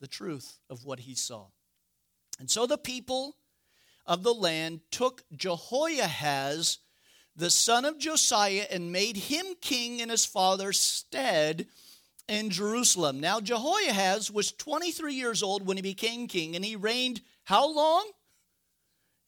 the 0.00 0.06
truth 0.06 0.58
of 0.68 0.84
what 0.84 1.00
he 1.00 1.14
saw. 1.14 1.46
And 2.38 2.50
so 2.50 2.66
the 2.66 2.78
people 2.78 3.36
of 4.06 4.22
the 4.22 4.34
land 4.34 4.80
took 4.90 5.22
Jehoahaz, 5.34 6.78
the 7.36 7.50
son 7.50 7.84
of 7.84 7.98
Josiah, 7.98 8.66
and 8.70 8.92
made 8.92 9.16
him 9.16 9.46
king 9.60 10.00
in 10.00 10.08
his 10.08 10.24
father's 10.24 10.80
stead 10.80 11.66
in 12.28 12.50
Jerusalem. 12.50 13.20
Now, 13.20 13.40
Jehoahaz 13.40 14.30
was 14.30 14.52
23 14.52 15.14
years 15.14 15.42
old 15.42 15.66
when 15.66 15.76
he 15.76 15.82
became 15.82 16.28
king, 16.28 16.54
and 16.56 16.64
he 16.64 16.76
reigned 16.76 17.20
how 17.44 17.72
long? 17.72 18.10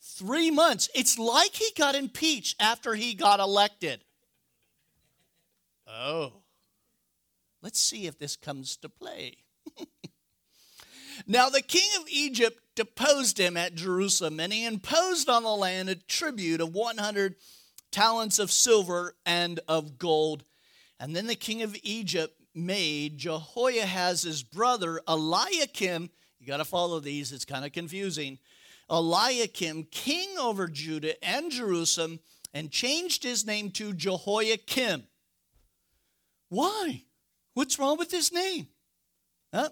Three 0.00 0.50
months. 0.50 0.88
It's 0.94 1.18
like 1.18 1.54
he 1.54 1.70
got 1.76 1.94
impeached 1.94 2.60
after 2.60 2.94
he 2.94 3.14
got 3.14 3.40
elected. 3.40 4.00
Oh. 5.86 6.32
Let's 7.62 7.78
see 7.78 8.06
if 8.06 8.18
this 8.18 8.36
comes 8.36 8.76
to 8.78 8.88
play. 8.88 9.36
Now, 11.26 11.48
the 11.48 11.62
king 11.62 11.88
of 12.00 12.08
Egypt 12.08 12.58
deposed 12.74 13.38
him 13.38 13.56
at 13.56 13.74
Jerusalem, 13.74 14.40
and 14.40 14.52
he 14.52 14.64
imposed 14.64 15.28
on 15.28 15.42
the 15.42 15.50
land 15.50 15.88
a 15.88 15.94
tribute 15.94 16.60
of 16.60 16.74
100 16.74 17.36
talents 17.90 18.38
of 18.38 18.50
silver 18.50 19.14
and 19.26 19.60
of 19.68 19.98
gold. 19.98 20.44
And 20.98 21.14
then 21.14 21.26
the 21.26 21.34
king 21.34 21.62
of 21.62 21.76
Egypt 21.82 22.34
made 22.54 23.18
Jehoahaz's 23.18 24.42
brother 24.42 25.00
Eliakim, 25.06 26.10
you 26.40 26.46
got 26.46 26.58
to 26.58 26.64
follow 26.64 27.00
these, 27.00 27.32
it's 27.32 27.44
kind 27.44 27.64
of 27.64 27.72
confusing. 27.72 28.38
Eliakim, 28.90 29.84
king 29.84 30.36
over 30.38 30.68
Judah 30.68 31.22
and 31.24 31.50
Jerusalem, 31.50 32.20
and 32.52 32.70
changed 32.70 33.22
his 33.22 33.46
name 33.46 33.70
to 33.70 33.92
Jehoiakim. 33.92 35.04
Why? 36.48 37.04
What's 37.54 37.78
wrong 37.78 37.96
with 37.96 38.10
his 38.10 38.32
name? 38.32 38.68
Huh? 39.54 39.70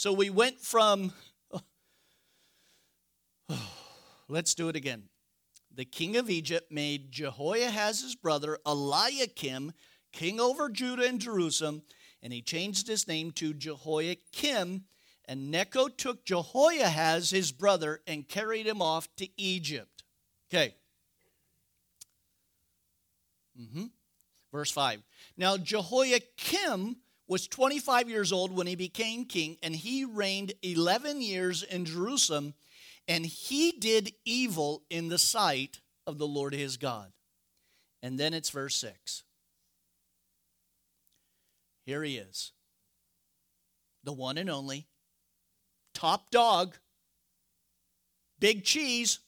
So 0.00 0.14
we 0.14 0.30
went 0.30 0.62
from, 0.62 1.12
oh, 1.50 1.60
let's 4.30 4.54
do 4.54 4.70
it 4.70 4.76
again. 4.76 5.02
The 5.74 5.84
king 5.84 6.16
of 6.16 6.30
Egypt 6.30 6.72
made 6.72 7.12
Jehoahaz's 7.12 8.14
brother 8.14 8.56
Eliakim 8.64 9.74
king 10.10 10.40
over 10.40 10.70
Judah 10.70 11.06
and 11.06 11.20
Jerusalem, 11.20 11.82
and 12.22 12.32
he 12.32 12.40
changed 12.40 12.88
his 12.88 13.06
name 13.06 13.30
to 13.32 13.52
Jehoiakim. 13.52 14.84
And 15.26 15.50
Necho 15.50 15.88
took 15.88 16.24
Jehoahaz, 16.24 17.28
his 17.28 17.52
brother, 17.52 18.00
and 18.06 18.26
carried 18.26 18.66
him 18.66 18.80
off 18.80 19.14
to 19.16 19.28
Egypt. 19.36 20.02
Okay. 20.50 20.76
Mm-hmm. 23.60 23.84
Verse 24.50 24.70
5. 24.70 25.02
Now, 25.36 25.58
Jehoiakim 25.58 26.96
was 27.30 27.46
25 27.46 28.10
years 28.10 28.32
old 28.32 28.50
when 28.50 28.66
he 28.66 28.74
became 28.74 29.24
king, 29.24 29.56
and 29.62 29.76
he 29.76 30.04
reigned 30.04 30.52
11 30.64 31.22
years 31.22 31.62
in 31.62 31.84
Jerusalem, 31.84 32.54
and 33.06 33.24
he 33.24 33.70
did 33.70 34.12
evil 34.24 34.82
in 34.90 35.08
the 35.08 35.16
sight 35.16 35.78
of 36.08 36.18
the 36.18 36.26
Lord 36.26 36.52
his 36.52 36.76
God. 36.76 37.12
And 38.02 38.18
then 38.18 38.34
it's 38.34 38.50
verse 38.50 38.74
6. 38.74 39.22
Here 41.86 42.02
he 42.02 42.16
is. 42.16 42.50
The 44.02 44.12
one 44.12 44.36
and 44.36 44.50
only, 44.50 44.88
top 45.94 46.32
dog, 46.32 46.74
big 48.40 48.64
cheese, 48.64 49.20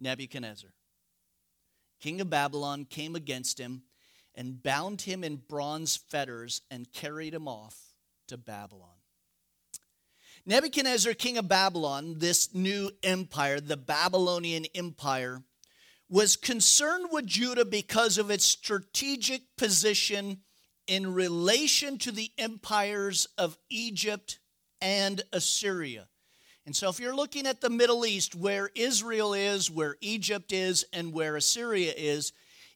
Nebuchadnezzar. 0.00 0.70
King 2.00 2.20
of 2.20 2.28
Babylon 2.28 2.86
came 2.86 3.14
against 3.14 3.60
him 3.60 3.82
and 4.36 4.62
bound 4.62 5.02
him 5.02 5.24
in 5.24 5.36
bronze 5.36 5.96
fetters 5.96 6.62
and 6.70 6.92
carried 6.92 7.34
him 7.34 7.48
off 7.48 7.76
to 8.28 8.36
Babylon. 8.36 8.90
Nebuchadnezzar, 10.44 11.14
king 11.14 11.38
of 11.38 11.48
Babylon, 11.48 12.16
this 12.18 12.54
new 12.54 12.90
empire, 13.02 13.60
the 13.60 13.76
Babylonian 13.76 14.66
Empire, 14.74 15.42
was 16.08 16.36
concerned 16.36 17.08
with 17.10 17.26
Judah 17.26 17.64
because 17.64 18.16
of 18.16 18.30
its 18.30 18.44
strategic 18.44 19.42
position 19.56 20.42
in 20.86 21.14
relation 21.14 21.98
to 21.98 22.12
the 22.12 22.30
empires 22.38 23.26
of 23.36 23.58
Egypt 23.70 24.38
and 24.80 25.22
Assyria. 25.32 26.06
And 26.64 26.74
so, 26.74 26.88
if 26.88 27.00
you're 27.00 27.14
looking 27.14 27.46
at 27.46 27.60
the 27.60 27.70
Middle 27.70 28.06
East, 28.06 28.34
where 28.34 28.70
Israel 28.74 29.34
is, 29.34 29.70
where 29.70 29.96
Egypt 30.00 30.52
is, 30.52 30.84
and 30.92 31.12
where 31.12 31.36
Assyria 31.36 31.92
is, 31.96 32.32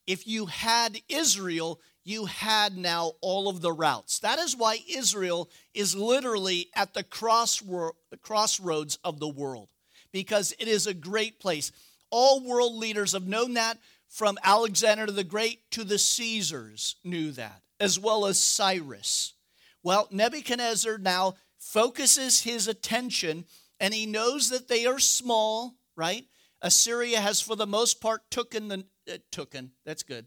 if 0.06 0.26
you 0.26 0.46
had 0.46 1.00
Israel, 1.08 1.80
you 2.04 2.26
had 2.26 2.76
now 2.76 3.12
all 3.20 3.48
of 3.48 3.60
the 3.60 3.72
routes. 3.72 4.18
That 4.20 4.38
is 4.38 4.56
why 4.56 4.78
Israel 4.88 5.50
is 5.74 5.94
literally 5.94 6.68
at 6.74 6.94
the 6.94 7.04
crossroads 7.04 8.98
of 9.04 9.20
the 9.20 9.28
world, 9.28 9.68
because 10.12 10.54
it 10.58 10.68
is 10.68 10.86
a 10.86 10.94
great 10.94 11.38
place. 11.38 11.72
All 12.10 12.40
world 12.40 12.74
leaders 12.74 13.12
have 13.12 13.26
known 13.26 13.54
that, 13.54 13.78
from 14.08 14.38
Alexander 14.42 15.06
the 15.06 15.22
Great 15.22 15.70
to 15.70 15.84
the 15.84 15.98
Caesars 15.98 16.96
knew 17.04 17.30
that, 17.32 17.62
as 17.78 17.98
well 17.98 18.26
as 18.26 18.40
Cyrus. 18.40 19.34
Well, 19.82 20.08
Nebuchadnezzar 20.10 20.98
now 20.98 21.34
focuses 21.58 22.42
his 22.42 22.66
attention 22.66 23.44
and 23.78 23.94
he 23.94 24.06
knows 24.06 24.50
that 24.50 24.68
they 24.68 24.84
are 24.84 24.98
small, 24.98 25.76
right? 25.96 26.26
Assyria 26.60 27.20
has, 27.20 27.40
for 27.40 27.54
the 27.54 27.66
most 27.66 28.00
part, 28.00 28.30
taken 28.30 28.68
the 28.68 28.84
Uh, 29.10 29.18
taken. 29.30 29.72
That's 29.84 30.02
good. 30.02 30.26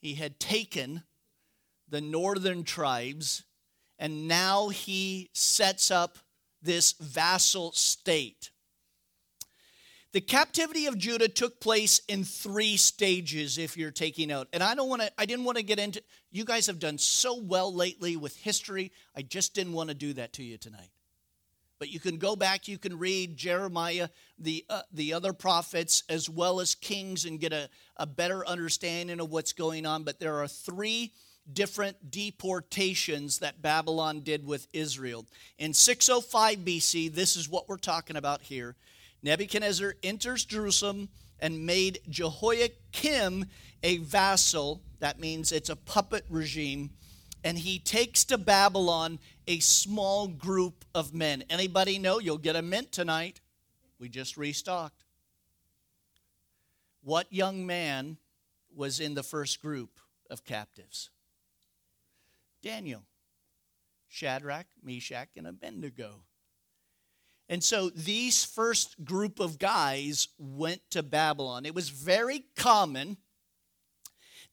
He 0.00 0.14
had 0.14 0.38
taken 0.38 1.02
the 1.88 2.00
northern 2.00 2.64
tribes, 2.64 3.44
and 3.98 4.28
now 4.28 4.68
he 4.68 5.30
sets 5.32 5.90
up 5.90 6.18
this 6.62 6.92
vassal 6.92 7.72
state. 7.72 8.50
The 10.12 10.20
captivity 10.20 10.86
of 10.86 10.96
Judah 10.96 11.28
took 11.28 11.60
place 11.60 12.00
in 12.08 12.24
three 12.24 12.76
stages, 12.76 13.58
if 13.58 13.76
you're 13.76 13.90
taking 13.90 14.28
note. 14.28 14.48
And 14.52 14.62
I 14.62 14.74
don't 14.74 14.88
want 14.88 15.02
to, 15.02 15.12
I 15.18 15.26
didn't 15.26 15.44
want 15.44 15.58
to 15.58 15.64
get 15.64 15.78
into, 15.78 16.02
you 16.30 16.44
guys 16.44 16.66
have 16.66 16.78
done 16.78 16.98
so 16.98 17.40
well 17.40 17.72
lately 17.74 18.16
with 18.16 18.34
history. 18.36 18.90
I 19.14 19.22
just 19.22 19.54
didn't 19.54 19.74
want 19.74 19.90
to 19.90 19.94
do 19.94 20.14
that 20.14 20.32
to 20.34 20.42
you 20.42 20.56
tonight. 20.56 20.90
But 21.78 21.90
you 21.90 22.00
can 22.00 22.18
go 22.18 22.34
back, 22.34 22.66
you 22.66 22.76
can 22.76 22.98
read 22.98 23.36
Jeremiah, 23.36 24.08
the, 24.38 24.64
uh, 24.68 24.82
the 24.92 25.12
other 25.12 25.32
prophets, 25.32 26.02
as 26.08 26.28
well 26.28 26.60
as 26.60 26.74
Kings, 26.74 27.24
and 27.24 27.38
get 27.38 27.52
a, 27.52 27.68
a 27.96 28.06
better 28.06 28.46
understanding 28.46 29.20
of 29.20 29.30
what's 29.30 29.52
going 29.52 29.86
on. 29.86 30.02
But 30.02 30.18
there 30.18 30.36
are 30.42 30.48
three 30.48 31.12
different 31.52 32.10
deportations 32.10 33.38
that 33.38 33.62
Babylon 33.62 34.20
did 34.20 34.44
with 34.44 34.66
Israel. 34.72 35.24
In 35.58 35.72
605 35.72 36.58
BC, 36.58 37.14
this 37.14 37.36
is 37.36 37.48
what 37.48 37.68
we're 37.68 37.76
talking 37.76 38.16
about 38.16 38.42
here. 38.42 38.74
Nebuchadnezzar 39.22 39.94
enters 40.02 40.44
Jerusalem 40.44 41.08
and 41.40 41.64
made 41.64 42.00
Jehoiakim 42.08 43.46
a 43.84 43.98
vassal. 43.98 44.82
That 44.98 45.20
means 45.20 45.52
it's 45.52 45.70
a 45.70 45.76
puppet 45.76 46.24
regime 46.28 46.90
and 47.44 47.58
he 47.58 47.78
takes 47.78 48.24
to 48.24 48.38
Babylon 48.38 49.18
a 49.48 49.58
small 49.60 50.28
group 50.28 50.84
of 50.94 51.14
men. 51.14 51.42
Anybody 51.50 51.98
know? 51.98 52.20
You'll 52.20 52.38
get 52.38 52.54
a 52.54 52.62
mint 52.62 52.92
tonight. 52.92 53.40
We 53.98 54.08
just 54.08 54.36
restocked. 54.36 55.04
What 57.02 57.32
young 57.32 57.66
man 57.66 58.18
was 58.76 59.00
in 59.00 59.14
the 59.14 59.22
first 59.22 59.62
group 59.62 59.98
of 60.30 60.44
captives? 60.44 61.10
Daniel, 62.62 63.02
Shadrach, 64.08 64.66
Meshach, 64.82 65.28
and 65.36 65.46
Abednego. 65.46 66.22
And 67.48 67.64
so 67.64 67.88
these 67.88 68.44
first 68.44 69.02
group 69.04 69.40
of 69.40 69.58
guys 69.58 70.28
went 70.38 70.82
to 70.90 71.02
Babylon. 71.02 71.64
It 71.64 71.74
was 71.74 71.88
very 71.88 72.44
common 72.54 73.16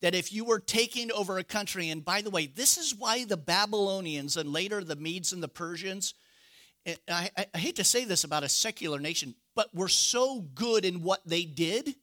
that 0.01 0.15
if 0.15 0.31
you 0.31 0.45
were 0.45 0.59
taking 0.59 1.11
over 1.11 1.37
a 1.37 1.43
country, 1.43 1.89
and 1.89 2.03
by 2.03 2.21
the 2.21 2.29
way, 2.29 2.47
this 2.47 2.77
is 2.77 2.93
why 2.93 3.25
the 3.25 3.37
Babylonians 3.37 4.37
and 4.37 4.51
later 4.51 4.83
the 4.83 4.95
Medes 4.95 5.33
and 5.33 5.41
the 5.41 5.47
Persians, 5.47 6.13
I, 7.09 7.29
I, 7.53 7.57
hate 7.57 7.77
to 7.77 7.83
say 7.83 8.05
this 8.05 8.23
about 8.23 8.43
a 8.43 8.49
secular 8.49 8.99
nation, 8.99 9.33
but 9.55 9.73
were 9.73 9.87
so 9.87 10.41
good 10.41 10.85
in 10.85 11.01
what 11.01 11.21
they 11.25 11.43
did, 11.43 11.95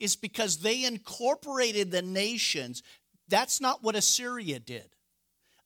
is 0.00 0.16
because 0.16 0.58
they 0.58 0.84
incorporated 0.84 1.90
the 1.90 2.02
nations. 2.02 2.82
That's 3.28 3.60
not 3.60 3.84
what 3.84 3.94
Assyria 3.94 4.58
did. 4.58 4.88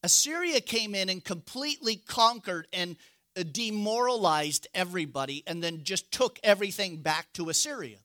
Assyria 0.02 0.61
came 0.61 0.94
in 0.94 1.09
and 1.09 1.24
completely 1.24 1.96
conquered 1.96 2.68
and 2.72 2.96
uh, 3.38 3.44
demoralized 3.50 4.66
everybody 4.74 5.42
and 5.46 5.62
then 5.62 5.82
just 5.82 6.12
took 6.12 6.38
everything 6.42 7.00
back 7.00 7.32
to 7.32 7.48
Assyria 7.48 8.03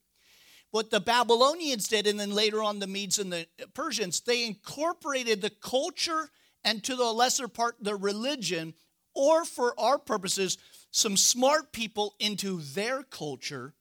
what 0.71 0.91
the 0.91 0.99
Babylonians 0.99 1.87
did, 1.87 2.07
and 2.07 2.19
then 2.19 2.31
later 2.31 2.61
on 2.61 2.79
the 2.79 2.87
Medes 2.87 3.19
and 3.19 3.31
the 3.31 3.47
Persians, 3.73 4.21
they 4.21 4.45
incorporated 4.45 5.41
the 5.41 5.49
culture 5.49 6.29
and 6.63 6.83
to 6.83 6.95
the 6.95 7.11
lesser 7.11 7.47
part 7.47 7.75
the 7.79 7.95
religion, 7.95 8.73
or 9.15 9.45
for 9.45 9.79
our 9.79 9.97
purposes, 9.97 10.57
some 10.91 11.17
smart 11.17 11.71
people 11.71 12.15
into 12.19 12.61
their 12.61 13.03
culture, 13.03 13.73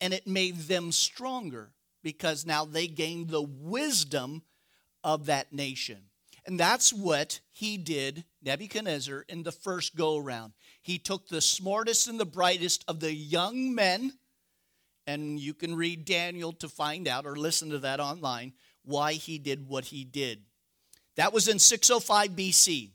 and 0.00 0.12
it 0.12 0.26
made 0.26 0.56
them 0.60 0.92
stronger 0.92 1.72
because 2.02 2.46
now 2.46 2.64
they 2.64 2.86
gained 2.86 3.30
the 3.30 3.42
wisdom 3.42 4.42
of 5.02 5.26
that 5.26 5.52
nation. 5.52 6.02
And 6.46 6.60
that's 6.60 6.92
what 6.92 7.40
he 7.50 7.76
did, 7.76 8.24
Nebuchadnezzar, 8.42 9.24
in 9.28 9.42
the 9.42 9.52
first 9.52 9.96
go 9.96 10.16
around. 10.16 10.52
He 10.80 10.98
took 10.98 11.28
the 11.28 11.40
smartest 11.40 12.06
and 12.06 12.20
the 12.20 12.24
brightest 12.24 12.84
of 12.86 13.00
the 13.00 13.12
young 13.12 13.74
men 13.74 14.12
and 15.06 15.38
you 15.38 15.54
can 15.54 15.76
read 15.76 16.04
Daniel 16.04 16.52
to 16.54 16.68
find 16.68 17.06
out 17.06 17.26
or 17.26 17.36
listen 17.36 17.70
to 17.70 17.78
that 17.78 18.00
online 18.00 18.52
why 18.84 19.14
he 19.14 19.38
did 19.38 19.68
what 19.68 19.86
he 19.86 20.04
did. 20.04 20.42
That 21.16 21.32
was 21.32 21.48
in 21.48 21.58
605 21.58 22.30
BC. 22.30 22.90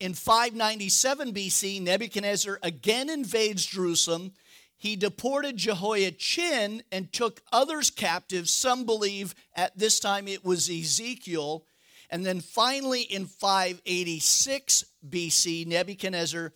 In 0.00 0.14
597 0.14 1.32
BC, 1.32 1.82
Nebuchadnezzar 1.82 2.58
again 2.62 3.10
invades 3.10 3.66
Jerusalem. 3.66 4.32
He 4.76 4.94
deported 4.94 5.56
Jehoiachin 5.56 6.82
and 6.92 7.12
took 7.12 7.42
others 7.52 7.90
captive. 7.90 8.48
Some 8.48 8.86
believe 8.86 9.34
at 9.54 9.76
this 9.76 9.98
time 9.98 10.28
it 10.28 10.44
was 10.44 10.70
Ezekiel. 10.70 11.64
And 12.10 12.24
then 12.24 12.40
finally, 12.40 13.02
in 13.02 13.26
586 13.26 14.84
BC, 15.06 15.66
Nebuchadnezzar 15.66 16.52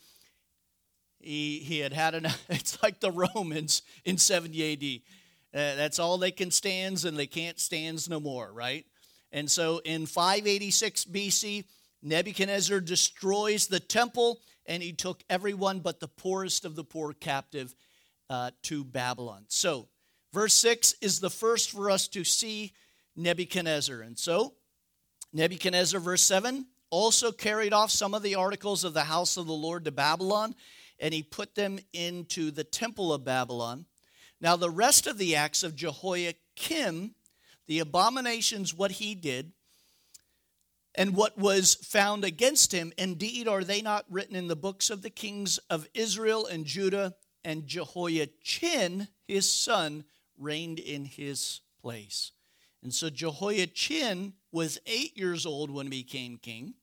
he, 1.23 1.59
he 1.61 1.79
had 1.79 1.93
had 1.93 2.15
enough. 2.15 2.45
It's 2.49 2.83
like 2.83 3.01
the 3.01 3.11
Romans 3.11 3.83
in 4.05 4.19
70 4.19 5.03
AD. 5.53 5.59
Uh, 5.59 5.77
that's 5.77 5.99
all 5.99 6.19
they 6.19 6.31
can 6.31 6.51
stands, 6.51 7.05
and 7.05 7.17
they 7.17 7.27
can't 7.27 7.61
stands 7.61 8.09
no 8.09 8.21
more, 8.21 8.51
right? 8.53 8.87
And 9.33 9.51
so 9.51 9.81
in 9.85 10.07
586 10.07 11.07
BC, 11.07 11.65
Nebuchadnezzar 12.03 12.81
destroys 12.81 13.67
the 13.67 13.81
temple 13.81 14.41
and 14.67 14.83
he 14.83 14.93
took 14.93 15.23
everyone 15.29 15.81
but 15.81 16.01
the 16.01 16.09
poorest 16.09 16.65
of 16.65 16.77
the 16.77 16.85
poor 16.85 17.13
captive 17.13 17.75
uh, 18.31 18.51
to 18.63 18.85
Babylon. 18.85 19.45
So, 19.49 19.89
verse 20.33 20.55
6 20.55 20.95
is 21.01 21.21
the 21.21 21.31
first 21.31 21.71
for 21.71 21.91
us 21.91 22.09
to 22.09 22.25
see 22.25 22.73
Nebuchadnezzar. 23.17 24.01
And 24.01 24.19
so, 24.19 24.55
Nebuchadnezzar, 25.33 26.01
verse 26.01 26.23
7, 26.23 26.67
also 26.91 27.33
carried 27.33 27.73
off 27.73 27.91
some 27.91 28.15
of 28.15 28.23
the 28.23 28.37
articles 28.37 28.85
of 28.85 28.95
the 28.95 29.05
house 29.05 29.37
of 29.37 29.47
the 29.47 29.53
Lord 29.53 29.85
to 29.87 29.91
Babylon 29.91 30.55
and 31.03 31.13
he 31.13 31.23
put 31.23 31.57
them 31.57 31.81
into 31.93 32.53
the 32.53 32.65
temple 32.65 33.13
of 33.13 33.25
Babylon. 33.25 33.85
Now, 34.41 34.55
the 34.55 34.71
rest 34.71 35.09
of 35.09 35.19
the 35.19 35.35
acts 35.35 35.65
of 35.65 35.75
Jehoiakim, 35.75 37.17
the 37.67 37.79
abominations, 37.81 38.73
what 38.73 38.93
he 38.93 39.17
did, 39.17 39.53
and 40.95 41.17
what 41.17 41.37
was 41.37 41.75
found 41.75 42.25
against 42.25 42.73
him, 42.73 42.93
indeed, 42.97 43.49
are 43.49 43.65
they 43.65 43.83
not 43.83 44.05
written 44.09 44.37
in 44.37 44.47
the 44.47 44.57
books 44.57 44.91
of 44.91 45.03
the 45.03 45.11
kings 45.11 45.59
of 45.69 45.89
Israel 45.93 46.47
and 46.47 46.65
Judah? 46.65 47.15
And 47.45 47.67
Jehoiachin, 47.67 49.09
his 49.27 49.53
son, 49.53 50.05
reigned 50.39 50.79
in 50.79 51.05
his 51.05 51.61
place. 51.81 52.31
And 52.83 52.95
so 52.95 53.11
Jehoiachin 53.11 54.35
was 54.53 54.79
eight 54.87 55.17
years 55.17 55.47
old 55.47 55.71
when 55.71 55.87
he 55.87 56.03
became 56.03 56.37
king, 56.37 56.75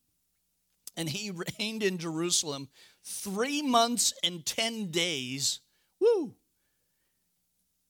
and 1.00 1.10
he 1.10 1.32
reigned 1.58 1.82
in 1.82 1.98
Jerusalem 1.98 2.68
three 3.06 3.62
months 3.62 4.14
and 4.22 4.46
10 4.46 4.92
days. 4.92 5.62
Woo! 6.02 6.36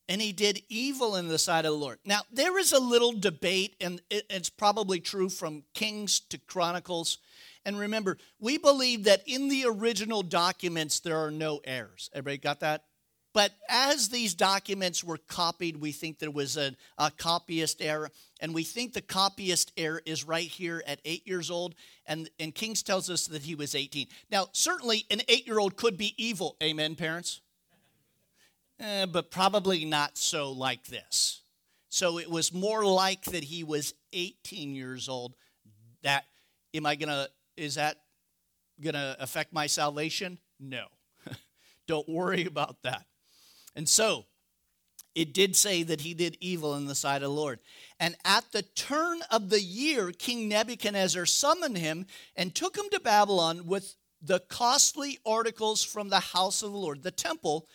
And 0.08 0.22
he 0.22 0.32
did 0.32 0.62
evil 0.68 1.16
in 1.16 1.26
the 1.26 1.38
sight 1.38 1.64
of 1.64 1.72
the 1.72 1.78
Lord. 1.78 1.98
Now, 2.04 2.20
there 2.32 2.56
is 2.56 2.72
a 2.72 2.78
little 2.78 3.12
debate, 3.12 3.74
and 3.80 4.00
it's 4.10 4.48
probably 4.48 5.00
true 5.00 5.28
from 5.28 5.64
Kings 5.74 6.20
to 6.30 6.38
Chronicles. 6.38 7.18
And 7.64 7.80
remember, 7.80 8.16
we 8.38 8.58
believe 8.58 9.04
that 9.04 9.22
in 9.26 9.48
the 9.48 9.64
original 9.66 10.22
documents 10.22 11.00
there 11.00 11.18
are 11.18 11.32
no 11.32 11.60
errors. 11.64 12.10
Everybody 12.12 12.38
got 12.38 12.60
that? 12.60 12.84
But 13.32 13.52
as 13.68 14.08
these 14.08 14.34
documents 14.34 15.04
were 15.04 15.18
copied, 15.18 15.76
we 15.76 15.92
think 15.92 16.18
there 16.18 16.30
was 16.30 16.56
a, 16.56 16.74
a, 16.98 17.12
copyist 17.12 17.80
error. 17.80 18.10
And 18.40 18.54
we 18.54 18.64
think 18.64 18.94
the 18.94 19.02
copyist 19.02 19.72
error 19.76 20.02
is 20.06 20.24
right 20.24 20.48
here 20.48 20.82
at 20.86 21.00
eight 21.04 21.26
years 21.26 21.50
old. 21.50 21.74
And, 22.06 22.30
and 22.40 22.54
Kings 22.54 22.82
tells 22.82 23.10
us 23.10 23.26
that 23.28 23.42
he 23.42 23.54
was 23.54 23.74
18. 23.74 24.06
Now, 24.30 24.48
certainly 24.52 25.04
an 25.10 25.20
eight 25.28 25.46
year 25.46 25.58
old 25.58 25.76
could 25.76 25.98
be 25.98 26.14
evil. 26.16 26.56
Amen, 26.62 26.94
parents? 26.94 27.40
eh, 28.80 29.06
but 29.06 29.30
probably 29.30 29.84
not 29.84 30.16
so 30.16 30.50
like 30.50 30.84
this. 30.86 31.42
So 31.88 32.18
it 32.18 32.30
was 32.30 32.52
more 32.52 32.84
like 32.84 33.22
that 33.24 33.44
he 33.44 33.64
was 33.64 33.94
18 34.12 34.74
years 34.74 35.08
old. 35.08 35.34
That 36.02 36.24
am 36.74 36.86
I 36.86 36.94
gonna? 36.94 37.28
Is 37.56 37.74
that 37.74 37.96
gonna 38.80 39.16
affect 39.20 39.52
my 39.52 39.66
salvation? 39.66 40.38
No. 40.58 40.86
Don't 41.86 42.08
worry 42.08 42.46
about 42.46 42.76
that. 42.82 43.04
And 43.76 43.88
so 43.88 44.24
it 45.20 45.34
did 45.34 45.54
say 45.54 45.82
that 45.82 46.00
he 46.00 46.14
did 46.14 46.38
evil 46.40 46.74
in 46.76 46.86
the 46.86 46.94
sight 46.94 47.16
of 47.16 47.28
the 47.28 47.28
Lord. 47.28 47.58
And 47.98 48.16
at 48.24 48.50
the 48.52 48.62
turn 48.62 49.20
of 49.30 49.50
the 49.50 49.60
year, 49.60 50.12
King 50.12 50.48
Nebuchadnezzar 50.48 51.26
summoned 51.26 51.76
him 51.76 52.06
and 52.36 52.54
took 52.54 52.74
him 52.74 52.86
to 52.90 53.00
Babylon 53.00 53.66
with 53.66 53.96
the 54.22 54.40
costly 54.40 55.18
articles 55.26 55.84
from 55.84 56.08
the 56.08 56.20
house 56.20 56.62
of 56.62 56.72
the 56.72 56.78
Lord, 56.78 57.02
the 57.02 57.10
temple, 57.10 57.68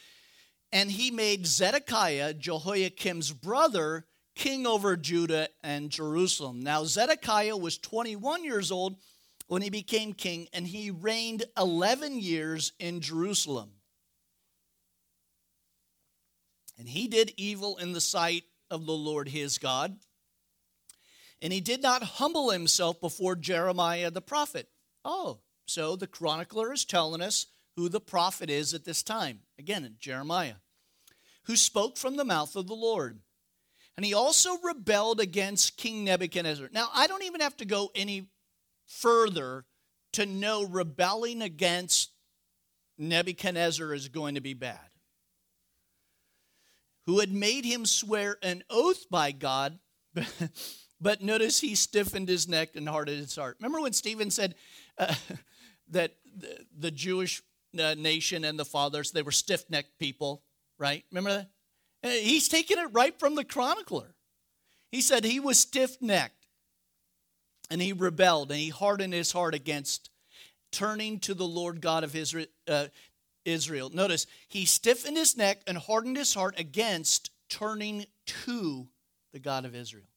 and 0.71 0.89
he 0.89 1.11
made 1.11 1.45
Zedekiah, 1.45 2.33
Jehoiakim's 2.33 3.31
brother, 3.31 4.07
king 4.33 4.65
over 4.65 4.97
Judah 4.97 5.49
and 5.63 5.91
Jerusalem. 5.91 6.61
Now, 6.61 6.83
Zedekiah 6.83 7.57
was 7.57 7.77
21 7.77 8.43
years 8.43 8.71
old 8.71 8.95
when 9.45 9.61
he 9.61 9.69
became 9.69 10.13
king, 10.13 10.47
and 10.51 10.65
he 10.65 10.89
reigned 10.89 11.43
11 11.55 12.19
years 12.19 12.71
in 12.79 13.01
Jerusalem. 13.01 13.74
And 16.77 16.89
he 16.89 17.07
did 17.07 17.33
evil 17.37 17.77
in 17.77 17.93
the 17.93 18.01
sight 18.01 18.43
of 18.69 18.85
the 18.85 18.93
Lord 18.93 19.29
his 19.29 19.57
God. 19.57 19.97
And 21.41 21.53
he 21.53 21.61
did 21.61 21.81
not 21.81 22.03
humble 22.03 22.49
himself 22.49 22.99
before 22.99 23.35
Jeremiah 23.35 24.11
the 24.11 24.21
prophet. 24.21 24.67
Oh, 25.03 25.39
so 25.65 25.95
the 25.95 26.07
chronicler 26.07 26.73
is 26.73 26.85
telling 26.85 27.21
us 27.21 27.47
who 27.75 27.89
the 27.89 27.99
prophet 27.99 28.49
is 28.49 28.73
at 28.73 28.85
this 28.85 29.03
time. 29.03 29.39
Again, 29.59 29.95
Jeremiah, 29.99 30.55
who 31.43 31.55
spoke 31.55 31.97
from 31.97 32.15
the 32.17 32.25
mouth 32.25 32.55
of 32.55 32.67
the 32.67 32.75
Lord. 32.75 33.19
And 33.97 34.05
he 34.05 34.13
also 34.13 34.57
rebelled 34.61 35.19
against 35.19 35.77
King 35.77 36.03
Nebuchadnezzar. 36.03 36.69
Now, 36.71 36.89
I 36.93 37.07
don't 37.07 37.23
even 37.23 37.41
have 37.41 37.55
to 37.57 37.65
go 37.65 37.91
any 37.95 38.29
further 38.85 39.65
to 40.13 40.25
know 40.25 40.65
rebelling 40.65 41.41
against 41.41 42.11
Nebuchadnezzar 42.97 43.93
is 43.93 44.07
going 44.07 44.35
to 44.35 44.41
be 44.41 44.53
bad. 44.53 44.79
Who 47.05 47.19
had 47.19 47.31
made 47.31 47.65
him 47.65 47.85
swear 47.85 48.37
an 48.41 48.63
oath 48.69 49.09
by 49.09 49.31
God, 49.31 49.79
but 51.01 51.21
notice 51.21 51.61
he 51.61 51.75
stiffened 51.75 52.27
his 52.27 52.47
neck 52.47 52.75
and 52.75 52.89
hardened 52.89 53.19
his 53.19 53.35
heart. 53.35 53.57
Remember 53.59 53.81
when 53.81 53.93
Stephen 53.93 54.31
said 54.31 54.55
uh, 54.97 55.13
that 55.89 56.15
the 56.77 56.91
Jewish 56.91 57.41
uh, 57.79 57.95
nation 57.95 58.43
and 58.43 58.57
the 58.57 58.65
fathers, 58.65 59.11
they 59.11 59.21
were 59.21 59.31
stiff 59.31 59.69
necked 59.69 59.99
people, 59.99 60.43
right? 60.79 61.03
Remember 61.11 61.31
that? 61.31 61.49
Uh, 62.03 62.09
he's 62.21 62.47
taking 62.47 62.77
it 62.77 62.87
right 62.91 63.17
from 63.19 63.35
the 63.35 63.43
chronicler. 63.43 64.15
He 64.91 65.01
said 65.01 65.25
he 65.25 65.39
was 65.39 65.59
stiff 65.59 66.01
necked 66.01 66.47
and 67.69 67.81
he 67.81 67.93
rebelled 67.93 68.51
and 68.51 68.59
he 68.59 68.69
hardened 68.69 69.13
his 69.13 69.31
heart 69.31 69.55
against 69.55 70.09
turning 70.71 71.19
to 71.19 71.33
the 71.33 71.47
Lord 71.47 71.81
God 71.81 72.03
of 72.03 72.15
Israel. 72.15 72.47
Uh, 72.67 72.87
Israel. 73.45 73.89
Notice, 73.93 74.27
he 74.47 74.65
stiffened 74.65 75.17
his 75.17 75.37
neck 75.37 75.61
and 75.67 75.77
hardened 75.77 76.17
his 76.17 76.33
heart 76.33 76.55
against 76.59 77.29
turning 77.49 78.05
to 78.25 78.87
the 79.31 79.39
God 79.39 79.65
of 79.65 79.75
Israel. 79.75 80.09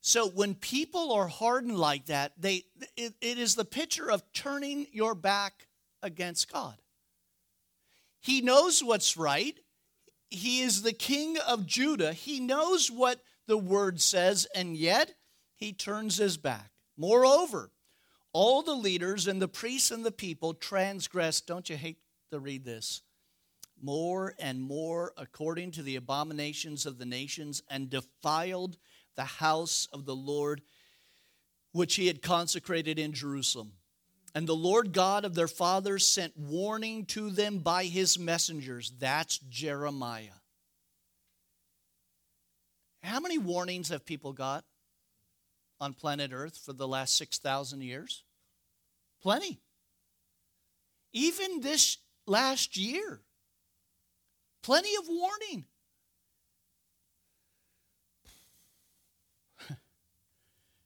So 0.00 0.28
when 0.28 0.54
people 0.54 1.12
are 1.12 1.26
hardened 1.26 1.78
like 1.78 2.06
that, 2.06 2.32
they 2.38 2.64
it, 2.96 3.14
it 3.20 3.38
is 3.38 3.56
the 3.56 3.64
picture 3.64 4.08
of 4.08 4.22
turning 4.32 4.86
your 4.92 5.16
back 5.16 5.66
against 6.02 6.52
God. 6.52 6.76
He 8.20 8.40
knows 8.40 8.84
what's 8.84 9.16
right. 9.16 9.58
He 10.30 10.60
is 10.60 10.82
the 10.82 10.92
king 10.92 11.38
of 11.38 11.66
Judah. 11.66 12.12
He 12.12 12.40
knows 12.40 12.90
what 12.90 13.20
the 13.46 13.58
word 13.58 14.00
says, 14.00 14.46
and 14.54 14.76
yet 14.76 15.14
he 15.56 15.72
turns 15.72 16.18
his 16.18 16.36
back. 16.36 16.70
Moreover, 16.96 17.70
all 18.36 18.60
the 18.60 18.74
leaders 18.74 19.26
and 19.26 19.40
the 19.40 19.48
priests 19.48 19.90
and 19.90 20.04
the 20.04 20.12
people 20.12 20.52
transgressed. 20.52 21.46
Don't 21.46 21.70
you 21.70 21.76
hate 21.78 21.96
to 22.30 22.38
read 22.38 22.66
this? 22.66 23.00
More 23.80 24.34
and 24.38 24.60
more 24.60 25.14
according 25.16 25.70
to 25.70 25.82
the 25.82 25.96
abominations 25.96 26.84
of 26.84 26.98
the 26.98 27.06
nations 27.06 27.62
and 27.70 27.88
defiled 27.88 28.76
the 29.16 29.24
house 29.24 29.88
of 29.90 30.04
the 30.04 30.14
Lord, 30.14 30.60
which 31.72 31.94
he 31.94 32.08
had 32.08 32.20
consecrated 32.20 32.98
in 32.98 33.14
Jerusalem. 33.14 33.72
And 34.34 34.46
the 34.46 34.54
Lord 34.54 34.92
God 34.92 35.24
of 35.24 35.34
their 35.34 35.48
fathers 35.48 36.06
sent 36.06 36.36
warning 36.36 37.06
to 37.06 37.30
them 37.30 37.60
by 37.60 37.84
his 37.84 38.18
messengers. 38.18 38.92
That's 38.98 39.38
Jeremiah. 39.48 40.42
How 43.02 43.20
many 43.20 43.38
warnings 43.38 43.88
have 43.88 44.04
people 44.04 44.34
got 44.34 44.66
on 45.80 45.94
planet 45.94 46.32
Earth 46.34 46.58
for 46.58 46.74
the 46.74 46.86
last 46.86 47.16
6,000 47.16 47.80
years? 47.80 48.24
Plenty. 49.22 49.60
Even 51.12 51.60
this 51.60 51.98
last 52.26 52.76
year, 52.76 53.20
plenty 54.62 54.94
of 54.96 55.04
warning. 55.08 55.64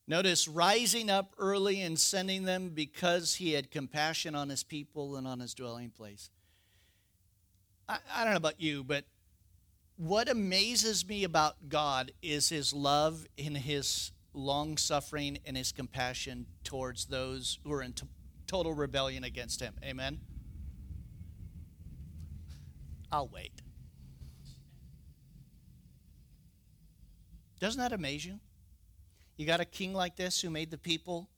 Notice 0.06 0.46
rising 0.46 1.10
up 1.10 1.34
early 1.38 1.80
and 1.82 1.98
sending 1.98 2.44
them 2.44 2.70
because 2.70 3.34
he 3.34 3.52
had 3.52 3.70
compassion 3.70 4.34
on 4.34 4.48
his 4.48 4.62
people 4.62 5.16
and 5.16 5.26
on 5.26 5.40
his 5.40 5.54
dwelling 5.54 5.90
place. 5.90 6.30
I, 7.88 7.98
I 8.14 8.24
don't 8.24 8.32
know 8.32 8.38
about 8.38 8.60
you, 8.60 8.84
but 8.84 9.04
what 9.96 10.30
amazes 10.30 11.06
me 11.06 11.24
about 11.24 11.68
God 11.68 12.12
is 12.22 12.48
his 12.48 12.72
love 12.72 13.26
and 13.36 13.56
his 13.56 14.12
long 14.32 14.76
suffering 14.76 15.38
and 15.44 15.56
his 15.56 15.72
compassion 15.72 16.46
towards 16.64 17.06
those 17.06 17.58
who 17.64 17.72
are 17.72 17.82
in 17.82 17.92
total 18.50 18.74
rebellion 18.74 19.22
against 19.22 19.60
him. 19.60 19.72
Amen? 19.84 20.18
I'll 23.12 23.28
wait. 23.28 23.62
Doesn't 27.60 27.80
that 27.80 27.92
amaze 27.92 28.24
you? 28.24 28.40
You 29.36 29.46
got 29.46 29.60
a 29.60 29.64
king 29.64 29.94
like 29.94 30.16
this 30.16 30.40
who 30.40 30.50
made 30.50 30.72
the 30.72 30.78
people 30.78 31.30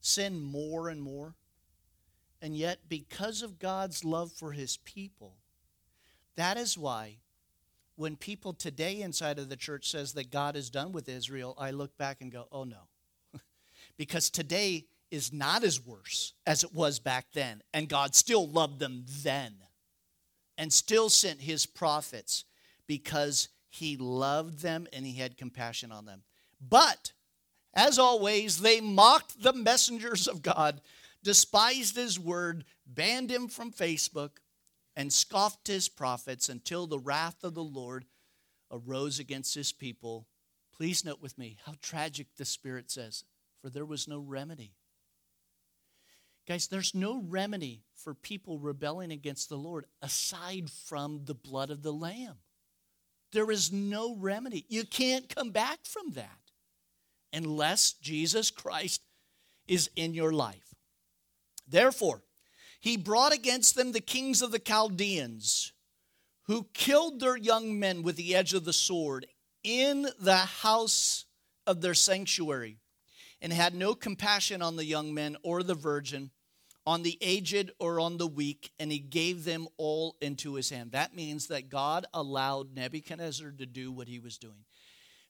sin 0.00 0.40
more 0.42 0.88
and 0.88 1.00
more. 1.00 1.36
And 2.42 2.56
yet, 2.56 2.80
because 2.88 3.42
of 3.42 3.60
God's 3.60 4.04
love 4.04 4.32
for 4.32 4.50
his 4.50 4.76
people, 4.78 5.36
that 6.34 6.56
is 6.56 6.76
why 6.76 7.18
when 7.94 8.16
people 8.16 8.54
today 8.54 9.02
inside 9.02 9.38
of 9.38 9.48
the 9.48 9.56
church 9.56 9.88
says 9.88 10.14
that 10.14 10.32
God 10.32 10.56
is 10.56 10.68
done 10.68 10.90
with 10.90 11.08
Israel, 11.08 11.54
I 11.56 11.70
look 11.70 11.96
back 11.96 12.20
and 12.20 12.32
go, 12.32 12.48
oh 12.50 12.64
no. 12.64 12.88
because 13.96 14.30
today 14.30 14.86
is 15.10 15.32
not 15.32 15.64
as 15.64 15.84
worse 15.84 16.34
as 16.46 16.64
it 16.64 16.74
was 16.74 16.98
back 16.98 17.26
then. 17.32 17.62
And 17.74 17.88
God 17.88 18.14
still 18.14 18.46
loved 18.46 18.78
them 18.78 19.04
then 19.22 19.54
and 20.56 20.72
still 20.72 21.08
sent 21.08 21.40
his 21.40 21.66
prophets 21.66 22.44
because 22.86 23.48
he 23.68 23.96
loved 23.96 24.60
them 24.60 24.86
and 24.92 25.06
he 25.06 25.14
had 25.14 25.36
compassion 25.36 25.92
on 25.92 26.04
them. 26.04 26.22
But 26.60 27.12
as 27.74 27.98
always, 27.98 28.60
they 28.60 28.80
mocked 28.80 29.42
the 29.42 29.52
messengers 29.52 30.26
of 30.26 30.42
God, 30.42 30.80
despised 31.22 31.96
his 31.96 32.18
word, 32.18 32.64
banned 32.86 33.30
him 33.30 33.48
from 33.48 33.72
Facebook, 33.72 34.38
and 34.96 35.12
scoffed 35.12 35.68
his 35.68 35.88
prophets 35.88 36.48
until 36.48 36.86
the 36.86 36.98
wrath 36.98 37.44
of 37.44 37.54
the 37.54 37.64
Lord 37.64 38.04
arose 38.70 39.18
against 39.18 39.54
his 39.54 39.72
people. 39.72 40.26
Please 40.76 41.04
note 41.04 41.22
with 41.22 41.38
me 41.38 41.58
how 41.64 41.74
tragic 41.80 42.26
the 42.36 42.44
Spirit 42.44 42.90
says, 42.90 43.24
for 43.62 43.70
there 43.70 43.84
was 43.84 44.08
no 44.08 44.18
remedy. 44.18 44.74
Guys, 46.50 46.66
there's 46.66 46.96
no 46.96 47.22
remedy 47.28 47.84
for 47.94 48.12
people 48.12 48.58
rebelling 48.58 49.12
against 49.12 49.48
the 49.48 49.56
Lord 49.56 49.84
aside 50.02 50.68
from 50.68 51.20
the 51.24 51.32
blood 51.32 51.70
of 51.70 51.84
the 51.84 51.92
Lamb. 51.92 52.38
There 53.30 53.52
is 53.52 53.70
no 53.70 54.16
remedy. 54.16 54.66
You 54.68 54.82
can't 54.82 55.32
come 55.32 55.52
back 55.52 55.78
from 55.84 56.10
that 56.14 56.40
unless 57.32 57.92
Jesus 57.92 58.50
Christ 58.50 59.00
is 59.68 59.90
in 59.94 60.12
your 60.12 60.32
life. 60.32 60.74
Therefore, 61.68 62.24
he 62.80 62.96
brought 62.96 63.32
against 63.32 63.76
them 63.76 63.92
the 63.92 64.00
kings 64.00 64.42
of 64.42 64.50
the 64.50 64.58
Chaldeans, 64.58 65.72
who 66.48 66.66
killed 66.74 67.20
their 67.20 67.36
young 67.36 67.78
men 67.78 68.02
with 68.02 68.16
the 68.16 68.34
edge 68.34 68.54
of 68.54 68.64
the 68.64 68.72
sword 68.72 69.24
in 69.62 70.08
the 70.18 70.34
house 70.34 71.26
of 71.64 71.80
their 71.80 71.94
sanctuary, 71.94 72.78
and 73.40 73.52
had 73.52 73.72
no 73.72 73.94
compassion 73.94 74.60
on 74.62 74.74
the 74.74 74.84
young 74.84 75.14
men 75.14 75.36
or 75.44 75.62
the 75.62 75.76
virgin, 75.76 76.32
on 76.90 77.02
the 77.02 77.18
aged 77.20 77.70
or 77.78 78.00
on 78.00 78.18
the 78.18 78.26
weak, 78.26 78.72
and 78.78 78.90
he 78.90 78.98
gave 78.98 79.44
them 79.44 79.68
all 79.76 80.16
into 80.20 80.54
his 80.54 80.70
hand. 80.70 80.92
That 80.92 81.14
means 81.14 81.46
that 81.46 81.68
God 81.68 82.06
allowed 82.12 82.74
Nebuchadnezzar 82.74 83.52
to 83.58 83.66
do 83.66 83.92
what 83.92 84.08
he 84.08 84.18
was 84.18 84.38
doing 84.38 84.64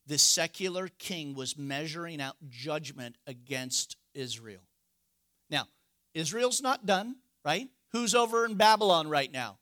the 0.07 0.17
secular 0.17 0.87
king 0.87 1.35
was 1.35 1.57
measuring 1.57 2.21
out 2.21 2.35
judgment 2.49 3.17
against 3.27 3.97
Israel. 4.13 4.61
Now, 5.49 5.67
Israel's 6.13 6.61
not 6.61 6.85
done, 6.85 7.17
right? 7.45 7.69
Who's 7.91 8.15
over 8.15 8.45
in 8.45 8.55
Babylon 8.55 9.07
right 9.07 9.31
now? 9.31 9.59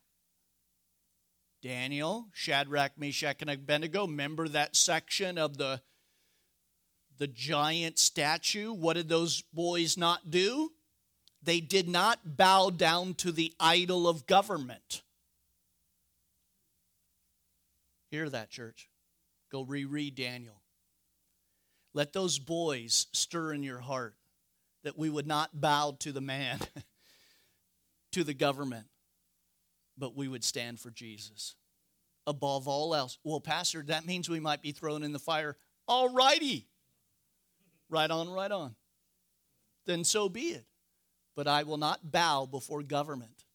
Daniel, 1.62 2.28
Shadrach, 2.32 2.92
Meshach, 2.96 3.42
and 3.42 3.50
Abednego. 3.50 4.06
Remember 4.06 4.48
that 4.48 4.74
section 4.74 5.36
of 5.36 5.58
the, 5.58 5.82
the 7.18 7.26
giant 7.26 7.98
statue? 7.98 8.72
What 8.72 8.94
did 8.94 9.08
those 9.08 9.42
boys 9.52 9.98
not 9.98 10.30
do? 10.30 10.72
They 11.42 11.60
did 11.60 11.88
not 11.88 12.36
bow 12.36 12.70
down 12.70 13.14
to 13.14 13.32
the 13.32 13.52
idol 13.58 14.08
of 14.08 14.26
government. 14.26 15.02
Hear 18.10 18.28
that, 18.28 18.50
church. 18.50 18.88
Go 19.50 19.62
reread 19.62 20.14
Daniel. 20.14 20.60
Let 21.94 22.12
those 22.12 22.38
boys 22.38 23.06
stir 23.12 23.52
in 23.52 23.62
your 23.62 23.80
heart 23.80 24.14
that 24.84 24.98
we 24.98 25.10
would 25.10 25.26
not 25.26 25.60
bow 25.60 25.96
to 26.00 26.12
the 26.12 26.20
man, 26.20 26.58
to 28.12 28.24
the 28.24 28.34
government, 28.34 28.86
but 29.98 30.16
we 30.16 30.28
would 30.28 30.44
stand 30.44 30.78
for 30.78 30.90
Jesus 30.90 31.54
above 32.26 32.68
all 32.68 32.94
else. 32.94 33.18
Well, 33.24 33.40
Pastor, 33.40 33.82
that 33.88 34.06
means 34.06 34.28
we 34.28 34.40
might 34.40 34.62
be 34.62 34.72
thrown 34.72 35.02
in 35.02 35.12
the 35.12 35.18
fire. 35.18 35.56
All 35.88 36.12
righty. 36.12 36.66
Right 37.88 38.10
on, 38.10 38.30
right 38.30 38.52
on. 38.52 38.74
Then 39.86 40.04
so 40.04 40.28
be 40.28 40.42
it. 40.42 40.64
But 41.40 41.48
I 41.48 41.62
will 41.62 41.78
not 41.78 42.12
bow 42.12 42.44
before 42.44 42.82
government. 42.82 43.46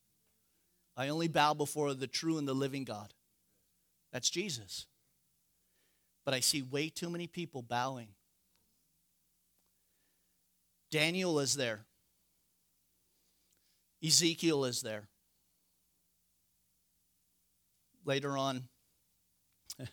I 0.98 1.10
only 1.10 1.28
bow 1.28 1.54
before 1.54 1.94
the 1.94 2.08
true 2.08 2.40
and 2.40 2.48
the 2.48 2.56
living 2.56 2.84
God. 2.84 3.14
That's 4.12 4.28
Jesus. 4.28 4.88
But 6.26 6.34
I 6.34 6.40
see 6.40 6.64
way 6.64 6.90
too 6.90 7.12
many 7.12 7.28
people 7.28 7.62
bowing. 7.62 8.08
Daniel 10.90 11.40
is 11.40 11.54
there. 11.54 11.86
Ezekiel 14.04 14.66
is 14.66 14.82
there. 14.82 15.08
Later 18.04 18.36
on, 18.36 18.64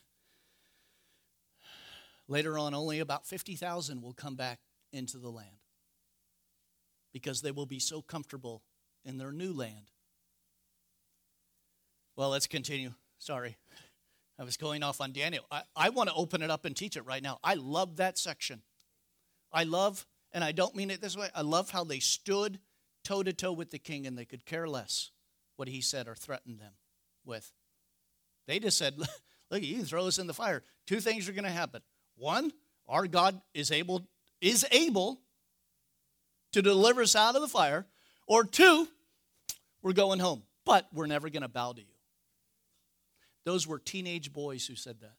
later 2.27 2.59
on, 2.59 2.73
only 2.73 3.01
about 3.01 3.27
50,000 3.27 4.01
will 4.01 4.15
come 4.15 4.35
back 4.35 4.61
into 4.95 5.19
the 5.19 5.29
land 5.29 5.62
because 7.13 7.43
they 7.43 7.51
will 7.51 7.67
be 7.67 7.79
so 7.79 8.03
comfortable 8.03 8.63
in 9.05 9.19
their 9.19 9.33
new 9.33 9.53
land. 9.53 9.91
Well, 12.17 12.31
let's 12.31 12.47
continue. 12.47 12.93
Sorry. 13.19 13.57
I 14.39 14.45
was 14.45 14.57
going 14.57 14.83
off 14.83 15.01
on 15.01 15.13
Daniel. 15.13 15.45
I, 15.51 15.63
I 15.77 15.89
want 15.91 16.09
to 16.09 16.15
open 16.15 16.43
it 16.43 16.51
up 16.51 16.65
and 16.65 16.75
teach 16.75 16.97
it 16.97 17.07
right 17.07 17.23
now. 17.23 17.39
I 17.45 17.55
love 17.55 17.97
that 17.97 18.19
section. 18.19 18.63
I 19.53 19.65
love 19.65 20.07
and 20.33 20.43
I 20.43 20.53
don't 20.53 20.75
mean 20.75 20.91
it 20.91 21.01
this 21.01 21.17
way. 21.17 21.29
I 21.35 21.43
love 21.43 21.71
how 21.71 21.85
they 21.85 21.99
stood 21.99 22.59
toe 23.05 23.23
to 23.23 23.33
toe 23.33 23.53
with 23.53 23.71
the 23.71 23.79
king 23.79 24.07
and 24.07 24.17
they 24.17 24.25
could 24.25 24.47
care 24.47 24.67
less 24.67 25.11
what 25.57 25.69
he 25.69 25.81
said 25.81 26.09
or 26.09 26.15
threatened 26.15 26.59
them 26.59 26.73
with. 27.25 27.53
They 28.47 28.59
just 28.59 28.79
said, 28.79 28.99
Look, 29.51 29.63
you 29.63 29.77
can 29.77 29.85
throw 29.85 30.07
us 30.07 30.19
in 30.19 30.27
the 30.27 30.35
fire. 30.35 30.63
Two 30.87 31.01
things 31.01 31.29
are 31.29 31.33
going 31.33 31.45
to 31.45 31.51
happen. 31.51 31.83
One, 32.17 32.53
our 32.89 33.07
God 33.07 33.41
is 33.53 33.71
able, 33.71 34.09
is 34.41 34.67
able 34.71 35.21
to 36.53 36.63
deliver 36.63 37.03
us 37.03 37.17
out 37.17 37.35
of 37.35 37.43
the 37.43 37.49
fire. 37.49 37.87
Or 38.27 38.45
two, 38.45 38.89
we're 39.83 39.93
going 39.93 40.21
home. 40.21 40.43
But 40.65 40.87
we're 40.93 41.07
never 41.07 41.29
going 41.29 41.43
to 41.43 41.49
bow 41.49 41.73
to 41.73 41.81
you. 41.81 41.87
Those 43.45 43.67
were 43.67 43.79
teenage 43.79 44.33
boys 44.33 44.67
who 44.67 44.77
said 44.77 45.01
that. 45.01 45.17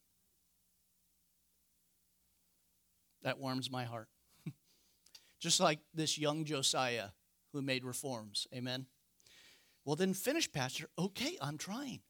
That 3.22 3.38
warms 3.38 3.70
my 3.70 3.84
heart 3.84 4.08
just 5.40 5.60
like 5.60 5.78
this 5.94 6.18
young 6.18 6.44
Josiah 6.44 7.08
who 7.52 7.62
made 7.62 7.84
reforms. 7.84 8.46
Amen. 8.54 8.86
Well, 9.84 9.96
then 9.96 10.14
finish, 10.14 10.50
Pastor. 10.50 10.88
Okay, 10.98 11.36
I'm 11.40 11.58
trying. 11.58 12.00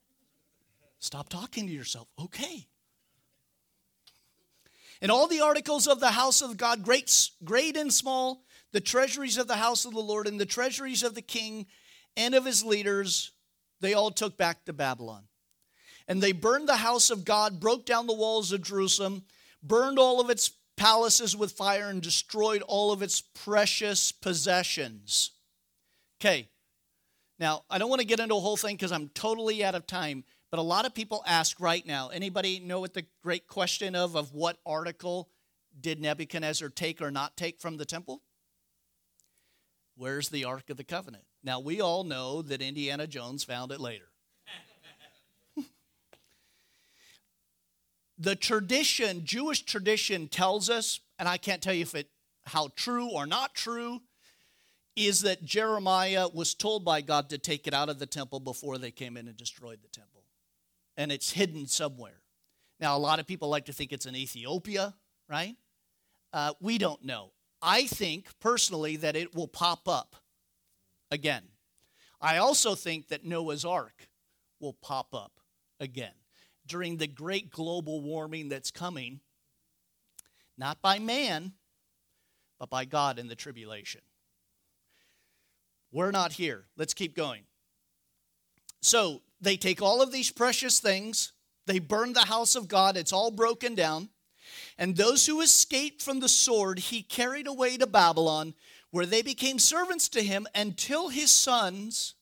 Stop 0.99 1.29
talking 1.29 1.67
to 1.67 1.73
yourself. 1.73 2.09
Okay. 2.21 2.67
In 5.03 5.11
all 5.11 5.27
the 5.27 5.41
articles 5.41 5.87
of 5.87 6.01
the 6.01 6.13
house 6.13 6.41
of 6.41 6.57
God, 6.57 6.83
great, 6.83 7.31
great 7.45 7.77
and 7.77 7.93
small, 7.93 8.45
the 8.75 8.81
treasuries 8.81 9.39
of 9.39 9.47
the 9.47 9.55
house 9.55 9.85
of 9.85 9.93
the 9.93 10.01
Lord 10.01 10.27
and 10.27 10.39
the 10.39 10.45
treasuries 10.45 11.05
of 11.05 11.15
the 11.15 11.23
king 11.23 11.67
and 12.17 12.35
of 12.35 12.45
his 12.45 12.65
leaders, 12.65 13.31
they 13.81 13.95
all 13.95 14.11
took 14.11 14.37
back 14.37 14.65
to 14.65 14.73
Babylon. 14.73 15.23
And 16.09 16.21
they 16.21 16.33
burned 16.33 16.69
the 16.69 16.77
house 16.77 17.09
of 17.09 17.25
God, 17.25 17.61
broke 17.61 17.87
down 17.87 18.09
the 18.09 18.13
walls 18.13 18.51
of 18.51 18.63
Jerusalem, 18.63 19.23
burned 19.63 20.01
all 20.01 20.21
of 20.21 20.29
its 20.29 20.51
palaces 20.77 21.37
with 21.37 21.53
fire 21.53 21.89
and 21.89 22.03
destroyed 22.03 22.63
all 22.63 22.91
of 22.91 23.01
its 23.01 23.21
precious 23.21 24.11
possessions. 24.11 25.31
Okay, 26.21 26.49
now 27.39 27.63
I 27.71 27.79
don't 27.79 27.89
want 27.89 28.01
to 28.01 28.07
get 28.09 28.19
into 28.19 28.35
a 28.35 28.41
whole 28.41 28.57
thing 28.57 28.75
because 28.75 28.91
I'm 28.91 29.09
totally 29.11 29.65
out 29.65 29.77
of 29.77 29.87
time, 29.87 30.25
but 30.51 30.59
a 30.59 30.63
lot 30.63 30.85
of 30.85 30.95
people 30.95 31.23
ask 31.29 31.61
right 31.61 31.87
now 31.87 32.09
anybody 32.09 32.59
know 32.59 32.81
what 32.81 32.93
the 32.93 33.07
great 33.23 33.47
question 33.47 33.95
of, 33.95 34.17
of 34.17 34.35
what 34.35 34.59
article 34.67 35.29
did 35.81 36.01
Nebuchadnezzar 36.01 36.71
take 36.71 37.01
or 37.01 37.13
not 37.13 37.37
take 37.37 37.61
from 37.61 37.77
the 37.77 37.85
temple? 37.85 38.24
Where's 39.97 40.29
the 40.29 40.45
Ark 40.45 40.71
of 40.71 40.77
the 40.77 40.85
Covenant? 40.85 41.25
Now, 41.43 41.61
we 41.61 41.81
all 41.81 42.05
know 42.05 42.43
that 42.43 42.61
Indiana 42.61 43.07
Jones 43.07 43.45
found 43.45 43.71
it 43.71 43.81
later. 43.81 44.07
the 48.19 48.35
tradition, 48.35 49.25
Jewish 49.25 49.63
tradition 49.63 50.29
tells 50.29 50.69
us, 50.69 51.01
and 51.19 51.29
I 51.29 51.37
can't 51.37 51.63
tell 51.63 51.75
you 51.75 51.83
if 51.83 51.95
it 51.95 52.09
how 52.47 52.69
true 52.77 53.09
or 53.09 53.27
not 53.27 53.55
true, 53.55 54.01
is 54.97 55.23
that 55.23 55.45
Jeremiah 55.45 56.29
was 56.29 56.55
told 56.55 56.85
by 56.85 57.01
God 57.01 57.31
to 57.31 57.39
take 57.39 57.67
it 57.67 57.75
out 57.75 57.89
of 57.89 57.99
the 57.99 58.07
temple 58.07 58.41
before 58.41 58.79
they 58.79 58.91
came 58.91 59.17
in 59.17 59.29
and 59.29 59.37
destroyed 59.37 59.81
the 59.83 59.89
temple. 59.89 60.25
And 60.97 61.11
it's 61.11 61.33
hidden 61.33 61.67
somewhere. 61.67 62.21
Now, 62.81 62.97
a 62.97 62.99
lot 62.99 63.19
of 63.19 63.27
people 63.27 63.49
like 63.49 63.65
to 63.67 63.73
think 63.73 63.93
it's 63.93 64.07
in 64.07 64.15
Ethiopia, 64.15 64.95
right? 65.29 65.57
Uh, 66.33 66.53
we 66.61 66.79
don't 66.79 67.05
know. 67.05 67.31
I 67.67 67.87
think 67.87 68.29
personally 68.41 68.97
that 68.97 69.17
it 69.17 69.35
will 69.35 69.49
pop 69.49 69.89
up 69.89 70.17
again. 71.11 71.45
I 72.21 72.37
also 72.37 72.75
think 72.75 73.09
that 73.09 73.25
Noah's 73.25 73.65
Ark 73.65 74.09
will 74.61 74.75
pop 74.75 75.15
up 75.15 75.41
again 75.81 76.13
during 76.67 76.99
the 76.99 77.07
great 77.07 77.51
global 77.51 78.03
warming 78.03 78.51
that's 78.51 78.71
coming, 78.71 79.21
not 80.59 80.83
by 80.83 80.99
man, 80.99 81.53
but 82.59 82.69
by 82.69 82.85
God 82.85 83.19
in 83.19 83.29
the 83.29 83.35
tribulation. 83.35 84.03
We're 85.91 86.11
not 86.11 86.35
here. 86.35 86.67
Let's 86.77 86.95
keep 86.95 87.17
going. 87.17 87.45
So 88.83 89.23
they 89.41 89.57
take 89.57 89.81
all 89.81 90.03
of 90.03 90.13
these 90.13 90.31
precious 90.31 90.81
things, 90.81 91.33
they 91.67 91.79
burn 91.79 92.13
the 92.13 92.27
house 92.27 92.57
of 92.57 92.69
God, 92.69 92.99
it's 92.99 93.13
all 93.13 93.31
broken 93.31 93.75
down. 93.75 94.11
And 94.79 94.97
those 94.97 95.27
who 95.27 95.41
escaped 95.41 96.03
from 96.03 96.21
the 96.21 96.29
sword, 96.29 96.79
he 96.79 97.03
carried 97.03 97.47
away 97.47 97.77
to 97.77 97.87
Babylon, 97.87 98.55
where 98.91 99.07
they 99.07 99.23
became 99.23 99.59
servants 99.59 100.09
to 100.11 100.23
him 100.23 100.47
until 100.55 101.09
his 101.09 101.31
sons 101.31 102.15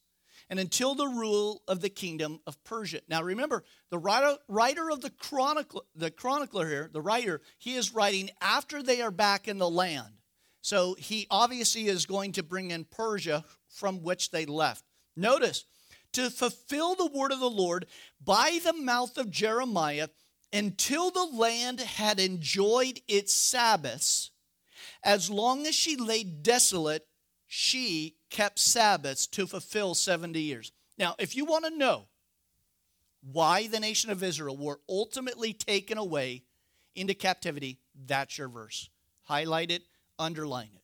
and 0.49 0.61
until 0.61 0.95
the 0.95 1.07
rule 1.07 1.62
of 1.66 1.81
the 1.81 1.89
kingdom 1.89 2.41
of 2.47 2.62
Persia. 2.64 3.01
Now 3.09 3.23
remember, 3.23 3.64
the 3.91 3.99
writer, 3.99 4.37
writer 4.49 4.91
of 4.91 5.01
the 5.01 5.11
chronicle, 5.11 5.85
the 5.95 6.11
chronicler 6.11 6.68
here, 6.68 6.91
the 6.93 7.01
writer, 7.01 7.41
he 7.59 7.75
is 7.75 7.95
writing 7.95 8.31
after 8.41 8.83
they 8.83 9.01
are 9.01 9.11
back 9.11 9.49
in 9.49 9.59
the 9.59 9.70
land. 9.70 10.12
So 10.61 10.95
he 10.99 11.27
obviously 11.31 11.87
is 11.87 12.07
going 12.07 12.33
to 12.33 12.43
bring 12.43 12.70
in 12.70 12.85
Persia 12.85 13.45
from 13.68 14.03
which 14.03 14.31
they 14.31 14.47
left. 14.47 14.85
Notice, 15.16 15.64
to 16.12 16.31
fulfill 16.31 16.95
the 16.95 17.07
word 17.07 17.33
of 17.33 17.41
the 17.41 17.51
Lord 17.51 17.87
by 18.23 18.61
the 18.62 18.75
mouth 18.75 19.16
of 19.16 19.31
Jeremiah 19.31 20.09
until 20.53 21.11
the 21.11 21.25
land 21.25 21.81
had 21.81 22.21
enjoyed 22.21 23.01
its 23.09 23.33
Sabbaths, 23.33 24.31
as 25.03 25.31
long 25.31 25.67
as 25.67 25.75
she 25.75 25.97
lay 25.97 26.23
desolate 26.23 27.07
she 27.55 28.17
kept 28.31 28.59
Sabbaths 28.59 29.27
to 29.27 29.47
fulfill 29.47 29.95
70 29.95 30.41
years. 30.41 30.73
Now, 30.97 31.15
if 31.19 31.37
you 31.37 31.45
want 31.45 31.67
to 31.67 31.77
know 31.77 32.07
why 33.31 33.67
the 33.67 33.79
nation 33.79 34.11
of 34.11 34.23
Israel 34.23 34.57
were 34.57 34.81
ultimately 34.89 35.53
taken 35.53 35.99
away 35.99 36.45
into 36.95 37.13
captivity, 37.13 37.79
that's 38.07 38.39
your 38.39 38.49
verse. 38.49 38.89
Highlight 39.25 39.71
it, 39.71 39.83
underline 40.19 40.71
it. 40.75 40.83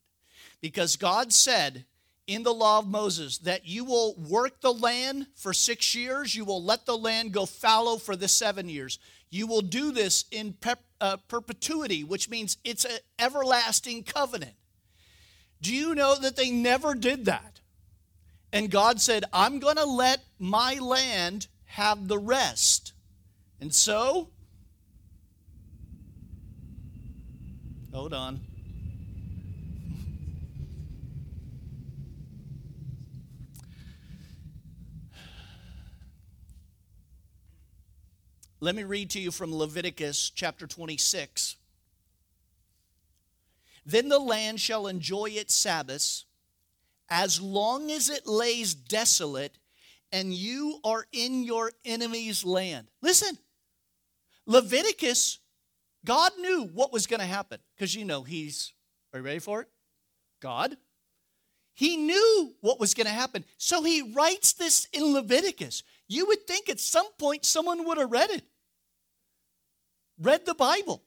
Because 0.61 0.97
God 0.97 1.33
said 1.33 1.87
in 2.27 2.43
the 2.43 2.53
law 2.53 2.81
of 2.81 2.87
Moses 2.87 3.39
that 3.39 3.67
you 3.67 3.85
will 3.85 4.15
work 4.17 4.61
the 4.61 4.73
land 4.73 5.27
for 5.35 5.55
six 5.55 5.95
years, 5.95 6.37
you 6.37 6.45
will 6.45 6.63
let 6.63 6.85
the 6.85 6.99
land 6.99 7.33
go 7.33 7.47
fallow 7.47 7.97
for 7.97 8.15
the 8.15 8.29
seven 8.29 8.69
years. 8.69 8.99
You 9.31 9.47
will 9.47 9.61
do 9.61 9.93
this 9.93 10.25
in 10.31 10.55
uh, 11.01 11.17
perpetuity, 11.29 12.05
which 12.05 12.29
means 12.29 12.57
it's 12.65 12.85
an 12.85 12.99
everlasting 13.19 14.03
covenant. 14.05 14.55
Do 15.61 15.75
you 15.75 15.95
know 15.95 16.17
that 16.17 16.37
they 16.37 16.51
never 16.51 16.95
did 16.95 17.25
that? 17.27 17.61
And 18.53 18.71
God 18.71 19.01
said, 19.01 19.25
I'm 19.33 19.59
going 19.59 19.77
to 19.77 19.85
let 19.85 20.25
my 20.39 20.75
land 20.75 21.49
have 21.67 22.09
the 22.09 22.19
rest. 22.19 22.93
And 23.61 23.75
so, 23.75 24.31
hold 27.93 28.15
on. 28.15 28.41
Let 38.61 38.75
me 38.75 38.83
read 38.83 39.11
to 39.11 39.21
you 39.21 39.31
from 39.31 39.55
Leviticus 39.55 40.31
chapter 40.31 40.67
26. 40.67 41.57
Then 43.87 44.09
the 44.09 44.19
land 44.19 44.61
shall 44.61 44.89
enjoy 44.89 45.27
its 45.27 45.55
Sabbaths 45.55 46.25
as 47.09 47.41
long 47.41 47.91
as 47.93 48.11
it 48.11 48.27
lays 48.27 48.75
desolate 48.75 49.59
and 50.11 50.35
you 50.35 50.81
are 50.83 51.07
in 51.13 51.45
your 51.45 51.71
enemy's 51.85 52.45
land. 52.45 52.89
Listen, 53.01 53.39
Leviticus, 54.45 55.39
God 56.05 56.33
knew 56.41 56.65
what 56.75 56.93
was 56.93 57.07
going 57.07 57.21
to 57.21 57.27
happen 57.27 57.61
because 57.77 57.95
you 57.95 58.05
know 58.05 58.25
he's, 58.25 58.73
are 59.13 59.21
you 59.21 59.25
ready 59.25 59.39
for 59.39 59.61
it? 59.63 59.69
God. 60.41 60.77
He 61.75 61.97
knew 61.97 62.55
what 62.61 62.81
was 62.81 62.93
going 62.93 63.07
to 63.07 63.13
happen. 63.13 63.45
So 63.57 63.85
he 63.85 64.13
writes 64.13 64.53
this 64.53 64.89
in 64.93 65.13
Leviticus. 65.13 65.85
You 66.09 66.27
would 66.27 66.47
think 66.47 66.69
at 66.69 66.81
some 66.81 67.07
point 67.19 67.45
someone 67.45 67.85
would 67.85 67.99
have 67.99 68.11
read 68.11 68.31
it, 68.31 68.43
read 70.19 70.47
the 70.47 70.55
Bible. 70.55 71.03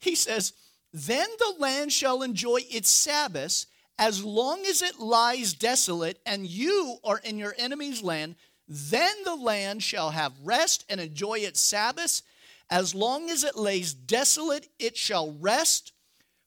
He 0.00 0.14
says, 0.14 0.54
Then 0.92 1.28
the 1.38 1.54
land 1.58 1.92
shall 1.92 2.22
enjoy 2.22 2.60
its 2.70 2.90
Sabbaths 2.90 3.66
as 3.98 4.24
long 4.24 4.64
as 4.66 4.82
it 4.82 4.98
lies 4.98 5.54
desolate 5.54 6.20
and 6.26 6.46
you 6.46 6.98
are 7.04 7.18
in 7.18 7.38
your 7.38 7.54
enemy's 7.58 8.02
land. 8.02 8.36
Then 8.68 9.14
the 9.24 9.36
land 9.36 9.82
shall 9.82 10.10
have 10.10 10.32
rest 10.42 10.84
and 10.88 11.00
enjoy 11.00 11.40
its 11.40 11.60
Sabbaths. 11.60 12.22
As 12.68 12.94
long 12.94 13.30
as 13.30 13.44
it 13.44 13.56
lays 13.56 13.94
desolate, 13.94 14.68
it 14.78 14.96
shall 14.96 15.32
rest. 15.32 15.92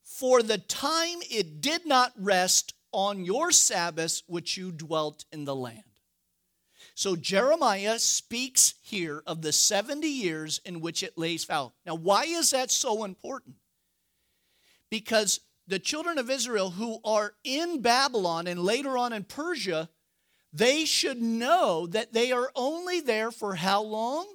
For 0.03 0.43
the 0.43 0.57
time 0.57 1.19
it 1.29 1.61
did 1.61 1.85
not 1.85 2.11
rest 2.17 2.73
on 2.91 3.23
your 3.23 3.51
Sabbaths, 3.51 4.23
which 4.27 4.57
you 4.57 4.71
dwelt 4.71 5.23
in 5.31 5.45
the 5.45 5.55
land. 5.55 5.88
So 6.99 7.15
Jeremiah 7.15 7.97
speaks 7.97 8.73
here 8.81 9.23
of 9.25 9.41
the 9.41 9.53
70 9.53 10.05
years 10.05 10.59
in 10.65 10.81
which 10.81 11.01
it 11.01 11.17
lays 11.17 11.45
fallow. 11.45 11.71
Now, 11.85 11.95
why 11.95 12.25
is 12.25 12.51
that 12.51 12.71
so 12.71 13.05
important? 13.05 13.55
Because 14.89 15.39
the 15.65 15.79
children 15.79 16.17
of 16.17 16.29
Israel 16.29 16.71
who 16.71 16.99
are 17.05 17.35
in 17.45 17.81
Babylon 17.81 18.47
and 18.47 18.61
later 18.61 18.97
on 18.97 19.13
in 19.13 19.23
Persia, 19.23 19.87
they 20.51 20.83
should 20.83 21.21
know 21.21 21.87
that 21.87 22.11
they 22.11 22.33
are 22.33 22.51
only 22.53 22.99
there 22.99 23.31
for 23.31 23.55
how 23.55 23.81
long? 23.81 24.27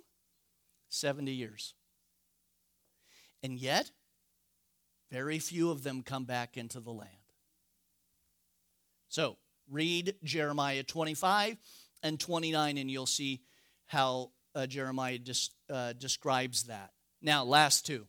70 0.89 1.33
years. 1.33 1.75
And 3.43 3.59
yet, 3.59 3.91
very 5.13 5.39
few 5.39 5.71
of 5.71 5.83
them 5.83 6.03
come 6.03 6.25
back 6.25 6.57
into 6.57 6.81
the 6.81 6.93
land. 6.93 7.11
So, 9.11 9.37
read 9.69 10.15
Jeremiah 10.25 10.83
25 10.83 11.59
and 12.05 12.21
29, 12.21 12.79
and 12.79 12.91
you'll 12.91 13.07
see 13.07 13.41
how 13.87 14.31
uh, 14.55 14.67
Jeremiah 14.67 15.19
uh, 15.73 15.95
describes 15.95 16.65
that. 16.65 16.93
Now, 17.21 17.43
last 17.45 17.87
two. 17.87 18.07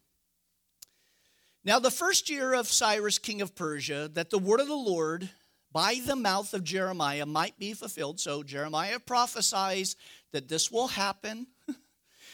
Now, 1.63 1.79
the 1.79 1.89
first 1.89 2.29
year 2.29 2.53
of 2.53 2.67
Cyrus, 2.67 3.17
king 3.17 3.41
of 3.41 3.55
Persia, 3.55 4.11
that 4.13 4.29
the 4.29 4.37
word 4.37 4.59
of 4.59 4.67
the 4.67 4.75
Lord 4.75 5.29
by 5.71 5.99
the 6.05 6.15
mouth 6.15 6.53
of 6.53 6.63
Jeremiah 6.63 7.25
might 7.25 7.57
be 7.57 7.73
fulfilled. 7.73 8.19
So, 8.19 8.43
Jeremiah 8.43 8.99
prophesies 8.99 9.95
that 10.31 10.49
this 10.49 10.69
will 10.69 10.89
happen, 10.89 11.47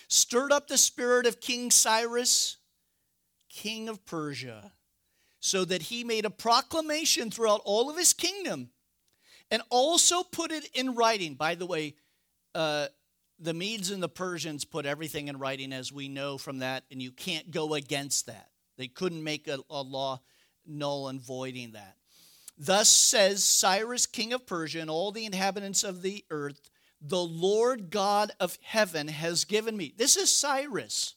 stirred 0.07 0.51
up 0.51 0.67
the 0.67 0.77
spirit 0.77 1.25
of 1.27 1.39
King 1.39 1.71
Cyrus, 1.71 2.57
king 3.47 3.87
of 3.87 4.05
Persia, 4.05 4.71
so 5.39 5.63
that 5.65 5.83
he 5.83 6.03
made 6.03 6.25
a 6.25 6.29
proclamation 6.29 7.31
throughout 7.31 7.61
all 7.63 7.89
of 7.89 7.97
his 7.97 8.13
kingdom 8.13 8.71
and 9.51 9.61
also 9.69 10.23
put 10.23 10.51
it 10.51 10.67
in 10.73 10.95
writing. 10.95 11.35
By 11.35 11.55
the 11.55 11.65
way, 11.65 11.95
uh, 12.55 12.87
the 13.37 13.53
Medes 13.53 13.91
and 13.91 14.01
the 14.01 14.09
Persians 14.09 14.65
put 14.65 14.85
everything 14.85 15.27
in 15.27 15.37
writing, 15.37 15.73
as 15.73 15.91
we 15.91 16.07
know 16.07 16.37
from 16.37 16.59
that, 16.59 16.85
and 16.89 17.01
you 17.01 17.11
can't 17.11 17.51
go 17.51 17.73
against 17.73 18.27
that. 18.27 18.49
They 18.77 18.87
couldn't 18.87 19.23
make 19.23 19.47
a, 19.47 19.59
a 19.69 19.81
law 19.81 20.21
null 20.65 21.09
and 21.09 21.21
voiding 21.21 21.73
that. 21.73 21.97
Thus 22.57 22.89
says 22.89 23.43
Cyrus, 23.43 24.05
king 24.05 24.33
of 24.33 24.45
Persia, 24.45 24.79
and 24.79 24.89
all 24.89 25.11
the 25.11 25.25
inhabitants 25.25 25.83
of 25.83 26.01
the 26.01 26.23
earth, 26.29 26.69
the 27.01 27.23
Lord 27.23 27.89
God 27.89 28.31
of 28.39 28.57
heaven 28.61 29.07
has 29.07 29.45
given 29.45 29.75
me. 29.75 29.93
This 29.97 30.15
is 30.15 30.31
Cyrus 30.31 31.15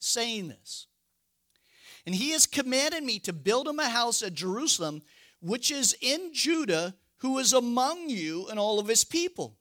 saying 0.00 0.48
this. 0.48 0.86
And 2.04 2.14
he 2.14 2.30
has 2.32 2.46
commanded 2.46 3.04
me 3.04 3.18
to 3.20 3.32
build 3.32 3.68
him 3.68 3.78
a 3.78 3.88
house 3.88 4.22
at 4.22 4.34
Jerusalem, 4.34 5.02
which 5.40 5.70
is 5.70 5.96
in 6.00 6.34
Judah 6.34 6.94
who 7.24 7.38
is 7.38 7.54
among 7.54 8.10
you 8.10 8.46
and 8.50 8.58
all 8.58 8.78
of 8.78 8.86
his 8.86 9.02
people. 9.02 9.56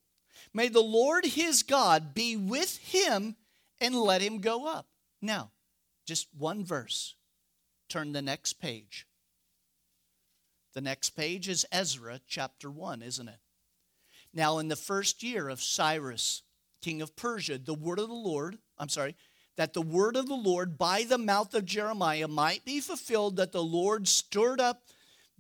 May 0.54 0.68
the 0.68 0.82
Lord 0.82 1.26
his 1.26 1.64
God 1.64 2.14
be 2.14 2.36
with 2.36 2.78
him 2.78 3.38
and 3.80 3.96
let 3.96 4.22
him 4.22 4.40
go 4.40 4.68
up. 4.68 4.88
Now, 5.22 5.52
just 6.06 6.28
one 6.38 6.66
verse. 6.66 7.16
Turn 7.88 8.12
the 8.12 8.22
next 8.22 8.60
page. 8.60 9.08
The 10.74 10.82
next 10.82 11.12
page 11.12 11.48
is 11.48 11.66
Ezra 11.72 12.20
chapter 12.28 12.70
1, 12.70 13.02
isn't 13.02 13.30
it? 13.30 13.40
Now, 14.34 14.58
in 14.58 14.68
the 14.68 14.76
first 14.76 15.24
year 15.24 15.48
of 15.48 15.64
Cyrus, 15.64 16.42
king 16.82 17.02
of 17.02 17.16
Persia, 17.16 17.60
the 17.60 17.74
word 17.74 18.00
of 18.00 18.10
the 18.10 18.14
Lord, 18.14 18.58
I'm 18.78 18.90
sorry, 18.90 19.16
that 19.56 19.72
the 19.72 19.82
word 19.82 20.18
of 20.18 20.28
the 20.28 20.36
Lord 20.36 20.78
by 20.78 21.04
the 21.04 21.18
mouth 21.18 21.54
of 21.54 21.64
Jeremiah 21.64 22.28
might 22.28 22.66
be 22.66 22.82
fulfilled, 22.82 23.38
that 23.38 23.54
the 23.54 23.64
Lord 23.64 24.10
stirred 24.10 24.60
up 24.60 24.84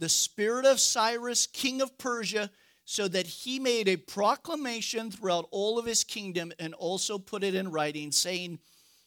the 0.03 0.09
spirit 0.09 0.65
of 0.65 0.81
Cyrus, 0.81 1.47
king 1.47 1.81
of 1.81 1.97
Persia, 1.97 2.51
so 2.83 3.07
that 3.07 3.25
he 3.25 3.57
made 3.57 3.87
a 3.87 3.95
proclamation 3.95 5.09
throughout 5.09 5.47
all 5.49 5.79
of 5.79 5.85
his 5.85 6.03
kingdom 6.03 6.51
and 6.59 6.73
also 6.73 7.17
put 7.17 7.41
it 7.41 7.55
in 7.55 7.71
writing, 7.71 8.11
saying, 8.11 8.59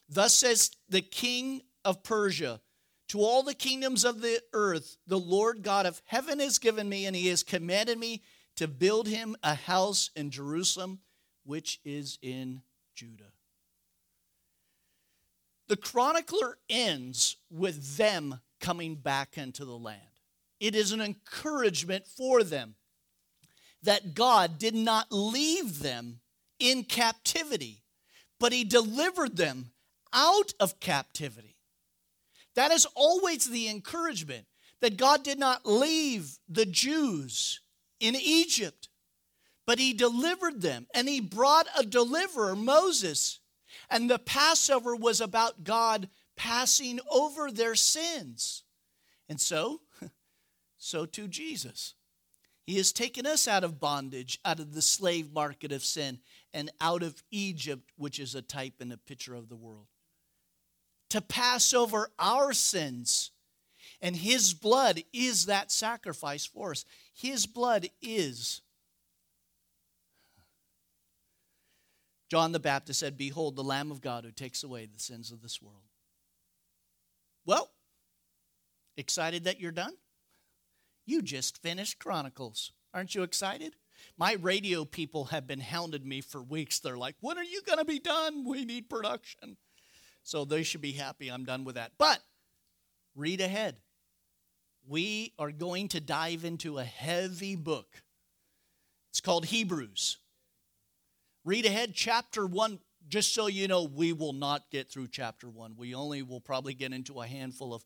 Thus 0.09 0.33
says 0.33 0.71
the 0.89 1.03
king 1.03 1.61
of 1.85 2.03
Persia, 2.03 2.63
to 3.09 3.21
all 3.21 3.43
the 3.43 3.53
kingdoms 3.53 4.07
of 4.07 4.23
the 4.23 4.41
earth, 4.55 4.97
the 5.07 5.19
Lord 5.19 5.63
God 5.63 5.85
of 5.85 6.01
heaven 6.07 6.41
has 6.41 6.59
given 6.59 6.89
me, 6.89 7.05
and 7.05 7.15
he 7.15 7.27
has 7.27 7.43
commanded 7.43 7.99
me 7.99 8.23
to 8.57 8.67
build 8.67 9.07
him 9.07 9.37
a 9.43 9.55
house 9.55 10.09
in 10.17 10.31
Jerusalem, 10.31 11.01
which 11.45 11.79
is 11.85 12.19
in 12.23 12.63
Judah. 12.95 13.33
The 15.69 15.77
chronicler 15.77 16.57
ends 16.71 17.37
with 17.51 17.99
them 17.99 18.41
coming 18.61 18.95
back 18.95 19.37
into 19.37 19.67
the 19.67 19.77
land 19.77 20.16
it 20.61 20.75
is 20.75 20.93
an 20.93 21.01
encouragement 21.01 22.07
for 22.07 22.43
them 22.43 22.77
that 23.83 24.15
God 24.15 24.59
did 24.59 24.75
not 24.75 25.07
leave 25.11 25.81
them 25.81 26.21
in 26.59 26.85
captivity, 26.85 27.83
but 28.41 28.53
He 28.53 28.65
delivered 28.65 29.37
them 29.37 29.73
out 30.13 30.53
of 30.59 30.81
captivity. 30.81 31.57
That 32.55 32.73
is 32.73 32.87
always 32.95 33.45
the 33.45 33.69
encouragement 33.69 34.47
that 34.81 34.97
God 34.97 35.23
did 35.23 35.39
not 35.39 35.67
leave 35.67 36.39
the 36.49 36.67
Jews 36.67 37.61
in 38.01 38.15
Egypt, 38.17 38.89
but 39.67 39.79
He 39.79 39.93
delivered 39.93 40.63
them 40.63 40.87
and 40.95 41.09
He 41.09 41.21
brought 41.21 41.67
a 41.79 41.85
deliverer, 41.85 42.57
Moses. 42.57 43.41
And 43.91 44.09
the 44.09 44.19
Passover 44.19 44.97
was 44.97 45.21
about 45.21 45.65
God 45.65 46.09
passing 46.37 46.99
over 47.11 47.51
their 47.51 47.75
sins. 47.75 48.65
And 49.29 49.41
so, 49.41 49.81
so 50.87 51.05
too 51.05 51.29
Jesus. 51.29 51.95
He 52.65 52.77
has 52.77 52.93
taken 52.93 53.27
us 53.27 53.47
out 53.47 53.65
of 53.65 53.81
bondage, 53.81 54.39
out 54.45 54.59
of 54.59 54.75
the 54.75 54.83
slave 54.83 55.33
market 55.33 55.73
of 55.73 55.85
sin, 55.85 56.19
and 56.55 56.71
out 56.81 57.03
of 57.03 57.23
Egypt, 57.31 57.91
which 57.97 58.19
is 58.19 58.35
a 58.35 58.43
type 58.43 58.75
and 58.81 58.93
a 58.93 58.97
picture 58.97 59.35
of 59.35 59.49
the 59.49 59.57
world. 59.57 59.87
To 61.11 61.21
pass 61.21 61.75
over 61.75 62.11
our 62.19 62.53
sins. 62.53 63.31
And 64.01 64.17
his 64.17 64.53
blood 64.53 65.03
is 65.13 65.47
that 65.47 65.71
sacrifice 65.71 66.45
for 66.45 66.73
us. 66.73 66.85
His 67.15 67.47
blood 67.47 67.89
is. 68.03 68.63
John 72.29 72.51
the 72.51 72.59
Baptist 72.59 73.01
said, 73.01 73.17
Behold, 73.17 73.55
the 73.55 73.63
Lamb 73.63 73.93
of 73.93 74.01
God 74.01 74.25
who 74.25 74.33
takes 74.33 74.65
away 74.65 74.87
the 74.87 74.99
sins 74.99 75.31
of 75.31 75.41
this 75.41 75.63
world. 75.63 75.83
Well, 77.45 77.71
excited 78.97 79.45
that 79.45 79.61
you're 79.61 79.71
done? 79.71 79.95
You 81.07 81.23
just 81.23 81.63
finished 81.63 81.99
Chronicles. 81.99 82.73
Aren't 82.93 83.15
you 83.15 83.23
excited? 83.23 83.77
My 84.19 84.35
radio 84.35 84.85
people 84.85 85.27
have 85.27 85.47
been 85.47 85.61
hounding 85.61 86.07
me 86.07 86.21
for 86.21 86.43
weeks. 86.43 86.81
They're 86.81 86.99
like, 86.99 87.17
when 87.21 87.39
are 87.39 87.45
you 87.45 87.63
going 87.63 87.79
to 87.79 87.85
be 87.85 87.99
done? 87.99 88.45
We 88.45 88.65
need 88.65 88.91
production. 88.91 89.57
So 90.23 90.45
they 90.45 90.65
should 90.65 90.81
be 90.81 90.93
happy 90.93 91.29
I'm 91.29 91.45
done 91.45 91.65
with 91.65 91.77
that. 91.77 91.93
But 91.97 92.19
read 93.15 93.41
ahead. 93.41 93.77
We 94.89 95.33
are 95.39 95.53
going 95.53 95.89
to 95.89 96.01
dive 96.01 96.45
into 96.45 96.79
a 96.79 96.85
heavy 96.85 97.57
book. 97.57 98.03
It's 99.11 99.21
called 99.21 99.47
Hebrews. 99.47 100.19
Read 101.45 101.65
ahead, 101.65 101.93
chapter 101.95 102.47
1. 102.47 102.81
Just 103.09 103.33
so 103.33 103.47
you 103.47 103.69
know, 103.69 103.85
we 103.85 104.13
will 104.13 104.33
not 104.33 104.69
get 104.71 104.91
through 104.91 105.09
chapter 105.09 105.49
1. 105.49 105.75
We 105.77 105.95
only 105.95 106.23
will 106.23 106.41
probably 106.41 106.75
get 106.75 106.93
into 106.93 107.21
a 107.21 107.27
handful 107.27 107.73
of 107.73 107.85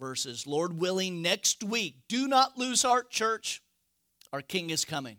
verses. 0.00 0.46
Lord 0.46 0.80
willing, 0.80 1.22
next 1.22 1.62
week. 1.62 1.96
Do 2.08 2.26
not 2.26 2.58
lose 2.58 2.82
heart, 2.82 3.10
church. 3.10 3.62
Our 4.32 4.42
King 4.42 4.70
is 4.70 4.84
coming. 4.84 5.18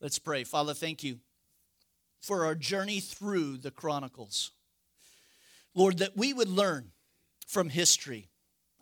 Let's 0.00 0.18
pray. 0.18 0.44
Father, 0.44 0.74
thank 0.74 1.02
you 1.02 1.20
for 2.20 2.44
our 2.44 2.54
journey 2.54 3.00
through 3.00 3.58
the 3.58 3.70
Chronicles. 3.70 4.52
Lord, 5.74 5.98
that 5.98 6.16
we 6.16 6.32
would 6.32 6.48
learn 6.48 6.90
from 7.46 7.68
history. 7.68 8.28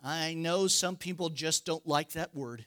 I 0.03 0.35
know 0.35 0.67
some 0.67 0.97
people 0.97 1.29
just 1.29 1.67
don't 1.67 1.87
like 1.87 2.13
that 2.13 2.35
word. 2.35 2.67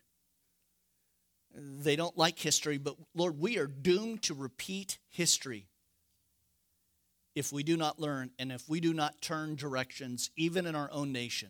They 1.56 1.96
don't 1.96 2.18
like 2.18 2.38
history, 2.38 2.78
but 2.78 2.96
Lord, 3.16 3.40
we 3.40 3.58
are 3.58 3.68
doomed 3.68 4.22
to 4.24 4.34
repeat 4.34 5.00
history 5.10 5.68
if 7.36 7.52
we 7.52 7.64
do 7.64 7.78
not 7.78 8.00
learn 8.00 8.32
and 8.38 8.52
if 8.52 8.68
we 8.70 8.80
do 8.80 8.94
not 8.94 9.22
turn 9.22 9.56
directions, 9.56 10.30
even 10.36 10.66
in 10.66 10.76
our 10.76 10.92
own 10.92 11.12
nation. 11.12 11.50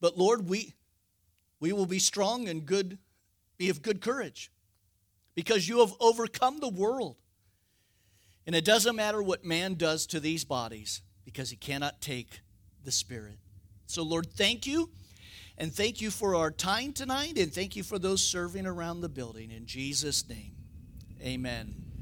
But 0.00 0.18
Lord, 0.18 0.48
we, 0.48 0.74
we 1.60 1.72
will 1.72 1.86
be 1.86 1.98
strong 1.98 2.48
and 2.48 2.66
good, 2.66 2.98
be 3.58 3.68
of 3.70 3.82
good 3.82 4.00
courage, 4.00 4.50
because 5.34 5.68
you 5.68 5.80
have 5.80 5.94
overcome 6.00 6.60
the 6.60 6.68
world. 6.68 7.16
And 8.46 8.54
it 8.54 8.64
doesn't 8.64 8.96
matter 8.96 9.22
what 9.22 9.44
man 9.44 9.74
does 9.74 10.06
to 10.08 10.20
these 10.20 10.44
bodies, 10.44 11.02
because 11.24 11.50
he 11.50 11.56
cannot 11.56 12.00
take 12.00 12.40
the 12.84 12.92
Spirit. 12.92 13.38
So, 13.86 14.02
Lord, 14.02 14.26
thank 14.32 14.66
you. 14.66 14.90
And 15.58 15.72
thank 15.72 16.02
you 16.02 16.10
for 16.10 16.34
our 16.34 16.50
time 16.50 16.92
tonight, 16.92 17.38
and 17.38 17.50
thank 17.50 17.76
you 17.76 17.82
for 17.82 17.98
those 17.98 18.22
serving 18.22 18.66
around 18.66 19.00
the 19.00 19.08
building. 19.08 19.50
In 19.50 19.64
Jesus' 19.64 20.28
name, 20.28 20.52
amen. 21.22 21.85